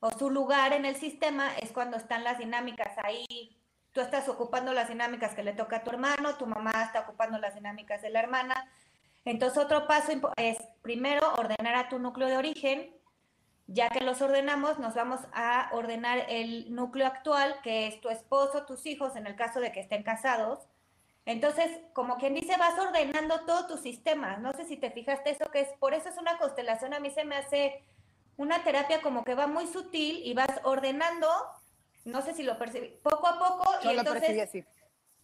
o 0.00 0.10
su 0.10 0.30
lugar 0.30 0.72
en 0.72 0.84
el 0.84 0.96
sistema, 0.96 1.56
es 1.60 1.72
cuando 1.72 1.96
están 1.96 2.24
las 2.24 2.38
dinámicas 2.38 2.92
ahí 3.02 3.58
tú 3.98 4.00
estás 4.00 4.28
ocupando 4.28 4.72
las 4.72 4.88
dinámicas 4.88 5.34
que 5.34 5.42
le 5.42 5.52
toca 5.52 5.78
a 5.78 5.82
tu 5.82 5.90
hermano, 5.90 6.36
tu 6.36 6.46
mamá 6.46 6.70
está 6.84 7.00
ocupando 7.00 7.38
las 7.38 7.54
dinámicas 7.54 8.02
de 8.02 8.10
la 8.10 8.20
hermana. 8.20 8.70
Entonces, 9.24 9.58
otro 9.58 9.88
paso 9.88 10.12
es 10.36 10.58
primero 10.82 11.34
ordenar 11.34 11.74
a 11.74 11.88
tu 11.88 11.98
núcleo 11.98 12.28
de 12.28 12.36
origen. 12.36 12.94
Ya 13.66 13.90
que 13.90 14.00
los 14.00 14.22
ordenamos, 14.22 14.78
nos 14.78 14.94
vamos 14.94 15.20
a 15.32 15.68
ordenar 15.72 16.24
el 16.28 16.74
núcleo 16.74 17.06
actual, 17.06 17.56
que 17.62 17.86
es 17.86 18.00
tu 18.00 18.08
esposo, 18.08 18.64
tus 18.66 18.86
hijos, 18.86 19.16
en 19.16 19.26
el 19.26 19.34
caso 19.34 19.60
de 19.60 19.72
que 19.72 19.80
estén 19.80 20.04
casados. 20.04 20.60
Entonces, 21.26 21.68
como 21.92 22.16
quien 22.16 22.34
dice, 22.34 22.56
vas 22.56 22.78
ordenando 22.78 23.44
todo 23.46 23.66
tu 23.66 23.76
sistema. 23.76 24.36
No 24.36 24.52
sé 24.52 24.64
si 24.64 24.76
te 24.76 24.92
fijaste 24.92 25.30
eso, 25.30 25.50
que 25.50 25.62
es, 25.62 25.68
por 25.80 25.92
eso 25.92 26.08
es 26.08 26.16
una 26.16 26.38
constelación, 26.38 26.94
a 26.94 27.00
mí 27.00 27.10
se 27.10 27.24
me 27.24 27.36
hace 27.36 27.82
una 28.38 28.64
terapia 28.64 29.02
como 29.02 29.22
que 29.24 29.34
va 29.34 29.46
muy 29.46 29.66
sutil 29.66 30.22
y 30.24 30.32
vas 30.32 30.60
ordenando 30.62 31.28
no 32.08 32.22
sé 32.22 32.32
si 32.34 32.42
lo 32.42 32.58
percibí, 32.58 32.88
poco 33.02 33.26
a 33.26 33.38
poco, 33.38 33.64
Yo 33.82 33.90
y 33.90 33.94
lo 33.94 34.00
entonces 34.00 34.22
percibí 34.22 34.40
así. 34.40 34.64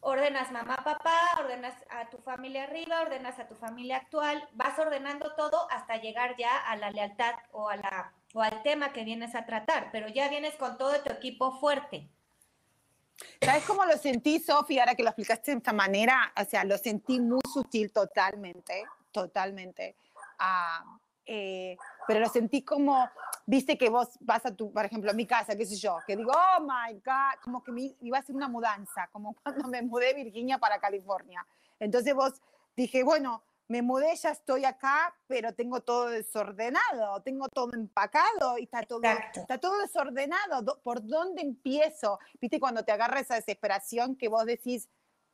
ordenas 0.00 0.52
mamá, 0.52 0.76
papá, 0.84 1.18
ordenas 1.38 1.74
a 1.88 2.10
tu 2.10 2.18
familia 2.18 2.64
arriba, 2.64 3.00
ordenas 3.00 3.38
a 3.38 3.48
tu 3.48 3.54
familia 3.54 3.96
actual, 3.96 4.46
vas 4.52 4.78
ordenando 4.78 5.34
todo 5.34 5.66
hasta 5.70 5.96
llegar 5.96 6.36
ya 6.36 6.58
a 6.58 6.76
la 6.76 6.90
lealtad 6.90 7.34
o, 7.52 7.70
a 7.70 7.76
la, 7.76 8.12
o 8.34 8.42
al 8.42 8.62
tema 8.62 8.92
que 8.92 9.02
vienes 9.04 9.34
a 9.34 9.46
tratar, 9.46 9.88
pero 9.92 10.08
ya 10.08 10.28
vienes 10.28 10.56
con 10.56 10.76
todo 10.76 11.00
tu 11.00 11.10
equipo 11.10 11.58
fuerte. 11.58 12.08
¿Sabes 13.40 13.64
cómo 13.64 13.84
lo 13.86 13.96
sentí, 13.96 14.40
Sofía, 14.40 14.82
ahora 14.82 14.94
que 14.94 15.04
lo 15.04 15.08
explicaste 15.08 15.52
de 15.52 15.58
esta 15.58 15.72
manera? 15.72 16.32
O 16.36 16.44
sea, 16.44 16.64
lo 16.64 16.76
sentí 16.76 17.20
muy 17.20 17.40
sutil 17.50 17.92
totalmente, 17.92 18.84
totalmente. 19.12 19.96
Eh, 21.26 21.76
pero 22.06 22.20
lo 22.20 22.28
sentí 22.28 22.62
como, 22.62 23.08
viste 23.46 23.76
que 23.78 23.88
vos 23.88 24.08
vas 24.20 24.44
a 24.46 24.54
tu, 24.54 24.72
por 24.72 24.84
ejemplo, 24.84 25.10
a 25.10 25.14
mi 25.14 25.26
casa, 25.26 25.56
qué 25.56 25.66
sé 25.66 25.76
yo, 25.76 25.98
que 26.06 26.16
digo, 26.16 26.32
oh 26.32 26.60
my 26.60 26.94
God, 26.94 27.40
como 27.42 27.62
que 27.62 27.72
me 27.72 27.96
iba 28.00 28.18
a 28.18 28.20
hacer 28.20 28.34
una 28.34 28.48
mudanza, 28.48 29.08
como 29.12 29.34
cuando 29.42 29.68
me 29.68 29.82
mudé 29.82 30.14
de 30.14 30.24
Virginia 30.24 30.58
para 30.58 30.80
California. 30.80 31.46
Entonces 31.78 32.14
vos 32.14 32.40
dije, 32.76 33.02
bueno, 33.02 33.42
me 33.66 33.80
mudé, 33.80 34.14
ya 34.16 34.30
estoy 34.30 34.64
acá, 34.64 35.14
pero 35.26 35.54
tengo 35.54 35.80
todo 35.80 36.08
desordenado, 36.08 37.22
tengo 37.22 37.48
todo 37.48 37.72
empacado 37.72 38.58
y 38.58 38.64
está 38.64 38.82
todo, 38.82 39.00
está 39.34 39.58
todo 39.58 39.80
desordenado. 39.80 40.80
¿Por 40.82 41.06
dónde 41.06 41.40
empiezo? 41.40 42.18
Viste, 42.40 42.60
cuando 42.60 42.84
te 42.84 42.92
agarra 42.92 43.20
esa 43.20 43.36
desesperación 43.36 44.16
que 44.16 44.28
vos 44.28 44.44
decís, 44.44 44.90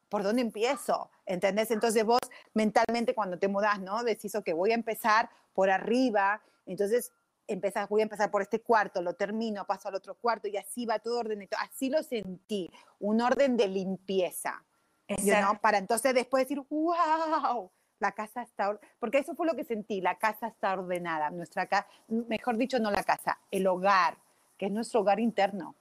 ¿por 0.08 0.22
dónde 0.22 0.42
empiezo? 0.42 1.10
¿Entendés? 1.26 1.70
Entonces 1.72 2.04
vos 2.04 2.20
mentalmente 2.54 3.14
cuando 3.14 3.38
te 3.38 3.48
mudás, 3.48 3.80
¿no? 3.80 4.04
Decís, 4.04 4.34
ok, 4.34 4.50
voy 4.54 4.70
a 4.70 4.74
empezar 4.74 5.28
por 5.52 5.68
arriba, 5.68 6.40
entonces 6.72 7.12
empezás, 7.46 7.88
voy 7.88 8.00
a 8.00 8.04
empezar 8.04 8.30
por 8.30 8.42
este 8.42 8.60
cuarto, 8.60 9.02
lo 9.02 9.14
termino, 9.14 9.66
paso 9.66 9.88
al 9.88 9.94
otro 9.94 10.14
cuarto 10.14 10.48
y 10.48 10.56
así 10.56 10.86
va 10.86 10.98
todo 10.98 11.20
ordenado. 11.20 11.50
Así 11.58 11.90
lo 11.90 12.02
sentí, 12.02 12.70
un 12.98 13.20
orden 13.20 13.56
de 13.56 13.68
limpieza. 13.68 14.64
¿no? 15.08 15.60
Para 15.60 15.78
entonces 15.78 16.14
después 16.14 16.44
decir, 16.44 16.62
wow, 16.70 17.70
la 17.98 18.12
casa 18.12 18.42
está, 18.42 18.78
porque 18.98 19.18
eso 19.18 19.34
fue 19.34 19.46
lo 19.46 19.54
que 19.54 19.64
sentí, 19.64 20.00
la 20.00 20.16
casa 20.16 20.48
está 20.48 20.72
ordenada, 20.74 21.30
nuestra 21.30 21.66
casa, 21.66 21.86
mejor 22.08 22.56
dicho, 22.56 22.78
no 22.78 22.90
la 22.90 23.02
casa, 23.02 23.38
el 23.50 23.66
hogar, 23.66 24.16
que 24.56 24.66
es 24.66 24.72
nuestro 24.72 25.00
hogar 25.00 25.20
interno. 25.20 25.74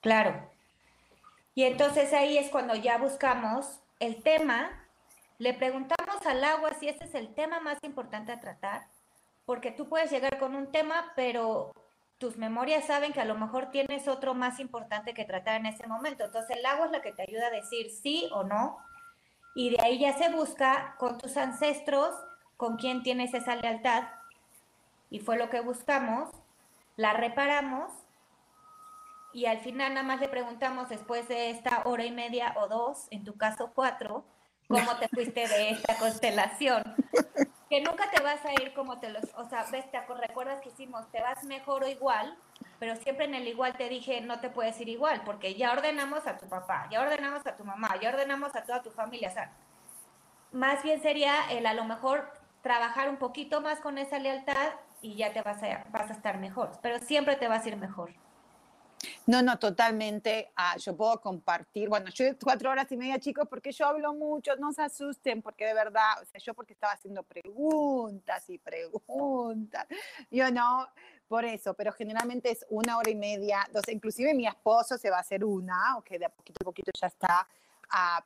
Claro. 0.00 0.48
Y 1.54 1.64
entonces 1.64 2.12
ahí 2.12 2.38
es 2.38 2.50
cuando 2.50 2.74
ya 2.74 2.98
buscamos 2.98 3.80
el 3.98 4.22
tema, 4.22 4.70
le 5.38 5.52
preguntamos 5.54 6.24
al 6.24 6.44
agua 6.44 6.74
si 6.78 6.88
ese 6.88 7.04
es 7.04 7.14
el 7.14 7.34
tema 7.34 7.60
más 7.60 7.78
importante 7.82 8.32
a 8.32 8.40
tratar, 8.40 8.86
porque 9.46 9.70
tú 9.70 9.88
puedes 9.88 10.10
llegar 10.10 10.38
con 10.38 10.54
un 10.54 10.70
tema, 10.70 11.12
pero 11.16 11.72
tus 12.18 12.36
memorias 12.36 12.84
saben 12.86 13.12
que 13.12 13.20
a 13.20 13.24
lo 13.24 13.36
mejor 13.36 13.70
tienes 13.70 14.08
otro 14.08 14.34
más 14.34 14.58
importante 14.60 15.14
que 15.14 15.24
tratar 15.24 15.60
en 15.60 15.66
ese 15.66 15.86
momento. 15.86 16.24
Entonces 16.24 16.56
el 16.56 16.66
agua 16.66 16.86
es 16.86 16.92
la 16.92 17.00
que 17.00 17.12
te 17.12 17.22
ayuda 17.22 17.46
a 17.46 17.50
decir 17.50 17.90
sí 17.90 18.28
o 18.32 18.42
no 18.42 18.76
y 19.56 19.70
de 19.70 19.78
ahí 19.82 19.98
ya 19.98 20.12
se 20.18 20.28
busca 20.28 20.96
con 20.98 21.16
tus 21.16 21.38
ancestros, 21.38 22.14
con 22.58 22.76
quién 22.76 23.02
tienes 23.02 23.32
esa 23.32 23.56
lealtad, 23.56 24.04
y 25.08 25.20
fue 25.20 25.38
lo 25.38 25.48
que 25.48 25.60
buscamos, 25.60 26.28
la 26.96 27.14
reparamos, 27.14 27.90
y 29.32 29.46
al 29.46 29.60
final 29.60 29.94
nada 29.94 30.06
más 30.06 30.20
le 30.20 30.28
preguntamos 30.28 30.90
después 30.90 31.26
de 31.28 31.48
esta 31.48 31.82
hora 31.86 32.04
y 32.04 32.10
media 32.10 32.54
o 32.58 32.68
dos, 32.68 33.06
en 33.10 33.24
tu 33.24 33.38
caso 33.38 33.70
cuatro, 33.74 34.26
cómo 34.68 34.96
te 34.96 35.08
fuiste 35.08 35.48
de 35.48 35.70
esta 35.70 35.96
constelación. 35.96 36.82
Que 37.68 37.80
nunca 37.80 38.10
te 38.10 38.22
vas 38.22 38.44
a 38.44 38.52
ir 38.52 38.72
como 38.74 38.98
te 39.00 39.10
los, 39.10 39.24
o 39.34 39.48
sea, 39.48 39.64
ves, 39.72 39.90
te 39.90 40.00
recuerdas 40.00 40.60
que 40.60 40.68
hicimos, 40.68 41.10
te 41.10 41.20
vas 41.20 41.42
mejor 41.44 41.82
o 41.82 41.88
igual, 41.88 42.36
pero 42.78 42.94
siempre 42.96 43.24
en 43.24 43.34
el 43.34 43.48
igual 43.48 43.76
te 43.76 43.88
dije, 43.88 44.20
no 44.20 44.40
te 44.40 44.50
puedes 44.50 44.80
ir 44.80 44.88
igual, 44.88 45.22
porque 45.24 45.54
ya 45.54 45.72
ordenamos 45.72 46.26
a 46.26 46.38
tu 46.38 46.48
papá, 46.48 46.88
ya 46.90 47.00
ordenamos 47.00 47.44
a 47.46 47.56
tu 47.56 47.64
mamá, 47.64 47.98
ya 48.00 48.10
ordenamos 48.10 48.54
a 48.54 48.62
toda 48.62 48.82
tu 48.82 48.90
familia. 48.90 49.30
O 49.30 49.32
sea, 49.32 49.50
más 50.52 50.82
bien 50.82 51.02
sería 51.02 51.50
el 51.50 51.66
a 51.66 51.74
lo 51.74 51.84
mejor 51.84 52.32
trabajar 52.62 53.08
un 53.08 53.16
poquito 53.16 53.60
más 53.60 53.80
con 53.80 53.98
esa 53.98 54.18
lealtad 54.18 54.72
y 55.02 55.16
ya 55.16 55.32
te 55.32 55.42
vas 55.42 55.62
a, 55.62 55.84
vas 55.90 56.10
a 56.10 56.14
estar 56.14 56.38
mejor, 56.38 56.70
pero 56.82 56.98
siempre 57.00 57.36
te 57.36 57.48
vas 57.48 57.64
a 57.64 57.68
ir 57.68 57.76
mejor. 57.76 58.12
No, 59.26 59.42
no, 59.42 59.58
totalmente. 59.58 60.52
Ah, 60.54 60.76
yo 60.78 60.96
puedo 60.96 61.20
compartir. 61.20 61.88
Bueno, 61.88 62.10
yo 62.14 62.26
cuatro 62.40 62.70
horas 62.70 62.90
y 62.92 62.96
media, 62.96 63.18
chicos, 63.18 63.48
porque 63.48 63.72
yo 63.72 63.84
hablo 63.86 64.14
mucho, 64.14 64.54
no 64.56 64.72
se 64.72 64.82
asusten, 64.82 65.42
porque 65.42 65.66
de 65.66 65.74
verdad, 65.74 66.22
o 66.22 66.24
sea, 66.26 66.40
yo 66.40 66.54
porque 66.54 66.74
estaba 66.74 66.92
haciendo 66.92 67.24
preguntas 67.24 68.48
y 68.48 68.58
preguntas, 68.58 69.86
yo 70.30 70.48
no, 70.52 70.86
por 71.26 71.44
eso, 71.44 71.74
pero 71.74 71.92
generalmente 71.92 72.52
es 72.52 72.64
una 72.70 72.98
hora 72.98 73.10
y 73.10 73.16
media, 73.16 73.64
entonces 73.66 73.92
inclusive 73.94 74.32
mi 74.32 74.46
esposo 74.46 74.96
se 74.96 75.10
va 75.10 75.16
a 75.16 75.20
hacer 75.20 75.44
una, 75.44 75.96
ok, 75.98 76.10
de 76.10 76.26
a 76.26 76.28
poquito 76.28 76.58
a 76.62 76.64
poquito 76.64 76.92
ya 77.00 77.08
está. 77.08 77.48
Uh, 77.92 78.22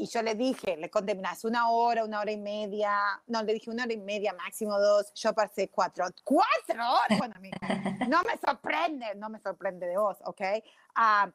y 0.00 0.06
yo 0.06 0.22
le 0.22 0.34
dije, 0.34 0.78
le 0.78 0.88
conté, 0.88 1.20
una 1.44 1.70
hora, 1.70 2.04
una 2.04 2.20
hora 2.20 2.32
y 2.32 2.38
media, 2.38 3.22
no, 3.26 3.42
le 3.42 3.52
dije 3.52 3.68
una 3.68 3.84
hora 3.84 3.92
y 3.92 3.98
media, 3.98 4.32
máximo 4.32 4.78
dos, 4.78 5.12
yo 5.14 5.34
pasé 5.34 5.68
cuatro, 5.68 6.06
cuatro 6.24 6.74
horas, 6.74 7.18
bueno, 7.18 7.34
no 8.08 8.22
me 8.22 8.38
sorprende, 8.38 9.14
no 9.16 9.28
me 9.28 9.38
sorprende 9.40 9.86
de 9.86 9.98
vos, 9.98 10.16
¿ok? 10.24 10.40
Uh, 10.96 11.30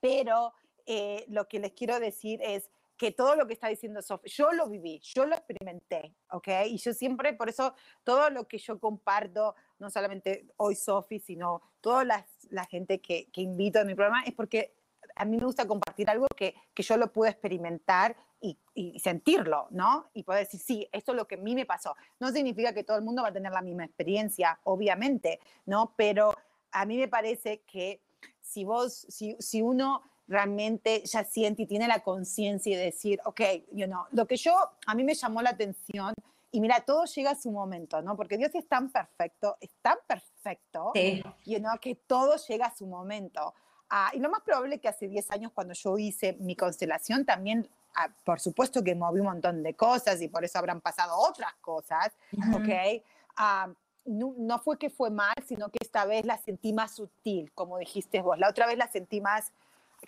pero 0.00 0.54
eh, 0.86 1.26
lo 1.28 1.46
que 1.46 1.58
les 1.58 1.72
quiero 1.72 2.00
decir 2.00 2.40
es 2.42 2.70
que 2.96 3.12
todo 3.12 3.36
lo 3.36 3.46
que 3.46 3.52
está 3.52 3.68
diciendo 3.68 4.00
Sofía, 4.00 4.32
yo 4.34 4.52
lo 4.52 4.70
viví, 4.70 4.98
yo 5.00 5.26
lo 5.26 5.34
experimenté, 5.34 6.14
¿ok? 6.30 6.48
Y 6.68 6.78
yo 6.78 6.94
siempre, 6.94 7.34
por 7.34 7.50
eso, 7.50 7.74
todo 8.04 8.30
lo 8.30 8.48
que 8.48 8.56
yo 8.56 8.80
comparto, 8.80 9.54
no 9.78 9.90
solamente 9.90 10.46
hoy 10.56 10.76
Sofi, 10.76 11.18
sino 11.18 11.60
toda 11.82 12.04
la, 12.04 12.26
la 12.48 12.64
gente 12.64 13.02
que, 13.02 13.28
que 13.30 13.42
invito 13.42 13.80
a 13.80 13.84
mi 13.84 13.94
programa, 13.94 14.24
es 14.24 14.32
porque 14.32 14.75
a 15.16 15.24
mí 15.24 15.36
me 15.36 15.44
gusta 15.44 15.66
compartir 15.66 16.08
algo 16.08 16.26
que, 16.36 16.54
que 16.74 16.82
yo 16.82 16.96
lo 16.96 17.12
pude 17.12 17.30
experimentar 17.30 18.16
y, 18.40 18.58
y, 18.74 18.98
sentirlo, 19.00 19.66
¿no? 19.70 20.10
Y 20.12 20.22
poder 20.22 20.44
decir, 20.44 20.60
sí, 20.60 20.88
esto 20.92 21.12
es 21.12 21.16
lo 21.16 21.26
que 21.26 21.36
a 21.36 21.38
mí 21.38 21.54
me 21.54 21.64
pasó. 21.64 21.96
No 22.20 22.30
significa 22.30 22.72
que 22.74 22.84
todo 22.84 22.98
el 22.98 23.02
mundo 23.02 23.22
va 23.22 23.28
a 23.28 23.32
tener 23.32 23.50
la 23.50 23.62
misma 23.62 23.84
experiencia, 23.84 24.60
obviamente, 24.64 25.40
¿no? 25.64 25.94
Pero 25.96 26.34
a 26.70 26.84
mí 26.84 26.98
me 26.98 27.08
parece 27.08 27.62
que 27.62 28.02
si 28.40 28.64
vos, 28.64 29.06
si, 29.08 29.36
si 29.40 29.62
uno 29.62 30.02
realmente 30.28 31.02
ya 31.04 31.24
siente 31.24 31.62
y 31.62 31.66
tiene 31.66 31.88
la 31.88 32.00
conciencia 32.00 32.76
de 32.76 32.84
decir, 32.84 33.20
ok, 33.24 33.40
you 33.72 33.86
know, 33.86 34.04
lo 34.12 34.26
que 34.26 34.36
yo, 34.36 34.54
a 34.86 34.94
mí 34.94 35.02
me 35.02 35.14
llamó 35.14 35.40
la 35.40 35.50
atención, 35.50 36.12
y 36.50 36.60
mira, 36.60 36.80
todo 36.80 37.04
llega 37.04 37.32
a 37.32 37.34
su 37.34 37.50
momento, 37.50 38.00
¿no? 38.02 38.16
Porque 38.16 38.38
Dios 38.38 38.54
es 38.54 38.66
tan 38.68 38.90
perfecto, 38.90 39.56
es 39.60 39.74
tan 39.82 39.98
perfecto, 40.06 40.92
sí. 40.94 41.22
you 41.44 41.58
know, 41.58 41.78
que 41.80 41.94
todo 41.94 42.36
llega 42.48 42.66
a 42.66 42.74
su 42.74 42.86
momento. 42.86 43.52
Ah, 43.88 44.10
y 44.14 44.18
lo 44.18 44.28
más 44.28 44.42
probable 44.42 44.78
que 44.78 44.88
hace 44.88 45.06
10 45.06 45.30
años 45.30 45.52
cuando 45.52 45.72
yo 45.74 45.96
hice 45.98 46.36
mi 46.40 46.56
constelación 46.56 47.24
también, 47.24 47.68
ah, 47.94 48.08
por 48.24 48.40
supuesto 48.40 48.82
que 48.82 48.94
moví 48.94 49.20
un 49.20 49.26
montón 49.26 49.62
de 49.62 49.74
cosas 49.74 50.20
y 50.20 50.28
por 50.28 50.44
eso 50.44 50.58
habrán 50.58 50.80
pasado 50.80 51.16
otras 51.16 51.54
cosas, 51.60 52.12
¿ok? 52.54 53.02
Ah, 53.36 53.68
no, 54.04 54.34
no, 54.38 54.58
fue 54.58 54.78
que 54.78 54.90
fue 54.90 55.10
mal, 55.10 55.34
sino 55.46 55.68
que 55.68 55.78
esta 55.80 56.04
vez 56.04 56.24
la 56.24 56.38
sentí 56.38 56.72
más 56.72 56.92
sutil, 56.92 57.52
como 57.52 57.78
dijiste 57.78 58.22
vos. 58.22 58.38
La 58.38 58.48
otra 58.48 58.66
vez 58.66 58.78
la 58.78 58.88
sentí 58.88 59.20
más, 59.20 59.52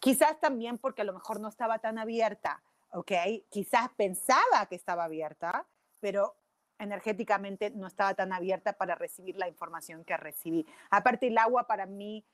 quizás 0.01 0.41
también 0.41 0.79
porque 0.79 1.03
a 1.03 1.05
lo 1.05 1.12
mejor 1.12 1.41
no 1.41 1.49
estaba 1.49 1.79
tan 1.79 1.99
abierta, 1.99 2.62
¿ok? 2.93 3.12
Quizás 3.49 3.91
pensaba 3.97 4.66
que 4.68 4.76
estaba 4.76 5.05
abierta, 5.05 5.66
pero 6.01 6.35
energéticamente 6.79 7.70
no 7.70 7.87
estaba 7.87 8.14
tan 8.14 8.33
abierta 8.33 8.72
para 8.72 8.95
recibir 8.95 9.37
la 9.37 9.49
información 9.49 10.05
que 10.05 10.16
recibí. 10.16 10.66
Aparte, 10.91 11.26
el 11.26 11.39
agua 11.39 11.66
para 11.66 11.87
mí 11.87 12.24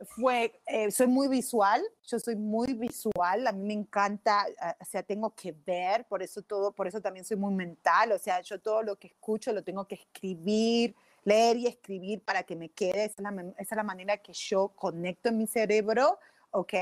fue, 0.00 0.60
eh, 0.66 0.90
soy 0.90 1.06
muy 1.06 1.28
visual, 1.28 1.82
yo 2.02 2.18
soy 2.18 2.36
muy 2.36 2.74
visual, 2.74 3.46
a 3.46 3.52
mí 3.52 3.64
me 3.64 3.74
encanta, 3.74 4.46
eh, 4.48 4.74
o 4.80 4.84
sea, 4.84 5.02
tengo 5.02 5.34
que 5.34 5.52
ver, 5.52 6.04
por 6.06 6.22
eso 6.22 6.42
todo, 6.42 6.72
por 6.72 6.86
eso 6.86 7.00
también 7.00 7.24
soy 7.24 7.36
muy 7.36 7.54
mental, 7.54 8.12
o 8.12 8.18
sea, 8.18 8.40
yo 8.40 8.60
todo 8.60 8.82
lo 8.82 8.96
que 8.96 9.08
escucho 9.08 9.52
lo 9.52 9.62
tengo 9.62 9.86
que 9.86 9.96
escribir, 9.96 10.94
leer 11.24 11.56
y 11.56 11.66
escribir 11.66 12.22
para 12.22 12.42
que 12.42 12.56
me 12.56 12.70
quede, 12.70 13.04
esa 13.04 13.14
es 13.16 13.20
la, 13.22 13.52
esa 13.58 13.74
es 13.74 13.76
la 13.76 13.82
manera 13.82 14.18
que 14.18 14.32
yo 14.32 14.68
conecto 14.68 15.28
en 15.28 15.38
mi 15.38 15.46
cerebro, 15.46 16.18
¿ok? 16.50 16.74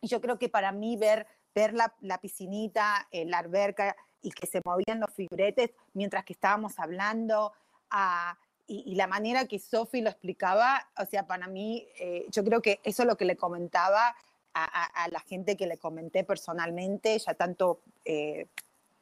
Y 0.00 0.08
yo 0.08 0.20
creo 0.20 0.38
que 0.38 0.48
para 0.48 0.72
mí 0.72 0.96
ver, 0.96 1.26
ver 1.54 1.72
la, 1.72 1.94
la 2.00 2.18
piscinita, 2.20 3.08
eh, 3.10 3.24
la 3.24 3.38
alberca 3.38 3.96
y 4.20 4.30
que 4.30 4.46
se 4.46 4.60
movían 4.64 5.00
los 5.00 5.12
figuretes 5.14 5.70
mientras 5.94 6.24
que 6.24 6.34
estábamos 6.34 6.78
hablando, 6.78 7.52
a 7.90 8.38
y, 8.66 8.94
la 8.94 9.06
manera 9.06 9.46
que 9.46 9.58
Sophie 9.58 10.02
lo 10.02 10.10
explicaba, 10.10 10.88
o 10.98 11.04
sea, 11.04 11.26
para 11.26 11.46
mí, 11.46 11.86
eh, 11.98 12.26
yo 12.30 12.42
creo 12.44 12.62
que 12.62 12.80
eso 12.82 13.02
es 13.02 13.08
lo 13.08 13.16
que 13.16 13.24
le 13.24 13.36
comentaba 13.36 14.16
a, 14.54 15.08
la 15.10 15.18
gente 15.20 15.56
que 15.56 15.66
le 15.66 15.78
comenté 15.78 16.22
personalmente, 16.22 17.18
ya 17.18 17.34
tanto 17.34 17.80
eh, 18.04 18.46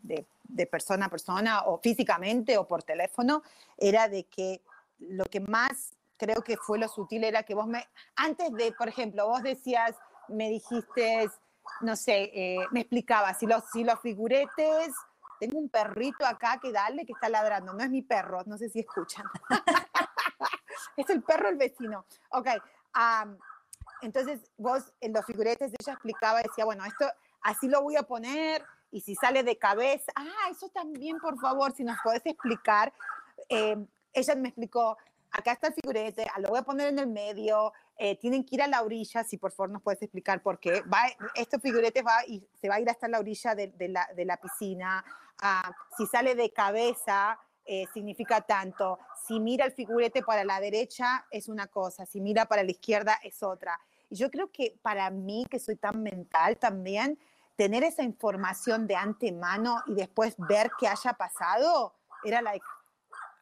de, 0.02 0.24
de, 0.44 0.66
persona 0.66 1.06
a 1.06 1.08
persona 1.10 1.64
o 1.66 1.78
físicamente 1.78 2.56
o 2.56 2.66
por 2.66 2.82
teléfono, 2.82 3.42
era 3.76 4.08
de 4.08 4.24
que 4.24 4.62
lo 4.98 5.24
que 5.26 5.40
más 5.40 5.92
creo 6.16 6.42
que 6.42 6.56
fue 6.56 6.78
lo 6.78 6.88
sutil 6.88 7.24
era 7.24 7.42
que 7.42 7.54
vos 7.54 7.66
me, 7.66 7.86
antes 8.16 8.50
de, 8.52 8.72
por 8.72 8.88
ejemplo, 8.88 9.26
vos 9.26 9.42
decías, 9.42 9.94
me 10.28 10.48
dijiste, 10.48 11.28
no 11.80 11.96
sé, 11.96 12.30
eh, 12.32 12.58
me 12.70 12.80
explicabas 12.80 13.38
si 13.38 13.46
los, 13.46 13.62
si 13.72 13.84
los 13.84 14.00
figuretes 14.00 14.94
tengo 15.42 15.58
un 15.58 15.68
perrito 15.68 16.24
acá 16.24 16.60
que 16.62 16.70
dale 16.70 17.04
que 17.04 17.14
está 17.14 17.28
ladrando. 17.28 17.72
No 17.72 17.82
es 17.82 17.90
mi 17.90 18.02
perro, 18.02 18.44
no 18.46 18.56
sé 18.56 18.68
si 18.68 18.78
escuchan. 18.78 19.26
es 20.96 21.10
el 21.10 21.20
perro 21.24 21.48
del 21.48 21.56
vecino. 21.56 22.04
Ok. 22.30 22.46
entonces, 24.02 24.38
vos 24.56 24.92
en 25.00 25.12
los 25.12 25.26
figuretes 25.26 25.72
ella 25.76 25.94
explicaba, 25.94 26.42
decía, 26.42 26.64
bueno, 26.64 26.84
esto 26.84 27.06
así 27.40 27.66
lo 27.66 27.82
voy 27.82 27.96
a 27.96 28.04
poner 28.04 28.64
y 28.92 29.00
si 29.00 29.16
sale 29.16 29.42
de 29.42 29.58
cabeza, 29.58 30.12
ah, 30.14 30.48
eso 30.48 30.68
también, 30.68 31.18
por 31.18 31.36
favor, 31.40 31.72
si 31.72 31.82
nos 31.82 31.98
podés 32.04 32.24
explicar. 32.24 32.92
Eh, 33.48 33.84
ella 34.12 34.34
me 34.36 34.50
explicó, 34.50 34.96
acá 35.32 35.52
está 35.52 35.68
el 35.68 35.74
figurete, 35.74 36.24
lo 36.38 36.50
voy 36.50 36.58
a 36.58 36.62
poner 36.62 36.88
en 36.88 37.00
el 37.00 37.08
medio, 37.08 37.72
eh, 37.96 38.16
tienen 38.16 38.44
que 38.44 38.54
ir 38.54 38.62
a 38.62 38.68
la 38.68 38.82
orilla, 38.82 39.24
si 39.24 39.38
por 39.38 39.50
favor 39.50 39.70
nos 39.70 39.82
puedes 39.82 40.02
explicar 40.02 40.42
por 40.42 40.60
qué. 40.60 40.82
Va, 40.82 41.02
estos 41.34 41.60
figuretes 41.60 42.04
va 42.04 42.24
y 42.26 42.46
se 42.60 42.68
va 42.68 42.76
a 42.76 42.80
ir 42.80 42.88
hasta 42.88 43.08
la 43.08 43.18
orilla 43.18 43.54
de, 43.54 43.68
de, 43.68 43.88
la, 43.88 44.08
de 44.14 44.24
la, 44.24 44.36
piscina. 44.36 45.04
Ah, 45.40 45.72
si 45.96 46.06
sale 46.06 46.34
de 46.34 46.52
cabeza, 46.52 47.38
eh, 47.64 47.86
significa 47.94 48.40
tanto. 48.40 48.98
Si 49.26 49.38
mira 49.38 49.64
el 49.64 49.72
figurete 49.72 50.22
para 50.22 50.44
la 50.44 50.60
derecha, 50.60 51.26
es 51.30 51.48
una 51.48 51.68
cosa. 51.68 52.06
Si 52.06 52.20
mira 52.20 52.46
para 52.46 52.62
la 52.62 52.70
izquierda, 52.70 53.18
es 53.22 53.42
otra. 53.42 53.80
Y 54.10 54.16
yo 54.16 54.30
creo 54.30 54.50
que 54.50 54.78
para 54.82 55.10
mí, 55.10 55.46
que 55.48 55.58
soy 55.58 55.76
tan 55.76 56.02
mental 56.02 56.58
también, 56.58 57.18
tener 57.56 57.84
esa 57.84 58.02
información 58.02 58.86
de 58.86 58.96
antemano 58.96 59.82
y 59.86 59.94
después 59.94 60.34
ver 60.38 60.70
qué 60.78 60.88
haya 60.88 61.12
pasado, 61.12 61.94
era 62.24 62.42
like, 62.42 62.64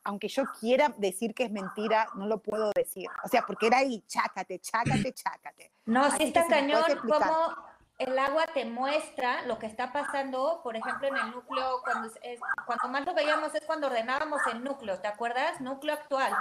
aunque 0.04 0.28
yo 0.28 0.44
quiera 0.58 0.94
decir 0.96 1.34
que 1.34 1.44
es 1.44 1.50
mentira, 1.50 2.08
no 2.14 2.26
lo 2.26 2.38
puedo 2.38 2.70
decir. 2.74 3.08
O 3.24 3.28
sea, 3.28 3.44
porque 3.46 3.66
era 3.66 3.78
ahí, 3.78 4.02
chácate, 4.06 4.58
chácate, 4.58 5.12
chácate. 5.12 5.72
No, 5.86 6.10
sí 6.10 6.24
está 6.24 6.46
cañón, 6.46 6.82
como 7.02 7.69
el 8.00 8.18
agua 8.18 8.46
te 8.46 8.64
muestra 8.64 9.42
lo 9.42 9.58
que 9.58 9.66
está 9.66 9.92
pasando, 9.92 10.60
por 10.62 10.74
ejemplo, 10.74 11.06
en 11.08 11.16
el 11.18 11.30
núcleo, 11.32 11.82
cuando, 11.82 12.08
es, 12.22 12.40
cuando 12.64 12.88
más 12.88 13.04
lo 13.04 13.12
veíamos 13.12 13.54
es 13.54 13.62
cuando 13.66 13.88
ordenábamos 13.88 14.40
el 14.50 14.64
núcleo, 14.64 14.98
¿te 15.00 15.06
acuerdas? 15.06 15.60
Núcleo 15.60 15.94
actual. 15.94 16.34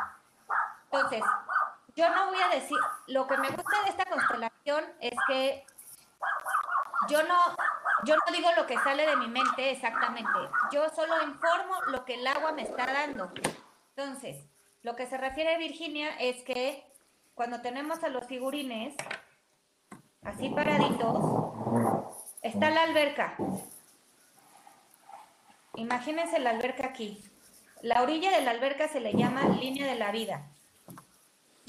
Entonces, 0.90 1.22
yo 1.98 2.10
no 2.16 2.28
voy 2.28 2.40
a 2.40 2.48
decir, 2.48 2.78
lo 3.08 3.28
que 3.28 3.36
me 3.36 3.50
gusta 3.50 3.84
de 3.84 3.90
esta 3.90 4.06
constelación 4.06 4.86
es 5.02 5.16
que 5.28 5.66
yo 7.10 7.24
no, 7.24 7.38
yo 8.06 8.16
no 8.16 8.32
digo 8.32 8.50
lo 8.56 8.66
que 8.66 8.78
sale 8.78 9.06
de 9.06 9.18
mi 9.18 9.28
mente 9.28 9.72
exactamente, 9.72 10.40
yo 10.72 10.88
solo 10.88 11.22
informo 11.24 11.76
lo 11.88 12.06
que 12.06 12.14
el 12.14 12.26
agua 12.26 12.54
me 12.54 12.62
está 12.62 12.86
dando. 12.86 13.34
Entonces, 13.98 14.46
lo 14.82 14.96
que 14.96 15.08
se 15.08 15.18
refiere 15.18 15.56
a 15.56 15.58
Virginia 15.58 16.08
es 16.22 16.42
que 16.44 16.90
cuando 17.36 17.60
tenemos 17.60 18.02
a 18.06 18.08
los 18.08 18.26
figurines 18.28 18.96
así 20.22 20.50
paraditos, 20.50 21.54
está 22.42 22.70
la 22.70 22.84
alberca. 22.84 23.36
Imagínense 25.76 26.40
la 26.40 26.52
alberca 26.52 26.88
aquí. 26.88 27.24
La 27.82 28.02
orilla 28.02 28.32
de 28.32 28.42
la 28.42 28.52
alberca 28.52 28.88
se 28.88 29.00
le 29.00 29.14
llama 29.14 29.48
línea 29.60 29.88
de 29.88 29.96
la 29.96 30.12
vida. 30.12 30.50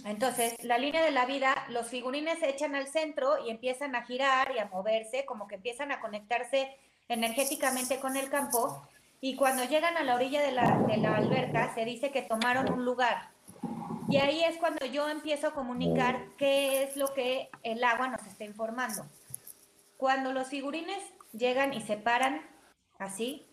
Entonces, 0.05 0.62
la 0.64 0.78
línea 0.78 1.05
de 1.05 1.11
la 1.11 1.26
vida, 1.26 1.66
los 1.68 1.88
figurines 1.88 2.38
se 2.38 2.48
echan 2.48 2.74
al 2.74 2.88
centro 2.88 3.44
y 3.46 3.51
empiezan 3.51 3.94
a 3.94 4.03
girar 4.05 4.53
y 4.55 4.59
a 4.59 4.66
moverse, 4.66 5.24
como 5.26 5.46
que 5.46 5.57
empiezan 5.57 5.92
a 5.92 6.01
conectarse 6.01 6.74
energéticamente 7.09 8.01
con 8.01 8.16
el 8.16 8.30
campo. 8.30 8.82
Y 9.20 9.36
cuando 9.36 9.64
llegan 9.64 9.96
a 9.98 10.03
la 10.03 10.14
orilla 10.14 10.40
de 10.40 10.53
la, 10.53 10.78
de 10.88 10.96
la 10.96 11.16
alberca, 11.16 11.74
se 11.74 11.84
dice 11.84 12.11
que 12.11 12.22
tomaron 12.22 12.72
un 12.72 12.84
lugar. 12.84 13.28
Y 14.11 14.16
ahí 14.16 14.42
es 14.42 14.56
cuando 14.56 14.84
yo 14.86 15.08
empiezo 15.08 15.48
a 15.48 15.54
comunicar 15.54 16.26
qué 16.36 16.82
es 16.82 16.96
lo 16.96 17.14
que 17.14 17.48
el 17.62 17.84
agua 17.84 18.08
nos 18.08 18.26
está 18.26 18.44
informando. 18.44 19.06
Cuando 19.96 20.32
los 20.32 20.48
figurines 20.48 21.00
llegan 21.32 21.72
y 21.72 21.80
se 21.80 21.96
paran 21.96 22.42
así, 22.98 23.46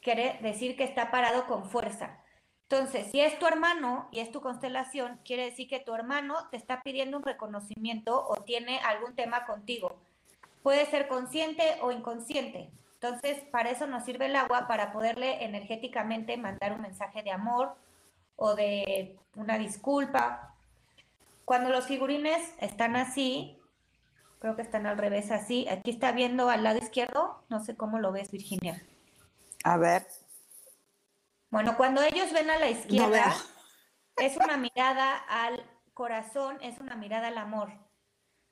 quiere 0.00 0.38
decir 0.40 0.76
que 0.76 0.84
está 0.84 1.10
parado 1.10 1.46
con 1.46 1.68
fuerza. 1.68 2.20
Entonces, 2.68 3.10
si 3.10 3.20
es 3.20 3.38
tu 3.38 3.46
hermano 3.46 4.08
y 4.12 4.20
es 4.20 4.30
tu 4.30 4.40
constelación, 4.40 5.20
quiere 5.24 5.44
decir 5.46 5.68
que 5.68 5.80
tu 5.80 5.94
hermano 5.94 6.48
te 6.50 6.56
está 6.56 6.82
pidiendo 6.82 7.16
un 7.16 7.24
reconocimiento 7.24 8.24
o 8.26 8.36
tiene 8.36 8.78
algún 8.80 9.14
tema 9.14 9.46
contigo. 9.46 9.96
Puede 10.62 10.86
ser 10.86 11.08
consciente 11.08 11.76
o 11.82 11.90
inconsciente. 11.90 12.70
Entonces, 12.94 13.42
para 13.50 13.70
eso 13.70 13.86
nos 13.86 14.04
sirve 14.04 14.26
el 14.26 14.36
agua, 14.36 14.66
para 14.66 14.92
poderle 14.92 15.44
energéticamente 15.44 16.36
mandar 16.36 16.72
un 16.72 16.80
mensaje 16.80 17.22
de 17.22 17.32
amor 17.32 17.74
o 18.36 18.54
de 18.54 19.18
una 19.36 19.58
disculpa. 19.58 20.54
Cuando 21.44 21.70
los 21.70 21.86
figurines 21.86 22.54
están 22.60 22.96
así, 22.96 23.58
creo 24.38 24.56
que 24.56 24.62
están 24.62 24.86
al 24.86 24.98
revés 24.98 25.30
así, 25.30 25.68
aquí 25.68 25.90
está 25.90 26.12
viendo 26.12 26.48
al 26.48 26.64
lado 26.64 26.78
izquierdo, 26.78 27.42
no 27.48 27.60
sé 27.64 27.76
cómo 27.76 27.98
lo 27.98 28.12
ves, 28.12 28.30
Virginia. 28.30 28.82
A 29.64 29.76
ver, 29.76 30.06
bueno, 31.54 31.76
cuando 31.76 32.02
ellos 32.02 32.32
ven 32.32 32.50
a 32.50 32.58
la 32.58 32.68
izquierda, 32.68 33.32
es 34.16 34.36
una 34.36 34.56
mirada 34.56 35.16
al 35.16 35.64
corazón, 35.92 36.58
es 36.62 36.80
una 36.80 36.96
mirada 36.96 37.28
al 37.28 37.38
amor. 37.38 37.72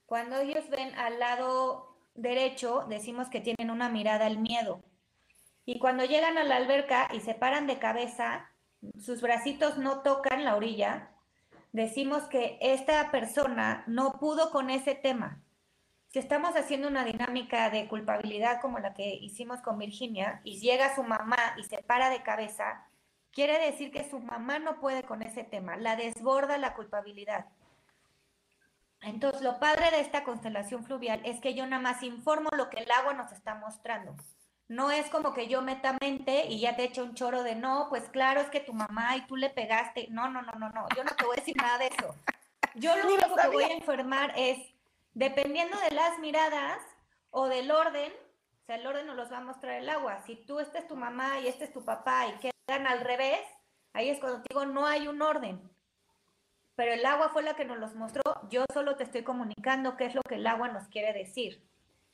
Cuando 0.05 0.37
ellos 0.39 0.69
ven 0.69 0.95
al 0.95 1.19
lado 1.19 1.97
derecho, 2.15 2.85
decimos 2.87 3.27
que 3.27 3.41
tienen 3.41 3.71
una 3.71 3.89
mirada 3.89 4.25
al 4.25 4.37
miedo. 4.37 4.81
Y 5.65 5.79
cuando 5.79 6.05
llegan 6.05 6.37
a 6.37 6.45
la 6.45 6.55
alberca 6.55 7.09
y 7.11 7.19
se 7.19 7.35
paran 7.35 7.67
de 7.67 7.77
cabeza, 7.77 8.49
sus 8.99 9.21
bracitos 9.21 9.77
no 9.77 10.01
tocan 10.01 10.43
la 10.43 10.55
orilla, 10.55 11.11
decimos 11.71 12.23
que 12.23 12.57
esta 12.61 13.11
persona 13.11 13.83
no 13.87 14.19
pudo 14.19 14.51
con 14.51 14.69
ese 14.69 14.95
tema. 14.95 15.41
Si 16.07 16.19
estamos 16.19 16.55
haciendo 16.55 16.87
una 16.87 17.05
dinámica 17.05 17.69
de 17.69 17.87
culpabilidad 17.87 18.61
como 18.61 18.79
la 18.79 18.93
que 18.93 19.15
hicimos 19.15 19.61
con 19.61 19.79
Virginia 19.79 20.41
y 20.43 20.59
llega 20.59 20.95
su 20.95 21.03
mamá 21.03 21.37
y 21.57 21.63
se 21.63 21.81
para 21.81 22.09
de 22.09 22.21
cabeza, 22.21 22.87
Quiere 23.33 23.57
decir 23.57 23.91
que 23.91 24.07
su 24.07 24.19
mamá 24.19 24.59
no 24.59 24.79
puede 24.79 25.03
con 25.03 25.23
ese 25.23 25.43
tema, 25.43 25.75
la 25.75 25.95
desborda 25.95 26.59
la 26.59 26.75
culpabilidad. 26.75 27.47
Entonces, 29.01 29.41
lo 29.41 29.59
padre 29.59 29.89
de 29.89 30.01
esta 30.01 30.23
constelación 30.23 30.85
fluvial 30.85 31.19
es 31.25 31.41
que 31.41 31.55
yo 31.55 31.65
nada 31.65 31.81
más 31.81 32.03
informo 32.03 32.51
lo 32.55 32.69
que 32.69 32.83
el 32.83 32.91
agua 32.91 33.15
nos 33.15 33.31
está 33.31 33.55
mostrando. 33.55 34.15
No 34.67 34.91
es 34.91 35.09
como 35.09 35.33
que 35.33 35.47
yo 35.47 35.61
meta 35.61 35.97
mente 36.01 36.45
y 36.47 36.59
ya 36.59 36.75
te 36.75 36.85
eche 36.85 37.01
un 37.01 37.15
choro 37.15 37.43
de 37.43 37.55
no, 37.55 37.87
pues 37.89 38.09
claro, 38.09 38.41
es 38.41 38.49
que 38.49 38.59
tu 38.59 38.73
mamá 38.73 39.15
y 39.17 39.25
tú 39.27 39.35
le 39.35 39.49
pegaste. 39.49 40.07
No, 40.09 40.29
no, 40.29 40.41
no, 40.41 40.53
no, 40.53 40.69
no. 40.69 40.87
Yo 40.95 41.03
no 41.03 41.11
te 41.11 41.25
voy 41.25 41.35
a 41.37 41.39
decir 41.39 41.55
nada 41.57 41.77
de 41.77 41.87
eso. 41.87 42.15
Yo 42.75 42.95
lo 42.97 43.07
único 43.07 43.35
que 43.35 43.47
voy 43.49 43.63
a 43.63 43.73
informar 43.73 44.33
es, 44.35 44.57
dependiendo 45.13 45.77
de 45.79 45.95
las 45.95 46.17
miradas 46.19 46.79
o 47.29 47.47
del 47.47 47.71
orden, 47.71 48.11
o 48.61 48.65
sea, 48.65 48.75
el 48.77 48.87
orden 48.87 49.07
nos 49.07 49.17
los 49.17 49.31
va 49.31 49.37
a 49.37 49.43
mostrar 49.43 49.75
el 49.75 49.89
agua. 49.89 50.21
Si 50.25 50.35
tú, 50.35 50.59
esta 50.59 50.79
es 50.79 50.87
tu 50.87 50.95
mamá 50.95 51.39
y 51.39 51.47
este 51.47 51.65
es 51.65 51.73
tu 51.73 51.83
papá 51.83 52.27
y 52.27 52.51
quedan 52.67 52.87
al 52.87 53.01
revés, 53.01 53.41
ahí 53.91 54.09
es 54.09 54.19
cuando 54.19 54.41
digo, 54.47 54.65
no 54.65 54.87
hay 54.87 55.07
un 55.07 55.21
orden. 55.21 55.61
Pero 56.75 56.93
el 56.93 57.05
agua 57.05 57.29
fue 57.29 57.43
la 57.43 57.55
que 57.55 57.65
nos 57.65 57.77
los 57.77 57.93
mostró. 57.93 58.21
Yo 58.49 58.65
solo 58.73 58.95
te 58.95 59.03
estoy 59.03 59.23
comunicando 59.23 59.97
qué 59.97 60.05
es 60.05 60.15
lo 60.15 60.21
que 60.21 60.35
el 60.35 60.47
agua 60.47 60.69
nos 60.69 60.87
quiere 60.87 61.13
decir. 61.13 61.61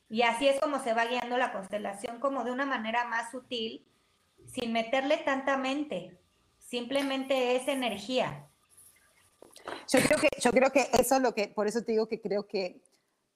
Y 0.09 0.23
así 0.23 0.47
es 0.47 0.59
como 0.59 0.79
se 0.79 0.93
va 0.93 1.05
guiando 1.05 1.37
la 1.37 1.51
constelación, 1.51 2.19
como 2.19 2.43
de 2.43 2.51
una 2.51 2.65
manera 2.65 3.05
más 3.05 3.31
sutil, 3.31 3.87
sin 4.47 4.73
meterle 4.73 5.17
tanta 5.17 5.57
mente. 5.57 6.19
Simplemente 6.57 7.55
es 7.55 7.67
energía. 7.67 8.47
Yo 9.91 9.99
creo 9.99 10.19
que, 10.19 10.29
yo 10.41 10.51
creo 10.51 10.71
que 10.71 10.89
eso 10.93 11.15
es 11.15 11.21
lo 11.21 11.33
que, 11.33 11.47
por 11.47 11.67
eso 11.67 11.83
te 11.83 11.91
digo 11.91 12.07
que 12.07 12.19
creo 12.19 12.47
que 12.47 12.81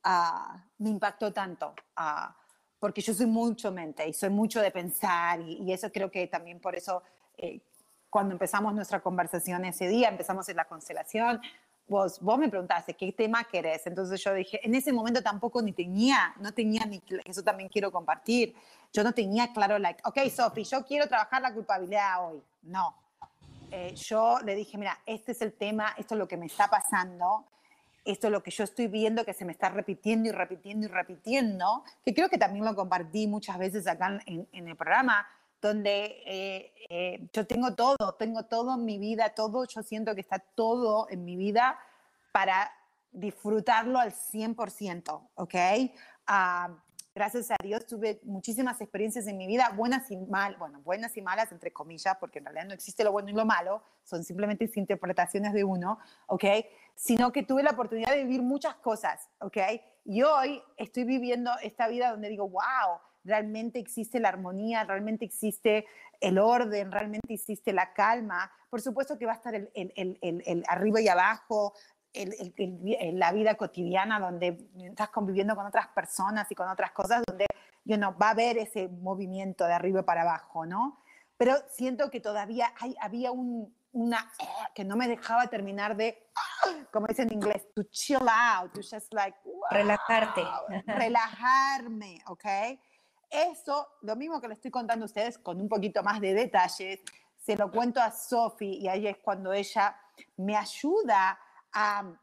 ah, 0.03 0.65
me 0.79 0.89
impactó 0.89 1.31
tanto. 1.31 1.75
Uh, 1.97 2.31
porque 2.79 3.01
yo 3.01 3.13
soy 3.13 3.27
mucho 3.27 3.71
mente 3.71 4.05
y 4.07 4.11
soy 4.11 4.29
mucho 4.29 4.59
de 4.59 4.69
pensar 4.69 5.39
y, 5.39 5.71
eso 5.71 5.89
creo 5.89 6.11
que 6.11 6.27
también 6.27 6.59
por 6.59 6.75
eso 6.75 7.01
eh, 7.37 7.61
cuando 8.09 8.33
empezamos 8.33 8.73
nuestra 8.73 8.99
conversación 8.99 9.63
ese 9.63 9.87
día, 9.87 10.09
empezamos 10.09 10.49
en 10.49 10.57
la 10.57 10.65
constelación, 10.65 11.39
vos, 11.87 12.19
vos 12.21 12.37
me 12.37 12.49
preguntaste 12.49 12.93
qué 12.93 13.11
tema 13.11 13.43
querés, 13.43 13.85
entonces 13.87 14.23
yo 14.23 14.33
dije, 14.33 14.59
en 14.65 14.75
ese 14.75 14.91
momento 14.91 15.21
tampoco 15.21 15.61
ni 15.61 15.73
tenía, 15.73 16.33
no 16.39 16.53
tenía 16.53 16.85
ni, 16.85 17.01
eso 17.25 17.43
también 17.43 17.69
quiero 17.69 17.91
compartir, 17.91 18.55
yo 18.91 19.03
no 19.03 19.11
tenía 19.11 19.51
claro, 19.53 19.79
like, 19.79 20.01
ok, 20.05 20.29
Sophie, 20.29 20.63
yo 20.63 20.85
quiero 20.85 21.07
trabajar 21.07 21.41
la 21.41 21.53
culpabilidad 21.53 22.29
hoy, 22.29 22.41
no. 22.63 22.95
Eh, 23.71 23.95
yo 23.95 24.37
le 24.45 24.53
dije, 24.53 24.77
mira, 24.77 24.99
este 25.05 25.31
es 25.31 25.41
el 25.41 25.53
tema, 25.53 25.95
esto 25.97 26.13
es 26.13 26.19
lo 26.19 26.27
que 26.27 26.37
me 26.37 26.45
está 26.45 26.67
pasando, 26.67 27.47
esto 28.05 28.27
es 28.27 28.31
lo 28.31 28.43
que 28.43 28.51
yo 28.51 28.63
estoy 28.63 28.87
viendo 28.87 29.25
que 29.25 29.33
se 29.33 29.45
me 29.45 29.51
está 29.51 29.69
repitiendo 29.69 30.29
y 30.29 30.31
repitiendo 30.31 30.85
y 30.85 30.89
repitiendo, 30.89 31.83
que 32.05 32.13
creo 32.13 32.29
que 32.29 32.37
también 32.37 32.65
lo 32.65 32.75
compartí 32.75 33.27
muchas 33.27 33.57
veces 33.57 33.87
acá 33.87 34.19
en, 34.25 34.47
el 34.51 34.75
programa, 34.75 35.27
donde 35.63 36.21
eh, 36.25 36.73
eh, 36.89 37.29
yo 37.31 37.47
tengo 37.47 37.73
todo, 37.73 38.15
tengo 38.19 38.43
todo 38.43 38.75
en 38.75 38.83
mi 38.83 38.99
vida, 38.99 39.29
todo, 39.29 39.63
yo 39.65 39.81
siento 39.81 40.13
que 40.13 40.19
está 40.19 40.39
todo 40.39 41.07
en 41.09 41.23
mi 41.23 41.37
vida 41.37 41.79
para 42.33 42.69
disfrutarlo 43.13 43.97
al 43.97 44.11
100%, 44.11 45.29
¿ok? 45.35 45.55
Uh, 46.27 46.75
gracias 47.15 47.49
a 47.51 47.55
Dios 47.63 47.85
tuve 47.85 48.19
muchísimas 48.23 48.81
experiencias 48.81 49.25
en 49.27 49.37
mi 49.37 49.47
vida, 49.47 49.71
buenas 49.73 50.11
y 50.11 50.17
mal, 50.17 50.57
bueno, 50.57 50.81
buenas 50.81 51.15
y 51.15 51.21
malas 51.21 51.49
entre 51.53 51.71
comillas, 51.71 52.17
porque 52.19 52.39
en 52.39 52.45
realidad 52.45 52.65
no 52.65 52.73
existe 52.73 53.05
lo 53.05 53.13
bueno 53.13 53.29
y 53.29 53.33
lo 53.33 53.45
malo, 53.45 53.81
son 54.03 54.25
simplemente 54.25 54.69
interpretaciones 54.75 55.53
de 55.53 55.63
uno, 55.63 55.97
¿ok? 56.27 56.43
Sino 56.93 57.31
que 57.31 57.43
tuve 57.43 57.63
la 57.63 57.71
oportunidad 57.71 58.11
de 58.11 58.25
vivir 58.25 58.41
muchas 58.41 58.75
cosas, 58.75 59.29
¿ok? 59.39 59.57
Y 60.03 60.23
hoy 60.23 60.61
estoy 60.75 61.05
viviendo 61.05 61.51
esta 61.61 61.87
vida 61.87 62.11
donde 62.11 62.27
digo, 62.27 62.49
wow, 62.49 62.99
realmente 63.23 63.79
existe 63.79 64.19
la 64.19 64.29
armonía, 64.29 64.83
realmente 64.83 65.25
existe 65.25 65.85
el 66.19 66.39
orden, 66.39 66.91
realmente 66.91 67.33
existe 67.33 67.73
la 67.73 67.93
calma. 67.93 68.51
Por 68.69 68.81
supuesto 68.81 69.17
que 69.17 69.25
va 69.25 69.33
a 69.33 69.35
estar 69.35 69.55
el, 69.55 69.69
el, 69.73 70.17
el, 70.21 70.43
el 70.45 70.63
arriba 70.67 71.01
y 71.01 71.07
abajo, 71.07 71.73
el, 72.13 73.17
la 73.19 73.31
vida 73.31 73.55
cotidiana 73.55 74.19
donde 74.19 74.69
estás 74.77 75.09
conviviendo 75.09 75.55
con 75.55 75.65
otras 75.65 75.87
personas 75.87 76.49
y 76.51 76.55
con 76.55 76.67
otras 76.67 76.91
cosas, 76.91 77.23
donde 77.25 77.45
you 77.85 77.97
know, 77.97 78.15
va 78.17 78.27
a 78.27 78.31
haber 78.31 78.57
ese 78.57 78.87
movimiento 78.87 79.65
de 79.65 79.73
arriba 79.73 80.03
para 80.03 80.21
abajo, 80.21 80.65
¿no? 80.65 81.01
Pero 81.37 81.55
siento 81.67 82.09
que 82.11 82.19
todavía 82.19 82.73
hay, 82.79 82.95
había 83.01 83.31
un, 83.31 83.75
una 83.91 84.31
que 84.73 84.83
no 84.83 84.95
me 84.95 85.07
dejaba 85.07 85.47
terminar 85.47 85.95
de, 85.97 86.29
como 86.91 87.07
dicen 87.07 87.27
en 87.29 87.33
inglés, 87.35 87.67
to 87.75 87.83
chill 87.89 88.27
out, 88.29 88.71
to 88.73 88.81
just 88.81 89.13
like, 89.13 89.37
relajarte. 89.71 90.43
Relajarme, 90.85 92.21
¿ok? 92.27 92.45
Eso, 93.33 93.87
lo 94.03 94.15
mismo 94.15 94.39
que 94.39 94.47
le 94.47 94.53
estoy 94.53 94.69
contando 94.69 95.05
a 95.05 95.07
ustedes 95.07 95.39
con 95.39 95.59
un 95.59 95.67
poquito 95.67 96.03
más 96.03 96.21
de 96.21 96.35
detalles, 96.35 96.99
se 97.35 97.57
lo 97.57 97.71
cuento 97.71 97.99
a 97.99 98.11
Sophie 98.11 98.77
y 98.77 98.87
ahí 98.87 99.07
es 99.07 99.17
cuando 99.17 99.51
ella 99.51 99.97
me 100.37 100.55
ayuda 100.55 101.39
a, 101.71 102.13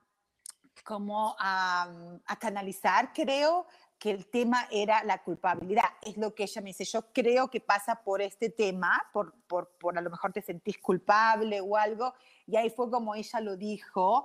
como 0.84 1.34
a, 1.36 1.90
canalizar, 2.38 3.12
creo, 3.12 3.66
que 3.98 4.12
el 4.12 4.30
tema 4.30 4.68
era 4.70 5.02
la 5.02 5.18
culpabilidad. 5.18 5.84
Es 6.00 6.16
lo 6.16 6.32
que 6.32 6.44
ella 6.44 6.62
me 6.62 6.68
dice, 6.68 6.84
yo 6.84 7.12
creo 7.12 7.50
que 7.50 7.60
pasa 7.60 7.96
por 7.96 8.22
este 8.22 8.48
tema, 8.48 9.02
por, 9.12 9.34
por, 9.48 9.76
por 9.78 9.98
a 9.98 10.00
lo 10.00 10.10
mejor 10.10 10.32
te 10.32 10.40
sentís 10.40 10.78
culpable 10.78 11.60
o 11.60 11.76
algo, 11.76 12.14
y 12.46 12.56
ahí 12.56 12.70
fue 12.70 12.88
como 12.88 13.16
ella 13.16 13.40
lo 13.40 13.56
dijo, 13.56 14.24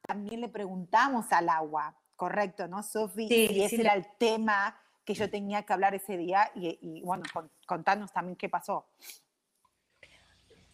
también 0.00 0.40
le 0.40 0.48
preguntamos 0.48 1.26
al 1.32 1.50
agua, 1.50 1.94
correcto, 2.16 2.66
¿no, 2.66 2.82
Sofi? 2.82 3.28
Sí, 3.28 3.48
y 3.50 3.62
ese 3.62 3.82
era 3.82 3.92
el 3.92 4.06
tema 4.16 4.74
que 5.06 5.14
yo 5.14 5.30
tenía 5.30 5.62
que 5.62 5.72
hablar 5.72 5.94
ese 5.94 6.18
día, 6.18 6.50
y, 6.54 7.00
bueno, 7.02 7.24
contanos 7.66 8.12
también 8.12 8.36
qué 8.36 8.48
pasó. 8.48 8.86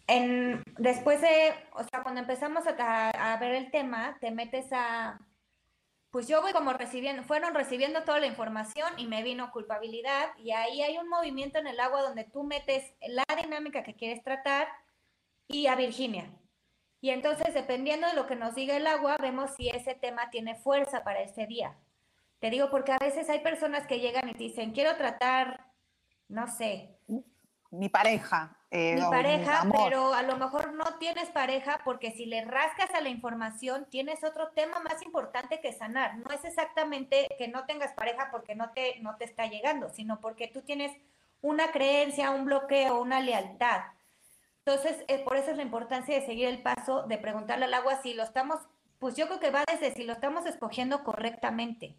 En, 0.08 0.62
después 0.78 1.20
de, 1.20 1.54
o 1.74 1.84
sea, 1.84 2.02
cuando 2.02 2.20
empezamos 2.20 2.66
a, 2.66 3.10
a 3.10 3.36
ver 3.36 3.52
el 3.52 3.70
tema, 3.70 4.16
te 4.20 4.32
metes 4.32 4.66
a, 4.72 5.20
pues 6.10 6.26
yo 6.26 6.42
voy 6.42 6.52
como 6.52 6.72
recibiendo, 6.72 7.22
fueron 7.22 7.54
recibiendo 7.54 8.02
toda 8.02 8.18
la 8.20 8.26
información 8.26 8.92
y 8.98 9.06
me 9.06 9.22
vino 9.22 9.52
culpabilidad 9.52 10.30
y 10.38 10.50
ahí 10.50 10.82
hay 10.82 10.98
un 10.98 11.08
movimiento 11.08 11.58
en 11.58 11.66
el 11.66 11.78
agua 11.78 12.02
donde 12.02 12.24
tú 12.24 12.42
metes 12.42 12.92
la 13.06 13.24
dinámica 13.40 13.82
que 13.82 13.94
quieres 13.94 14.22
tratar 14.22 14.68
y 15.46 15.68
a 15.68 15.76
Virginia. 15.76 16.30
Y 17.00 17.10
entonces, 17.10 17.52
dependiendo 17.54 18.06
de 18.06 18.14
lo 18.14 18.26
que 18.26 18.36
nos 18.36 18.54
diga 18.54 18.76
el 18.76 18.86
agua, 18.86 19.16
vemos 19.20 19.52
si 19.56 19.68
ese 19.68 19.94
tema 19.94 20.30
tiene 20.30 20.54
fuerza 20.54 21.02
para 21.02 21.20
ese 21.20 21.46
día. 21.46 21.76
Te 22.42 22.50
digo 22.50 22.70
porque 22.70 22.90
a 22.90 22.98
veces 22.98 23.30
hay 23.30 23.38
personas 23.38 23.86
que 23.86 24.00
llegan 24.00 24.28
y 24.28 24.32
dicen, 24.32 24.72
quiero 24.72 24.96
tratar, 24.96 25.64
no 26.26 26.48
sé, 26.48 26.98
mi 27.70 27.88
pareja. 27.88 28.56
Eh, 28.72 28.96
mi 28.96 29.00
pareja, 29.02 29.64
pero 29.70 30.12
a 30.12 30.22
lo 30.22 30.36
mejor 30.36 30.72
no 30.72 30.98
tienes 30.98 31.30
pareja 31.30 31.82
porque 31.84 32.10
si 32.10 32.26
le 32.26 32.44
rascas 32.44 32.92
a 32.96 33.00
la 33.00 33.10
información 33.10 33.86
tienes 33.90 34.24
otro 34.24 34.48
tema 34.48 34.80
más 34.80 35.02
importante 35.02 35.60
que 35.60 35.72
sanar. 35.72 36.18
No 36.18 36.34
es 36.34 36.44
exactamente 36.44 37.28
que 37.38 37.46
no 37.46 37.64
tengas 37.64 37.92
pareja 37.92 38.30
porque 38.32 38.56
no 38.56 38.70
te, 38.72 38.98
no 39.02 39.14
te 39.18 39.24
está 39.24 39.46
llegando, 39.46 39.88
sino 39.88 40.20
porque 40.20 40.48
tú 40.48 40.62
tienes 40.62 40.90
una 41.42 41.70
creencia, 41.70 42.32
un 42.32 42.44
bloqueo, 42.44 43.00
una 43.00 43.20
lealtad. 43.20 43.82
Entonces, 44.66 45.04
eh, 45.06 45.20
por 45.20 45.36
eso 45.36 45.52
es 45.52 45.56
la 45.56 45.62
importancia 45.62 46.18
de 46.18 46.26
seguir 46.26 46.48
el 46.48 46.60
paso, 46.60 47.04
de 47.04 47.18
preguntarle 47.18 47.66
al 47.66 47.74
agua 47.74 48.02
si 48.02 48.14
lo 48.14 48.24
estamos, 48.24 48.58
pues 48.98 49.14
yo 49.14 49.28
creo 49.28 49.38
que 49.38 49.52
va 49.52 49.62
desde 49.70 49.94
si 49.94 50.02
lo 50.02 50.14
estamos 50.14 50.44
escogiendo 50.44 51.04
correctamente. 51.04 51.94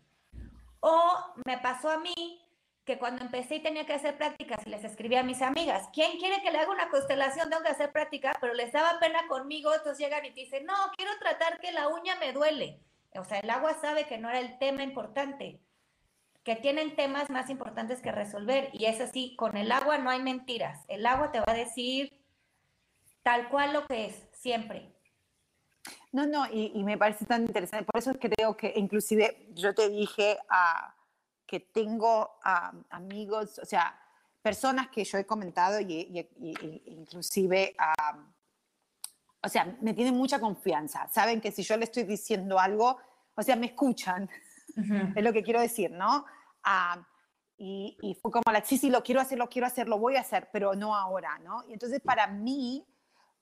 O 0.86 1.34
me 1.46 1.58
pasó 1.60 1.90
a 1.90 1.98
mí 1.98 2.42
que 2.84 3.00
cuando 3.00 3.24
empecé 3.24 3.56
y 3.56 3.64
tenía 3.64 3.86
que 3.86 3.94
hacer 3.94 4.18
prácticas 4.18 4.68
y 4.68 4.70
les 4.70 4.84
escribía 4.84 5.22
a 5.22 5.24
mis 5.24 5.42
amigas, 5.42 5.88
¿quién 5.94 6.18
quiere 6.18 6.42
que 6.42 6.52
le 6.52 6.58
haga 6.58 6.74
una 6.74 6.90
constelación? 6.90 7.50
Tengo 7.50 7.64
que 7.64 7.70
hacer 7.70 7.94
práctica, 7.94 8.34
pero 8.42 8.54
les 8.54 8.74
daba 8.74 9.00
pena 9.00 9.26
conmigo, 9.30 9.74
entonces 9.74 9.98
llegan 9.98 10.26
y 10.26 10.32
te 10.32 10.42
dicen, 10.42 10.66
no, 10.66 10.74
quiero 10.98 11.14
tratar 11.20 11.62
que 11.62 11.72
la 11.72 11.88
uña 11.88 12.18
me 12.18 12.34
duele. 12.34 12.82
O 13.16 13.24
sea, 13.24 13.40
el 13.40 13.50
agua 13.50 13.76
sabe 13.76 14.08
que 14.08 14.18
no 14.18 14.28
era 14.28 14.42
el 14.42 14.58
tema 14.60 14.84
importante, 14.84 15.62
que 16.44 16.58
tienen 16.58 16.98
temas 16.98 17.30
más 17.30 17.50
importantes 17.50 18.02
que 18.02 18.12
resolver. 18.12 18.70
Y 18.74 18.84
es 18.84 19.00
así, 19.00 19.38
con 19.38 19.56
el 19.56 19.72
agua 19.72 20.00
no 20.00 20.10
hay 20.10 20.22
mentiras. 20.22 20.84
El 20.90 21.06
agua 21.06 21.32
te 21.32 21.40
va 21.40 21.46
a 21.48 21.54
decir 21.54 22.22
tal 23.22 23.48
cual 23.48 23.72
lo 23.72 23.88
que 23.88 24.08
es, 24.08 24.28
siempre. 24.34 24.92
No, 26.12 26.26
no, 26.28 26.46
y, 26.48 26.72
y 26.76 26.84
me 26.84 26.98
parece 26.98 27.26
tan 27.26 27.44
interesante. 27.46 27.86
Por 27.86 28.00
eso 28.00 28.14
creo 28.20 28.56
que 28.56 28.74
inclusive 28.76 29.48
yo 29.54 29.74
te 29.74 29.90
dije 29.90 30.38
que 31.46 31.60
tengo 31.60 32.40
amigos, 32.90 33.60
o 33.60 33.66
sea, 33.66 34.00
personas 34.42 34.90
que 34.90 35.04
yo 35.04 35.18
he 35.18 35.26
comentado 35.26 35.80
y, 35.80 36.28
inclusive, 36.86 37.76
o 39.42 39.50
sea, 39.50 39.78
me 39.82 39.94
tienen 39.94 40.16
mucha 40.16 40.40
confianza. 40.40 41.08
Saben 41.10 41.42
que 41.42 41.52
si 41.52 41.64
yo 41.64 41.78
le 41.78 41.86
estoy 41.86 42.04
diciendo 42.04 42.60
algo, 42.60 42.98
o 43.36 43.42
sea, 43.42 43.56
me 43.56 43.68
escuchan. 43.68 44.30
Es 45.16 45.24
lo 45.24 45.32
que 45.32 45.44
quiero 45.44 45.62
decir, 45.62 45.92
¿no? 45.92 46.26
y, 47.58 47.96
y, 48.02 48.16
fue 48.16 48.32
como 48.32 48.52
la, 48.52 48.66
sí, 48.66 48.80
sí, 48.80 48.90
lo 48.90 49.04
quiero 49.04 49.22
hacer, 49.22 49.38
lo 49.38 49.48
quiero 49.48 49.68
hacer, 49.68 49.88
lo 49.88 50.00
voy 50.00 50.16
a 50.16 50.22
hacer, 50.22 50.50
pero 50.52 50.74
no 50.74 50.96
ahora, 50.96 51.38
¿no? 51.40 51.64
Y 51.68 51.74
entonces 51.74 52.02
para 52.02 52.26
mí 52.26 52.84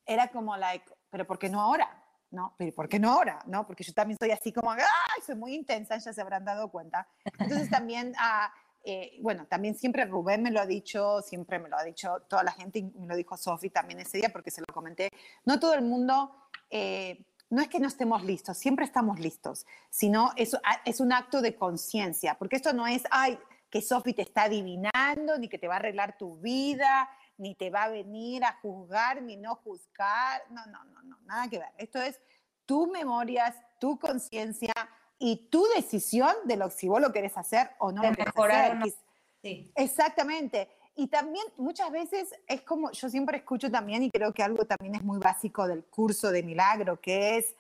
era 0.05 0.27
como, 0.27 0.57
like, 0.57 0.85
pero 1.09 1.25
¿por 1.25 1.39
qué 1.39 1.47
no 1.47 1.61
ahora? 1.61 2.00
¿No? 2.31 2.55
Pero 2.57 2.73
¿por 2.73 2.89
qué 2.89 2.99
no 2.99 3.11
ahora? 3.11 3.43
¿no? 3.45 3.67
Porque 3.67 3.83
yo 3.83 3.93
también 3.93 4.17
soy 4.19 4.31
así 4.31 4.51
como, 4.51 4.71
¡ay! 4.71 4.81
Soy 5.25 5.35
muy 5.35 5.53
intensa, 5.53 5.97
ya 5.97 6.13
se 6.13 6.21
habrán 6.21 6.45
dado 6.45 6.69
cuenta. 6.71 7.07
Entonces 7.37 7.69
también, 7.69 8.13
ah, 8.17 8.51
eh, 8.83 9.19
bueno, 9.21 9.45
también 9.45 9.75
siempre 9.75 10.05
Rubén 10.05 10.41
me 10.41 10.51
lo 10.51 10.59
ha 10.59 10.65
dicho, 10.65 11.21
siempre 11.21 11.59
me 11.59 11.69
lo 11.69 11.77
ha 11.77 11.83
dicho 11.83 12.21
toda 12.27 12.43
la 12.43 12.51
gente, 12.51 12.79
y 12.79 12.83
me 12.83 13.07
lo 13.07 13.15
dijo 13.15 13.37
Sofi 13.37 13.69
también 13.69 13.99
ese 13.99 14.17
día 14.17 14.29
porque 14.29 14.51
se 14.51 14.61
lo 14.61 14.73
comenté. 14.73 15.09
No 15.45 15.59
todo 15.59 15.73
el 15.73 15.83
mundo, 15.83 16.31
eh, 16.69 17.25
no 17.49 17.61
es 17.61 17.67
que 17.67 17.79
no 17.79 17.87
estemos 17.87 18.23
listos, 18.23 18.57
siempre 18.57 18.85
estamos 18.85 19.19
listos, 19.19 19.65
sino 19.89 20.31
es, 20.37 20.55
ah, 20.55 20.81
es 20.85 20.99
un 20.99 21.13
acto 21.13 21.41
de 21.41 21.55
conciencia, 21.55 22.35
porque 22.39 22.55
esto 22.55 22.73
no 22.73 22.87
es, 22.87 23.03
ay, 23.11 23.37
que 23.69 23.81
Sofi 23.81 24.13
te 24.13 24.21
está 24.21 24.43
adivinando, 24.43 25.37
ni 25.37 25.47
que 25.47 25.57
te 25.57 25.67
va 25.67 25.75
a 25.75 25.77
arreglar 25.77 26.17
tu 26.17 26.37
vida, 26.37 27.09
ni 27.41 27.55
te 27.55 27.71
va 27.71 27.83
a 27.83 27.89
venir 27.89 28.43
a 28.43 28.53
juzgar, 28.61 29.21
ni 29.21 29.35
no 29.35 29.55
juzgar. 29.55 30.43
No, 30.51 30.63
no, 30.67 30.83
no, 30.85 31.01
no, 31.03 31.17
nada 31.25 31.49
que 31.49 31.57
ver. 31.57 31.69
Esto 31.77 31.99
es 31.99 32.21
tus 32.65 32.87
memorias, 32.87 33.55
tu 33.79 33.99
conciencia 33.99 34.73
y 35.17 35.49
tu 35.49 35.65
decisión 35.75 36.33
de 36.45 36.55
lo 36.55 36.69
si 36.69 36.87
vos 36.87 37.01
lo 37.01 37.11
querés 37.11 37.35
hacer 37.37 37.71
o 37.79 37.91
no. 37.91 38.03
De 38.03 38.11
mejorar. 38.11 38.79
Sí. 39.41 39.71
Exactamente. 39.75 40.69
Y 40.95 41.07
también 41.07 41.43
muchas 41.57 41.89
veces 41.91 42.29
es 42.47 42.61
como, 42.61 42.91
yo 42.91 43.09
siempre 43.09 43.37
escucho 43.37 43.71
también, 43.71 44.03
y 44.03 44.11
creo 44.11 44.33
que 44.33 44.43
algo 44.43 44.65
también 44.65 44.93
es 44.95 45.03
muy 45.03 45.17
básico 45.17 45.65
del 45.65 45.83
curso 45.85 46.29
de 46.29 46.43
milagro, 46.43 47.01
que 47.01 47.37
es 47.37 47.55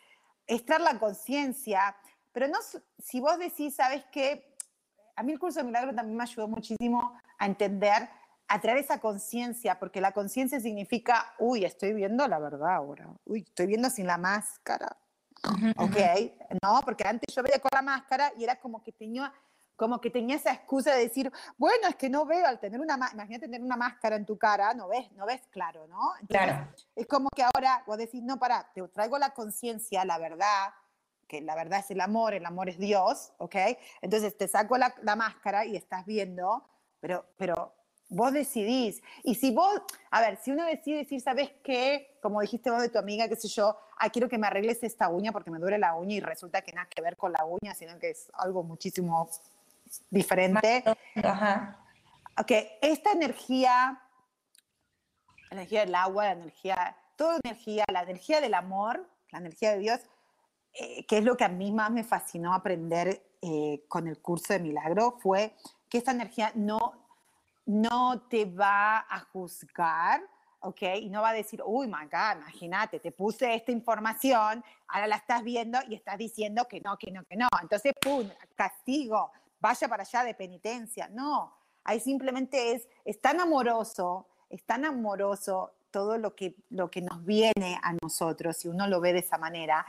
estar 0.45 0.79
la 0.79 0.99
conciencia, 0.99 1.95
pero 2.33 2.47
no, 2.47 2.59
si 2.99 3.19
vos 3.19 3.39
decís, 3.39 3.75
sabes 3.75 4.03
qué, 4.11 4.55
a 5.15 5.23
mí 5.23 5.31
el 5.31 5.39
curso 5.39 5.59
de 5.59 5.65
milagro 5.65 5.95
también 5.95 6.17
me 6.17 6.23
ayudó 6.23 6.47
muchísimo 6.47 7.17
a 7.39 7.45
entender 7.45 8.09
a 8.51 8.59
traer 8.59 8.79
esa 8.79 8.99
conciencia, 8.99 9.79
porque 9.79 10.01
la 10.01 10.11
conciencia 10.11 10.59
significa, 10.59 11.33
uy, 11.39 11.63
estoy 11.63 11.93
viendo 11.93 12.27
la 12.27 12.37
verdad 12.37 12.75
ahora, 12.75 13.07
uy, 13.23 13.45
estoy 13.47 13.65
viendo 13.65 13.89
sin 13.89 14.05
la 14.05 14.17
máscara, 14.17 14.97
¿ok? 15.77 15.97
No, 16.61 16.81
porque 16.83 17.07
antes 17.07 17.33
yo 17.33 17.43
veía 17.43 17.59
con 17.59 17.69
la 17.73 17.81
máscara 17.81 18.33
y 18.37 18.43
era 18.43 18.59
como 18.59 18.83
que 18.83 18.91
tenía 18.91 19.31
como 19.77 19.99
que 19.99 20.11
tenía 20.11 20.35
esa 20.35 20.51
excusa 20.51 20.93
de 20.93 21.03
decir, 21.03 21.31
bueno, 21.57 21.87
es 21.87 21.95
que 21.95 22.07
no 22.07 22.23
veo 22.23 22.45
al 22.45 22.59
tener 22.59 22.79
una, 22.79 22.93
imagínate 23.13 23.47
tener 23.47 23.63
una 23.63 23.77
máscara 23.77 24.15
en 24.15 24.27
tu 24.27 24.37
cara, 24.37 24.75
no 24.75 24.87
ves, 24.87 25.11
no 25.13 25.25
ves 25.25 25.41
claro, 25.49 25.87
¿no? 25.87 26.11
claro. 26.27 26.67
Es 26.95 27.07
como 27.07 27.29
que 27.29 27.41
ahora 27.41 27.83
vos 27.87 27.97
decís, 27.97 28.21
no, 28.21 28.37
para, 28.37 28.71
te 28.73 28.87
traigo 28.89 29.17
la 29.17 29.31
conciencia, 29.31 30.05
la 30.05 30.19
verdad, 30.19 30.71
que 31.27 31.41
la 31.41 31.55
verdad 31.55 31.79
es 31.79 31.89
el 31.89 32.01
amor, 32.01 32.35
el 32.35 32.45
amor 32.45 32.69
es 32.69 32.77
Dios, 32.77 33.33
¿ok? 33.39 33.55
Entonces 34.01 34.37
te 34.37 34.47
saco 34.47 34.77
la, 34.77 34.93
la 35.01 35.15
máscara 35.15 35.65
y 35.65 35.75
estás 35.75 36.05
viendo, 36.05 36.63
pero, 36.99 37.25
pero 37.37 37.73
Vos 38.13 38.33
decidís. 38.33 39.01
Y 39.23 39.35
si 39.35 39.51
vos, 39.51 39.81
a 40.09 40.19
ver, 40.19 40.35
si 40.35 40.51
uno 40.51 40.65
decide 40.65 40.97
decir, 40.97 41.21
¿sabes 41.21 41.49
qué? 41.63 42.17
Como 42.21 42.41
dijiste 42.41 42.69
vos 42.69 42.81
de 42.81 42.89
tu 42.89 42.99
amiga, 42.99 43.29
qué 43.29 43.37
sé 43.37 43.47
yo, 43.47 43.77
ah, 43.97 44.09
quiero 44.09 44.27
que 44.27 44.37
me 44.37 44.47
arregles 44.47 44.83
esta 44.83 45.07
uña 45.07 45.31
porque 45.31 45.49
me 45.49 45.59
duele 45.59 45.77
la 45.77 45.95
uña 45.95 46.15
y 46.15 46.19
resulta 46.19 46.61
que 46.61 46.73
nada 46.73 46.89
que 46.89 47.01
ver 47.01 47.15
con 47.15 47.31
la 47.31 47.45
uña, 47.45 47.73
sino 47.73 47.97
que 47.99 48.09
es 48.09 48.29
algo 48.33 48.63
muchísimo 48.63 49.29
diferente. 50.09 50.83
Ajá. 51.23 51.79
Ok, 52.37 52.51
esta 52.81 53.13
energía, 53.13 54.01
la 55.49 55.57
energía 55.57 55.85
del 55.85 55.95
agua, 55.95 56.25
la 56.25 56.31
energía, 56.33 56.97
toda 57.15 57.39
energía, 57.45 57.85
la 57.89 58.03
energía 58.03 58.41
del 58.41 58.55
amor, 58.55 59.09
la 59.31 59.39
energía 59.39 59.71
de 59.71 59.79
Dios, 59.79 60.01
eh, 60.73 61.05
que 61.05 61.19
es 61.19 61.23
lo 61.23 61.37
que 61.37 61.45
a 61.45 61.49
mí 61.49 61.71
más 61.71 61.91
me 61.91 62.03
fascinó 62.03 62.53
aprender 62.53 63.23
eh, 63.41 63.85
con 63.87 64.09
el 64.09 64.19
curso 64.19 64.51
de 64.51 64.59
milagro, 64.59 65.17
fue 65.21 65.55
que 65.89 65.97
esta 65.97 66.11
energía 66.11 66.51
no, 66.55 67.00
no 67.65 68.21
te 68.29 68.45
va 68.45 68.99
a 68.99 69.19
juzgar, 69.31 70.21
¿ok? 70.61 70.81
Y 71.01 71.09
no 71.09 71.21
va 71.21 71.29
a 71.29 71.33
decir, 71.33 71.61
uy, 71.65 71.87
God, 71.87 72.37
imagínate, 72.37 72.99
te 72.99 73.11
puse 73.11 73.53
esta 73.53 73.71
información, 73.71 74.63
ahora 74.87 75.07
la 75.07 75.15
estás 75.17 75.43
viendo 75.43 75.79
y 75.87 75.95
estás 75.95 76.17
diciendo 76.17 76.67
que 76.67 76.81
no, 76.81 76.97
que 76.97 77.11
no, 77.11 77.23
que 77.23 77.35
no. 77.35 77.47
Entonces, 77.61 77.93
pum, 78.01 78.27
castigo, 78.55 79.31
vaya 79.59 79.87
para 79.87 80.03
allá 80.03 80.23
de 80.23 80.33
penitencia. 80.33 81.07
No, 81.09 81.53
ahí 81.83 81.99
simplemente 81.99 82.73
es, 82.73 82.87
es 83.05 83.19
tan 83.19 83.39
amoroso, 83.39 84.27
es 84.49 84.63
tan 84.63 84.85
amoroso 84.85 85.71
todo 85.91 86.17
lo 86.17 86.35
que, 86.35 86.55
lo 86.69 86.89
que 86.89 87.01
nos 87.01 87.23
viene 87.25 87.77
a 87.83 87.93
nosotros, 88.01 88.57
si 88.57 88.67
uno 88.67 88.87
lo 88.87 89.01
ve 89.01 89.13
de 89.13 89.19
esa 89.19 89.37
manera, 89.37 89.85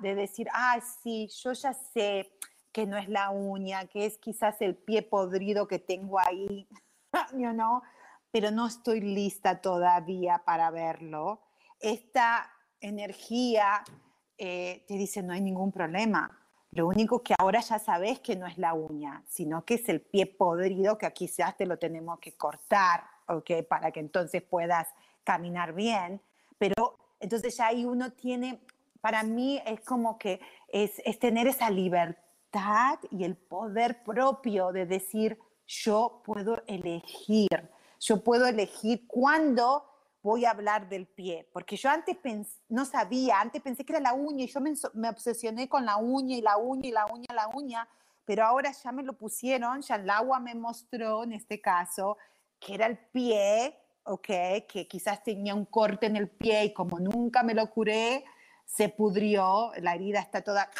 de 0.00 0.14
decir, 0.14 0.48
ah, 0.52 0.80
sí, 1.02 1.28
yo 1.28 1.52
ya 1.52 1.72
sé 1.72 2.32
que 2.72 2.86
no 2.86 2.96
es 2.96 3.08
la 3.08 3.30
uña, 3.30 3.86
que 3.86 4.06
es 4.06 4.18
quizás 4.18 4.60
el 4.60 4.74
pie 4.74 5.02
podrido 5.02 5.68
que 5.68 5.78
tengo 5.78 6.18
ahí, 6.18 6.66
you 7.32 7.52
know? 7.52 7.82
pero 8.32 8.50
no 8.50 8.66
estoy 8.66 9.00
lista 9.00 9.60
todavía 9.60 10.42
para 10.44 10.70
verlo. 10.70 11.42
Esta 11.78 12.50
energía 12.80 13.84
eh, 14.38 14.84
te 14.88 14.94
dice, 14.94 15.22
no 15.22 15.34
hay 15.34 15.42
ningún 15.42 15.70
problema. 15.70 16.38
Lo 16.70 16.88
único 16.88 17.22
que 17.22 17.34
ahora 17.38 17.60
ya 17.60 17.78
sabes 17.78 18.20
que 18.20 18.34
no 18.34 18.46
es 18.46 18.56
la 18.56 18.72
uña, 18.72 19.22
sino 19.28 19.66
que 19.66 19.74
es 19.74 19.88
el 19.90 20.00
pie 20.00 20.24
podrido 20.24 20.96
que 20.96 21.12
quizás 21.12 21.54
te 21.58 21.66
lo 21.66 21.78
tenemos 21.78 22.18
que 22.18 22.32
cortar, 22.32 23.04
¿ok? 23.28 23.66
Para 23.68 23.90
que 23.92 24.00
entonces 24.00 24.42
puedas 24.42 24.88
caminar 25.22 25.74
bien. 25.74 26.22
Pero 26.56 26.98
entonces 27.20 27.54
ya 27.58 27.66
ahí 27.66 27.84
uno 27.84 28.12
tiene, 28.12 28.62
para 29.02 29.22
mí 29.22 29.60
es 29.66 29.80
como 29.82 30.18
que 30.18 30.40
es, 30.68 31.02
es 31.04 31.18
tener 31.18 31.46
esa 31.46 31.68
libertad 31.68 32.31
libertad 32.52 32.98
y 33.10 33.24
el 33.24 33.36
poder 33.36 34.02
propio 34.04 34.72
de 34.72 34.86
decir, 34.86 35.38
yo 35.66 36.22
puedo 36.24 36.62
elegir, 36.66 37.48
yo 38.00 38.22
puedo 38.22 38.46
elegir 38.46 39.06
cuándo 39.06 39.84
voy 40.22 40.44
a 40.44 40.50
hablar 40.50 40.88
del 40.88 41.06
pie, 41.06 41.48
porque 41.52 41.76
yo 41.76 41.90
antes 41.90 42.16
no 42.68 42.84
sabía, 42.84 43.40
antes 43.40 43.60
pensé 43.60 43.84
que 43.84 43.92
era 43.92 44.00
la 44.00 44.12
uña 44.12 44.44
y 44.44 44.48
yo 44.48 44.60
me, 44.60 44.72
me, 44.94 45.08
obsesioné 45.08 45.68
con 45.68 45.84
la 45.84 45.96
uña 45.96 46.36
y 46.36 46.42
la 46.42 46.56
uña 46.56 46.88
y 46.88 46.92
la 46.92 47.06
uña, 47.06 47.34
la 47.34 47.48
uña, 47.48 47.88
pero 48.24 48.44
ahora 48.44 48.70
ya 48.70 48.92
me 48.92 49.02
lo 49.02 49.14
pusieron, 49.14 49.80
ya 49.82 49.96
el 49.96 50.08
agua 50.08 50.38
me 50.38 50.54
mostró 50.54 51.24
en 51.24 51.32
este 51.32 51.60
caso 51.60 52.18
que 52.60 52.74
era 52.74 52.86
el 52.86 52.98
pie, 52.98 53.76
¿ok? 54.04 54.26
Que 54.68 54.86
quizás 54.88 55.24
tenía 55.24 55.54
un 55.54 55.64
corte 55.64 56.06
en 56.06 56.16
el 56.16 56.28
pie 56.28 56.66
y 56.66 56.72
como 56.72 57.00
nunca 57.00 57.42
me 57.42 57.54
lo 57.54 57.68
curé, 57.68 58.24
se 58.64 58.88
pudrió, 58.88 59.72
la 59.78 59.94
herida 59.94 60.20
está 60.20 60.42
toda 60.42 60.70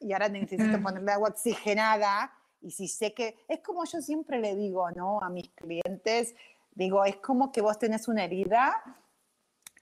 y 0.00 0.12
ahora 0.12 0.28
necesito 0.28 0.78
mm. 0.78 0.82
ponerle 0.82 1.12
agua 1.12 1.28
oxigenada 1.28 2.32
y 2.60 2.72
si 2.72 2.88
sé 2.88 3.14
que 3.14 3.36
es 3.48 3.60
como 3.60 3.84
yo 3.84 4.00
siempre 4.00 4.38
le 4.38 4.54
digo, 4.54 4.90
¿no? 4.90 5.20
A 5.20 5.30
mis 5.30 5.50
clientes, 5.50 6.34
digo, 6.72 7.04
es 7.04 7.16
como 7.16 7.52
que 7.52 7.62
vos 7.62 7.78
tenés 7.78 8.08
una 8.08 8.24
herida 8.24 8.82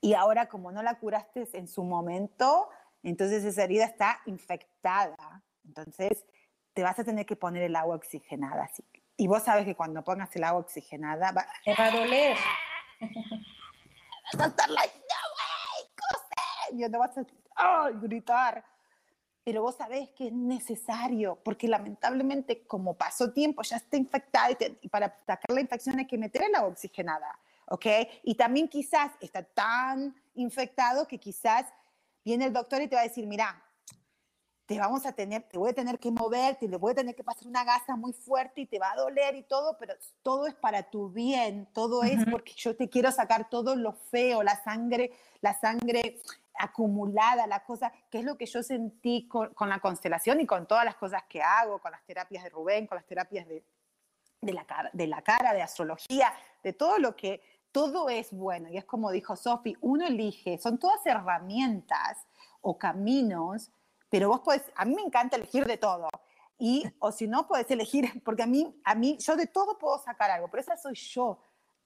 y 0.01 0.15
ahora 0.15 0.49
como 0.49 0.71
no 0.71 0.83
la 0.83 0.99
curaste 0.99 1.49
en 1.55 1.67
su 1.67 1.83
momento, 1.83 2.69
entonces 3.03 3.45
esa 3.45 3.65
herida 3.65 3.85
está 3.85 4.21
infectada. 4.27 5.43
Entonces 5.65 6.25
te 6.73 6.83
vas 6.83 6.99
a 6.99 7.05
tener 7.05 7.27
que 7.27 7.37
poner 7.37 7.63
el 7.63 7.75
agua 7.75 7.97
oxigenada. 7.97 8.65
Así. 8.65 8.85
Y 9.17 9.27
vos 9.27 9.43
sabes 9.43 9.65
que 9.65 9.75
cuando 9.75 10.05
pongas 10.05 10.35
el 10.37 10.45
agua 10.45 10.61
oxigenada 10.61 11.33
va, 11.33 11.47
te 11.65 11.75
va 11.75 11.87
a 11.87 11.91
doler. 11.91 12.37
Vas 14.35 14.43
a 14.43 14.47
estar 14.49 14.69
like, 14.69 14.95
no 14.95 16.77
way, 16.77 16.79
Yo 16.79 16.99
vas 16.99 17.17
a 17.57 17.91
gritar 17.93 18.63
pero 19.49 19.63
vos 19.63 19.77
sabés 19.77 20.11
que 20.11 20.27
es 20.27 20.33
necesario, 20.35 21.39
porque 21.43 21.69
lamentablemente 21.69 22.67
como 22.67 22.99
pasó 22.99 23.33
tiempo, 23.33 23.63
ya 23.63 23.77
está 23.77 23.97
infectada 23.97 24.51
y, 24.83 24.89
para 24.91 25.07
atacar 25.07 25.55
la 25.55 25.63
infección 25.63 25.99
hay 25.99 26.07
que 26.07 26.19
meter 26.19 26.43
el 26.43 26.55
agua 26.55 26.69
oxigenada, 26.69 27.39
¿ok? 27.69 27.87
Y 28.25 28.35
también 28.35 28.69
quizás 28.69 29.11
está 29.23 29.43
tan 29.43 30.15
infectado 30.35 31.09
que 31.09 31.17
quizás 31.17 31.65
viene 32.23 32.45
el 32.45 32.53
doctor 32.53 32.83
y 32.83 32.89
te 32.89 32.97
va 32.97 33.01
a 33.01 33.05
decir, 33.05 33.27
mira, 33.27 33.65
te 34.67 34.79
vamos 34.79 35.07
a 35.07 35.13
tener, 35.13 35.45
te 35.45 35.57
voy 35.57 35.71
a 35.71 35.73
tener 35.73 35.99
que 35.99 36.11
mover, 36.11 36.57
te 36.57 36.67
voy 36.67 36.93
a 36.93 36.97
tener 36.97 37.15
que 37.15 37.25
pasar 37.25 37.49
una 37.49 37.65
gasa 37.65 37.97
muy 37.97 38.13
fuerte 38.13 38.61
y 38.61 38.67
te 38.67 38.79
va 38.79 38.93
a 38.93 38.97
doler 38.97 39.35
y 39.35 39.45
todo, 39.45 39.79
pero 39.79 39.95
todo 40.23 40.47
es 40.47 40.55
para 40.57 40.91
tu 40.91 41.09
bien, 41.09 41.67
todo 41.73 42.03
es 42.03 42.23
porque 42.31 42.53
yo 42.55 42.77
te 42.77 42.91
quiero 42.91 43.11
sacar 43.13 43.49
todo 43.49 43.77
lo 43.77 43.95
feo, 43.95 44.43
la 44.43 44.63
sangre, 44.63 45.11
la 45.41 45.59
sangre 45.59 46.21
acumulada 46.59 47.47
la 47.47 47.65
cosa, 47.65 47.93
que 48.11 48.19
es 48.19 48.25
lo 48.25 48.37
que 48.37 48.47
yo 48.47 48.63
sentí 48.63 49.29
con, 49.29 49.53
la 49.61 49.81
constelación 49.81 50.41
y 50.41 50.47
con 50.47 50.67
todas 50.67 50.85
las 50.85 50.97
cosas 50.97 51.23
que 51.29 51.43
hago, 51.43 51.79
con 51.81 51.93
las 51.93 52.03
terapias 52.05 52.45
de 52.45 52.51
Rubén, 52.51 52.87
con 52.87 52.97
las 52.97 53.07
terapias 53.07 53.47
de, 53.47 53.65
de, 54.41 54.53
la, 54.53 54.65
cara, 54.65 54.91
de 54.93 55.07
la 55.07 55.23
cara, 55.23 55.55
de 55.55 55.63
astrología, 55.63 56.33
de 56.63 56.73
todo 56.73 56.99
lo 56.99 57.17
que, 57.17 57.43
todo 57.73 58.09
es 58.09 58.33
bueno. 58.33 58.69
Y 58.69 58.77
es 58.77 58.85
como 58.85 59.11
dijo 59.11 59.37
Sofi, 59.37 59.77
uno 59.81 60.07
elige, 60.07 60.59
son 60.59 60.79
todas 60.79 61.05
herramientas 61.07 62.27
o 62.61 62.79
caminos, 62.79 63.71
pero 64.11 64.29
vos 64.29 64.41
podés, 64.41 64.63
a 64.75 64.85
mí 64.85 64.95
me 64.95 65.03
encanta 65.03 65.37
elegir 65.37 65.65
de 65.67 65.77
todo. 65.77 66.09
Y, 66.59 66.85
o 66.99 67.13
si 67.13 67.29
no, 67.29 67.47
puedes 67.47 67.71
elegir, 67.71 68.23
porque 68.25 68.43
a 68.43 68.47
mí, 68.47 68.75
a 68.85 68.95
mí, 68.95 69.17
yo 69.19 69.37
de 69.37 69.47
todo 69.47 69.79
puedo 69.79 69.99
sacar 69.99 70.31
algo, 70.31 70.49
pero 70.49 70.61
esa 70.61 70.77
soy 70.77 70.95
yo. 70.95 71.39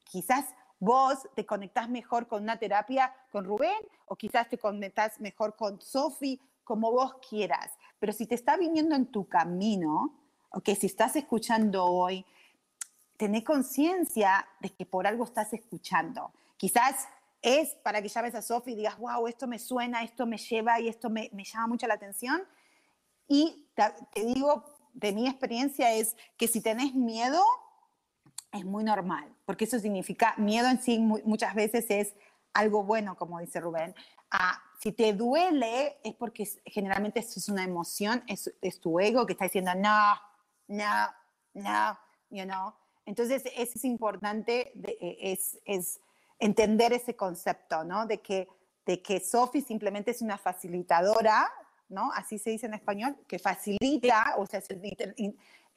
Quizás 0.04 0.46
vos 0.82 1.28
te 1.36 1.46
conectás 1.46 1.88
mejor 1.88 2.26
con 2.26 2.42
una 2.42 2.58
terapia 2.58 3.14
con 3.30 3.44
Rubén 3.44 3.78
o 4.06 4.16
quizás 4.16 4.48
te 4.48 4.58
conectás 4.58 5.20
mejor 5.20 5.54
con 5.54 5.80
Sofi, 5.80 6.40
como 6.64 6.90
vos 6.90 7.14
quieras. 7.28 7.70
Pero 8.00 8.12
si 8.12 8.26
te 8.26 8.34
está 8.34 8.56
viniendo 8.56 8.96
en 8.96 9.06
tu 9.06 9.28
camino, 9.28 10.12
o 10.50 10.60
que 10.60 10.74
si 10.74 10.86
estás 10.86 11.14
escuchando 11.14 11.84
hoy, 11.84 12.26
tené 13.16 13.44
conciencia 13.44 14.44
de 14.58 14.70
que 14.70 14.84
por 14.84 15.06
algo 15.06 15.22
estás 15.22 15.52
escuchando. 15.52 16.32
Quizás 16.56 17.06
es 17.40 17.76
para 17.84 18.02
que 18.02 18.08
llames 18.08 18.34
a 18.34 18.42
Sofi 18.42 18.72
y 18.72 18.74
digas, 18.74 18.98
wow, 18.98 19.28
esto 19.28 19.46
me 19.46 19.60
suena, 19.60 20.02
esto 20.02 20.26
me 20.26 20.36
lleva 20.36 20.80
y 20.80 20.88
esto 20.88 21.08
me, 21.10 21.30
llama 21.44 21.68
mucho 21.68 21.86
la 21.86 21.94
atención. 21.94 22.42
Y 23.28 23.68
te, 23.76 23.84
te 24.12 24.24
digo, 24.24 24.64
de 24.94 25.12
mi 25.12 25.28
experiencia 25.28 25.92
es 25.92 26.16
que 26.36 26.48
si 26.48 26.60
tenés 26.60 26.92
miedo, 26.92 27.40
es 28.52 28.64
muy 28.64 28.84
normal, 28.84 29.34
porque 29.46 29.64
eso 29.64 29.78
significa, 29.78 30.34
miedo 30.36 30.68
en 30.68 30.80
sí 30.80 30.98
muchas 30.98 31.54
veces 31.54 31.86
es 31.88 32.14
algo 32.52 32.84
bueno, 32.84 33.16
como 33.16 33.40
dice 33.40 33.60
Rubén. 33.60 33.94
Ah, 34.30 34.62
si 34.78 34.92
te 34.92 35.12
duele 35.12 35.98
es 36.04 36.14
porque 36.14 36.48
generalmente 36.66 37.20
eso 37.20 37.38
es 37.38 37.48
una 37.48 37.64
emoción, 37.64 38.22
es, 38.26 38.52
es 38.60 38.80
tu 38.80 39.00
ego 39.00 39.26
que 39.26 39.32
está 39.32 39.44
diciendo, 39.44 39.72
no, 39.74 40.14
no, 40.68 41.08
no, 41.54 41.98
you 42.30 42.44
know. 42.44 42.74
Entonces, 43.06 43.42
eso 43.56 43.72
es 43.74 43.84
importante, 43.84 44.72
e, 45.00 45.32
es, 45.32 45.58
es 45.64 46.00
entender 46.38 46.92
ese 46.92 47.16
concepto, 47.16 47.84
¿no? 47.84 48.06
De 48.06 48.20
que, 48.20 48.48
de 48.84 49.02
que 49.02 49.20
Sophie 49.20 49.62
simplemente 49.62 50.10
es 50.10 50.20
una 50.20 50.36
facilitadora, 50.36 51.50
¿no? 51.88 52.12
Así 52.12 52.38
se 52.38 52.50
dice 52.50 52.66
en 52.66 52.74
español, 52.74 53.16
que 53.26 53.38
facilita, 53.38 54.34
o 54.36 54.46
sea, 54.46 54.60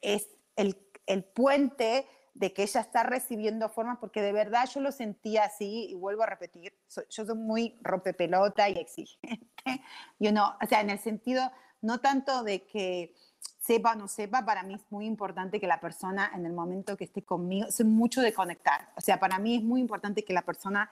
es 0.02 0.28
el, 0.56 0.76
el 1.06 1.24
puente 1.24 2.06
de 2.38 2.52
que 2.52 2.62
ella 2.62 2.80
está 2.80 3.02
recibiendo 3.02 3.68
formas, 3.70 3.98
porque 3.98 4.20
de 4.20 4.32
verdad 4.32 4.68
yo 4.72 4.80
lo 4.80 4.92
sentía 4.92 5.44
así, 5.44 5.86
y 5.90 5.94
vuelvo 5.94 6.22
a 6.22 6.26
repetir, 6.26 6.74
yo 7.08 7.24
soy 7.24 7.34
muy 7.34 7.78
rompepelota 7.80 8.68
y 8.68 8.78
exigente, 8.78 9.46
you 10.18 10.30
know, 10.30 10.48
o 10.62 10.66
sea, 10.68 10.82
en 10.82 10.90
el 10.90 10.98
sentido, 10.98 11.50
no 11.80 12.00
tanto 12.00 12.42
de 12.42 12.66
que 12.66 13.14
sepa 13.58 13.92
o 13.92 13.94
no 13.94 14.06
sepa, 14.06 14.44
para 14.44 14.62
mí 14.62 14.74
es 14.74 14.82
muy 14.90 15.06
importante 15.06 15.58
que 15.58 15.66
la 15.66 15.80
persona 15.80 16.30
en 16.34 16.44
el 16.44 16.52
momento 16.52 16.96
que 16.96 17.04
esté 17.04 17.24
conmigo, 17.24 17.70
soy 17.70 17.86
mucho 17.86 18.20
de 18.20 18.34
conectar, 18.34 18.90
o 18.96 19.00
sea, 19.00 19.18
para 19.18 19.38
mí 19.38 19.56
es 19.56 19.62
muy 19.62 19.80
importante 19.80 20.22
que 20.22 20.34
la 20.34 20.42
persona, 20.42 20.90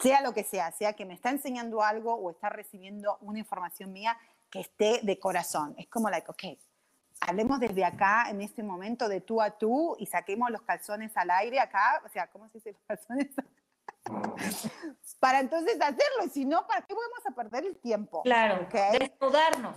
sea 0.00 0.20
lo 0.20 0.32
que 0.32 0.44
sea, 0.44 0.70
sea 0.70 0.92
que 0.92 1.04
me 1.04 1.14
está 1.14 1.30
enseñando 1.30 1.82
algo 1.82 2.14
o 2.14 2.30
está 2.30 2.50
recibiendo 2.50 3.18
una 3.20 3.40
información 3.40 3.92
mía, 3.92 4.16
que 4.48 4.60
esté 4.60 5.00
de 5.02 5.18
corazón, 5.18 5.74
es 5.76 5.88
como 5.88 6.08
like, 6.08 6.30
ok, 6.30 6.44
hablemos 7.20 7.60
desde 7.60 7.84
acá, 7.84 8.26
en 8.30 8.40
este 8.40 8.62
momento, 8.62 9.08
de 9.08 9.20
tú 9.20 9.40
a 9.40 9.50
tú 9.50 9.96
y 9.98 10.06
saquemos 10.06 10.50
los 10.50 10.62
calzones 10.62 11.16
al 11.16 11.30
aire 11.30 11.60
acá, 11.60 12.02
o 12.04 12.08
sea, 12.08 12.28
¿cómo 12.28 12.48
se 12.48 12.58
dice 12.58 12.72
los 12.72 12.82
calzones? 12.86 13.28
para 15.20 15.40
entonces 15.40 15.76
hacerlo, 15.80 16.24
y 16.26 16.30
si 16.30 16.44
no, 16.44 16.66
¿para 16.66 16.82
qué 16.82 16.94
vamos 16.94 17.26
a 17.26 17.30
perder 17.34 17.64
el 17.66 17.76
tiempo? 17.76 18.22
Claro, 18.22 18.66
desnudarnos. 18.98 19.76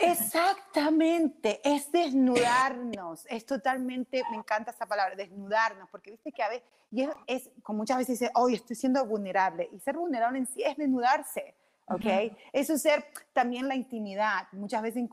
Exactamente, 0.00 1.60
es 1.62 1.92
desnudarnos, 1.92 3.26
es 3.28 3.44
totalmente, 3.44 4.22
me 4.30 4.38
encanta 4.38 4.70
esa 4.70 4.86
palabra, 4.86 5.14
desnudarnos, 5.14 5.90
porque 5.90 6.10
viste 6.10 6.32
que 6.32 6.42
a 6.42 6.48
veces, 6.48 6.66
y 6.90 7.02
es, 7.02 7.10
es 7.26 7.50
como 7.62 7.78
muchas 7.78 7.98
veces 7.98 8.18
dice, 8.18 8.32
hoy 8.34 8.54
estoy 8.54 8.76
siendo 8.76 9.04
vulnerable, 9.04 9.68
y 9.72 9.78
ser 9.80 9.96
vulnerable 9.96 10.38
en 10.38 10.46
sí 10.46 10.62
es 10.62 10.76
desnudarse, 10.76 11.54
¿ok? 11.86 12.36
Eso 12.52 12.74
es 12.74 12.82
ser 12.82 13.06
también 13.32 13.68
la 13.68 13.74
intimidad. 13.74 14.48
Muchas 14.52 14.82
veces 14.82 15.04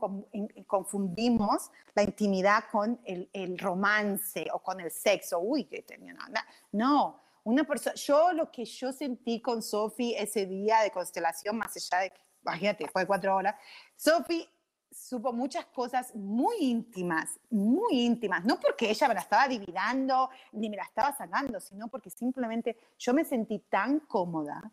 confundimos 0.66 1.70
la 1.94 2.02
intimidad 2.02 2.64
con 2.70 3.00
el, 3.04 3.28
el, 3.32 3.58
romance 3.58 4.46
o 4.52 4.58
con 4.60 4.80
el 4.80 4.90
sexo. 4.90 5.40
Uy, 5.40 5.64
que 5.64 5.82
tenía 5.82 6.14
nada. 6.14 6.46
No, 6.72 7.20
una 7.44 7.64
persona, 7.64 7.94
yo 7.96 8.32
lo 8.32 8.50
que 8.50 8.64
yo 8.64 8.92
sentí 8.92 9.40
con 9.40 9.62
Sophie 9.62 10.20
ese 10.20 10.46
día 10.46 10.80
de 10.80 10.90
constelación, 10.90 11.56
más 11.56 11.76
allá 11.76 12.04
de 12.04 12.10
que, 12.10 12.20
imagínate, 12.42 12.88
fue 12.88 13.06
cuatro 13.06 13.34
horas, 13.34 13.56
Sophie 13.96 14.48
supo 14.92 15.32
muchas 15.32 15.66
cosas 15.66 16.14
muy 16.14 16.56
íntimas, 16.60 17.40
muy 17.50 18.00
íntimas, 18.00 18.44
no 18.44 18.60
porque 18.60 18.90
ella 18.90 19.08
me 19.08 19.14
la 19.14 19.20
estaba 19.20 19.44
adivinando 19.44 20.30
ni 20.52 20.68
me 20.68 20.76
la 20.76 20.84
estaba 20.84 21.16
sacando, 21.16 21.60
sino 21.60 21.88
porque 21.88 22.10
simplemente 22.10 22.76
yo 22.98 23.14
me 23.14 23.24
sentí 23.24 23.58
tan 23.58 24.00
cómoda, 24.00 24.70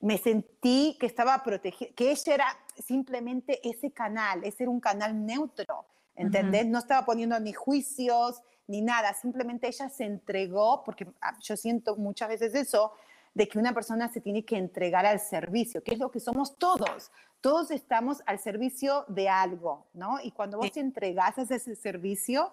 me 0.00 0.18
sentí 0.18 0.96
que 1.00 1.06
estaba 1.06 1.42
protegida, 1.42 1.90
que 1.94 2.10
ella 2.10 2.34
era 2.34 2.58
simplemente 2.86 3.60
ese 3.68 3.90
canal, 3.90 4.44
ese 4.44 4.64
era 4.64 4.70
un 4.70 4.80
canal 4.80 5.24
neutro, 5.26 5.86
¿entendés? 6.14 6.66
No 6.66 6.78
estaba 6.78 7.04
poniendo 7.04 7.38
ni 7.40 7.52
juicios 7.52 8.42
ni 8.68 8.82
nada, 8.82 9.14
simplemente 9.14 9.66
ella 9.66 9.88
se 9.88 10.04
entregó, 10.04 10.84
porque 10.84 11.06
ah, 11.22 11.36
yo 11.40 11.56
siento 11.56 11.96
muchas 11.96 12.28
veces 12.28 12.54
eso, 12.54 12.92
de 13.34 13.48
que 13.48 13.58
una 13.58 13.72
persona 13.72 14.08
se 14.08 14.20
tiene 14.20 14.44
que 14.44 14.56
entregar 14.56 15.06
al 15.06 15.20
servicio, 15.20 15.82
que 15.82 15.94
es 15.94 15.98
lo 15.98 16.10
que 16.10 16.20
somos 16.20 16.56
todos. 16.58 17.10
Todos 17.40 17.70
estamos 17.70 18.22
al 18.26 18.38
servicio 18.38 19.04
de 19.08 19.28
algo, 19.28 19.86
¿no? 19.94 20.18
Y 20.20 20.32
cuando 20.32 20.58
vos 20.58 20.72
te 20.72 20.80
entregas 20.80 21.38
a 21.38 21.42
ese 21.42 21.76
servicio 21.76 22.52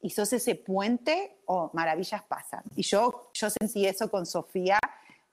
y 0.00 0.10
sos 0.10 0.32
ese 0.32 0.56
puente, 0.56 1.38
oh, 1.46 1.70
maravillas 1.72 2.22
pasan. 2.24 2.62
Y 2.74 2.82
yo, 2.82 3.30
yo 3.32 3.48
sentí 3.48 3.86
eso 3.86 4.10
con 4.10 4.26
Sofía 4.26 4.78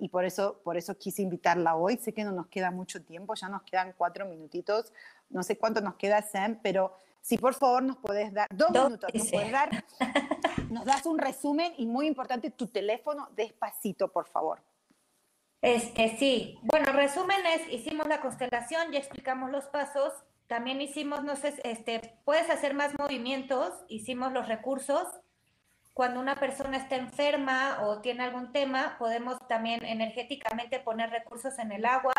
y 0.01 0.09
por 0.09 0.25
eso, 0.25 0.59
por 0.63 0.77
eso 0.77 0.97
quise 0.97 1.21
invitarla 1.21 1.75
hoy. 1.75 1.95
Sé 1.97 2.11
que 2.11 2.23
no 2.23 2.31
nos 2.31 2.47
queda 2.47 2.71
mucho 2.71 3.03
tiempo, 3.03 3.35
ya 3.35 3.49
nos 3.49 3.61
quedan 3.61 3.93
cuatro 3.95 4.25
minutitos, 4.25 4.91
no 5.29 5.43
sé 5.43 5.59
cuánto 5.59 5.79
nos 5.79 5.93
queda, 5.93 6.23
Sam, 6.23 6.59
pero 6.63 6.97
si 7.21 7.37
por 7.37 7.53
favor 7.53 7.83
nos 7.83 7.97
puedes 7.97 8.33
dar 8.33 8.47
dos, 8.49 8.71
minutos, 8.71 9.13
nos 9.13 9.29
puedes 9.29 9.51
dar, 9.51 9.85
nos 10.71 10.85
das 10.85 11.05
un 11.05 11.19
resumen 11.19 11.73
y 11.77 11.85
muy 11.85 12.07
importante 12.07 12.49
tu 12.49 12.65
teléfono 12.65 13.29
despacito, 13.35 14.11
por 14.11 14.27
favor. 14.27 14.63
Este, 15.61 16.17
sí, 16.17 16.57
bueno, 16.63 16.91
resumen 16.93 17.45
es, 17.45 17.71
hicimos 17.71 18.07
la 18.07 18.21
constelación, 18.21 18.91
ya 18.91 18.97
explicamos 18.97 19.51
los 19.51 19.65
pasos, 19.65 20.11
también 20.47 20.81
hicimos, 20.81 21.23
no 21.23 21.35
sé, 21.35 21.53
este, 21.63 22.17
puedes 22.25 22.49
hacer 22.49 22.73
más 22.73 22.97
movimientos, 22.97 23.71
hicimos 23.87 24.33
los 24.33 24.47
recursos. 24.47 25.07
Cuando 25.93 26.19
una 26.19 26.35
persona 26.35 26.77
está 26.77 26.95
enferma 26.95 27.79
o 27.83 27.99
tiene 27.99 28.23
algún 28.23 28.51
tema, 28.51 28.95
podemos 28.97 29.37
también 29.47 29.83
energéticamente 29.83 30.79
poner 30.79 31.09
recursos 31.09 31.59
en 31.59 31.71
el 31.71 31.85
agua 31.85 32.13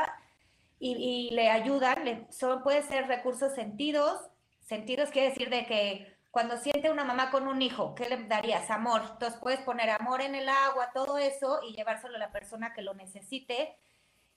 y, 0.79 1.31
le 1.33 1.51
ayudan. 1.51 2.05
Le, 2.05 2.27
son, 2.31 2.63
puede 2.63 2.83
ser 2.83 3.07
recursos 3.07 3.55
sentidos. 3.55 4.21
Sentidos 4.61 5.11
quiere 5.11 5.31
decir 5.31 5.49
de 5.49 5.65
que 5.67 6.17
cuando 6.31 6.57
siente 6.57 6.91
una 6.91 7.05
mamá 7.05 7.31
con 7.31 7.47
un 7.47 7.63
hijo, 7.63 7.95
¿qué 7.95 8.09
le 8.09 8.25
darías? 8.25 8.71
Amor. 8.71 9.03
Entonces 9.13 9.39
puedes 9.41 9.61
poner 9.61 9.91
amor 9.91 10.23
en 10.23 10.35
el 10.35 10.49
agua, 10.49 10.91
todo 10.93 11.19
eso, 11.19 11.61
y 11.69 11.75
llevárselo 11.75 12.17
a 12.17 12.19
la 12.19 12.33
persona 12.33 12.73
que 12.73 12.83
lo 12.83 12.95
necesite. 12.95 13.77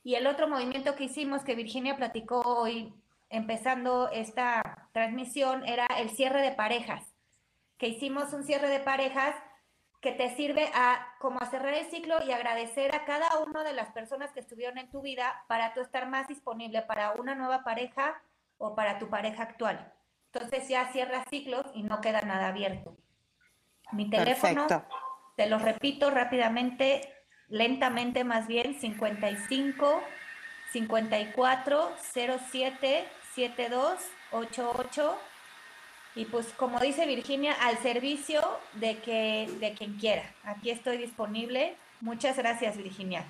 Y 0.04 0.16
el 0.16 0.28
otro 0.28 0.48
movimiento 0.48 0.96
que 0.96 1.06
hicimos, 1.06 1.44
que 1.44 1.56
Virginia 1.56 1.96
platicó 1.98 2.42
hoy, 2.42 2.94
empezando 3.30 4.10
esta 4.12 4.90
transmisión, 4.92 5.66
era 5.66 5.88
el 5.98 6.10
cierre 6.10 6.42
de 6.42 6.52
parejas, 6.52 7.15
que 7.78 7.88
hicimos 7.88 8.34
un 8.34 8.44
cierre 8.44 8.70
de 8.70 8.80
parejas 8.80 9.36
que 10.02 10.12
te 10.12 10.36
sirve 10.36 10.70
a 10.76 11.16
como 11.20 11.40
a 11.40 11.48
cerrar 11.48 11.74
el 11.74 11.90
ciclo 11.90 12.18
y 12.24 12.32
agradecer 12.32 12.94
a 12.94 13.06
cada 13.06 13.40
una 13.40 13.64
de 13.64 13.74
las 13.74 13.90
personas 13.90 14.32
que 14.32 14.40
estuvieron 14.40 14.78
en 14.78 14.92
tu 14.92 15.02
vida 15.02 15.44
para 15.48 15.74
tú 15.74 15.82
estar 15.82 16.08
más 16.08 16.28
disponible 16.28 16.84
para 16.84 17.14
una 17.14 17.34
nueva 17.34 17.64
pareja 17.64 18.22
o 18.58 18.76
para 18.76 19.00
tu 19.00 19.10
pareja 19.10 19.44
actual. 19.44 19.92
Entonces 20.32 20.68
ya 20.68 20.92
cierra 20.92 21.24
ciclos 21.30 21.66
y 21.74 21.84
no 21.84 22.02
queda 22.02 22.22
nada 22.22 22.50
abierto. 22.50 22.96
Mi 23.92 24.10
teléfono, 24.10 24.68
te 25.36 25.48
lo 25.48 25.58
repito 25.58 26.12
rápidamente, 26.12 27.14
lentamente 27.48 28.24
más 28.24 28.48
bien, 28.48 28.80
55 28.80 30.02
54 30.72 31.90
07 31.98 33.08
72 33.34 34.00
88 34.32 35.18
y 36.16 36.26
pues 36.26 36.48
como 36.54 36.80
dice 36.80 37.06
Virginia, 37.06 37.54
al 37.62 37.78
servicio 37.80 38.42
de 38.74 39.00
que 39.00 39.54
de 39.60 39.74
quien 39.74 39.98
quiera. 39.98 40.24
Aquí 40.44 40.70
estoy 40.70 40.98
disponible. 40.98 41.76
Muchas 42.00 42.38
gracias, 42.38 42.78
Virginia. 42.78 43.26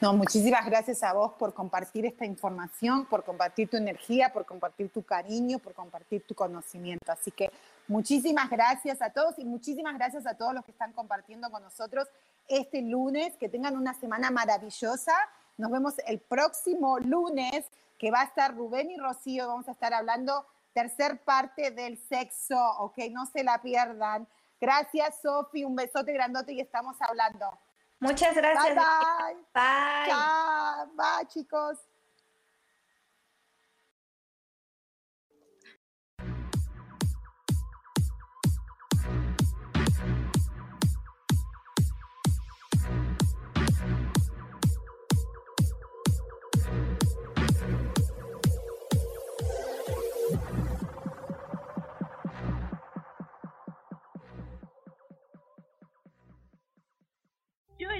No, 0.00 0.12
muchísimas 0.12 0.66
gracias 0.66 1.04
a 1.04 1.12
vos 1.12 1.32
por 1.38 1.54
compartir 1.54 2.04
esta 2.06 2.24
información, 2.24 3.06
por 3.06 3.24
compartir 3.24 3.68
tu 3.68 3.76
energía, 3.76 4.32
por 4.32 4.44
compartir 4.44 4.90
tu 4.90 5.04
cariño, 5.04 5.60
por 5.60 5.72
compartir 5.74 6.24
tu 6.26 6.34
conocimiento. 6.34 7.12
Así 7.12 7.30
que 7.30 7.52
muchísimas 7.86 8.50
gracias 8.50 9.00
a 9.00 9.10
todos 9.10 9.38
y 9.38 9.44
muchísimas 9.44 9.94
gracias 9.94 10.26
a 10.26 10.34
todos 10.34 10.54
los 10.54 10.64
que 10.64 10.72
están 10.72 10.92
compartiendo 10.92 11.50
con 11.50 11.62
nosotros 11.62 12.08
este 12.48 12.82
lunes. 12.82 13.36
Que 13.36 13.48
tengan 13.48 13.76
una 13.76 13.94
semana 13.94 14.32
maravillosa. 14.32 15.14
Nos 15.56 15.70
vemos 15.70 15.94
el 16.06 16.18
próximo 16.18 16.98
lunes, 16.98 17.66
que 17.98 18.10
va 18.10 18.22
a 18.22 18.24
estar 18.24 18.56
Rubén 18.56 18.90
y 18.90 18.96
Rocío. 18.96 19.46
Vamos 19.46 19.68
a 19.68 19.72
estar 19.72 19.94
hablando 19.94 20.44
tercer 20.72 21.22
parte 21.24 21.70
del 21.70 21.98
sexo, 21.98 22.56
¿ok? 22.78 22.98
No 23.10 23.26
se 23.26 23.44
la 23.44 23.60
pierdan. 23.60 24.28
Gracias, 24.60 25.20
Sofi. 25.22 25.64
Un 25.64 25.76
besote 25.76 26.12
grandote 26.12 26.52
y 26.52 26.60
estamos 26.60 26.96
hablando. 27.00 27.58
Muchas 28.00 28.34
gracias. 28.34 28.74
Bye, 28.74 28.74
bye. 28.74 29.34
Bye. 29.54 30.08
Chao. 30.08 30.86
Bye, 30.94 31.26
chicos. 31.28 31.87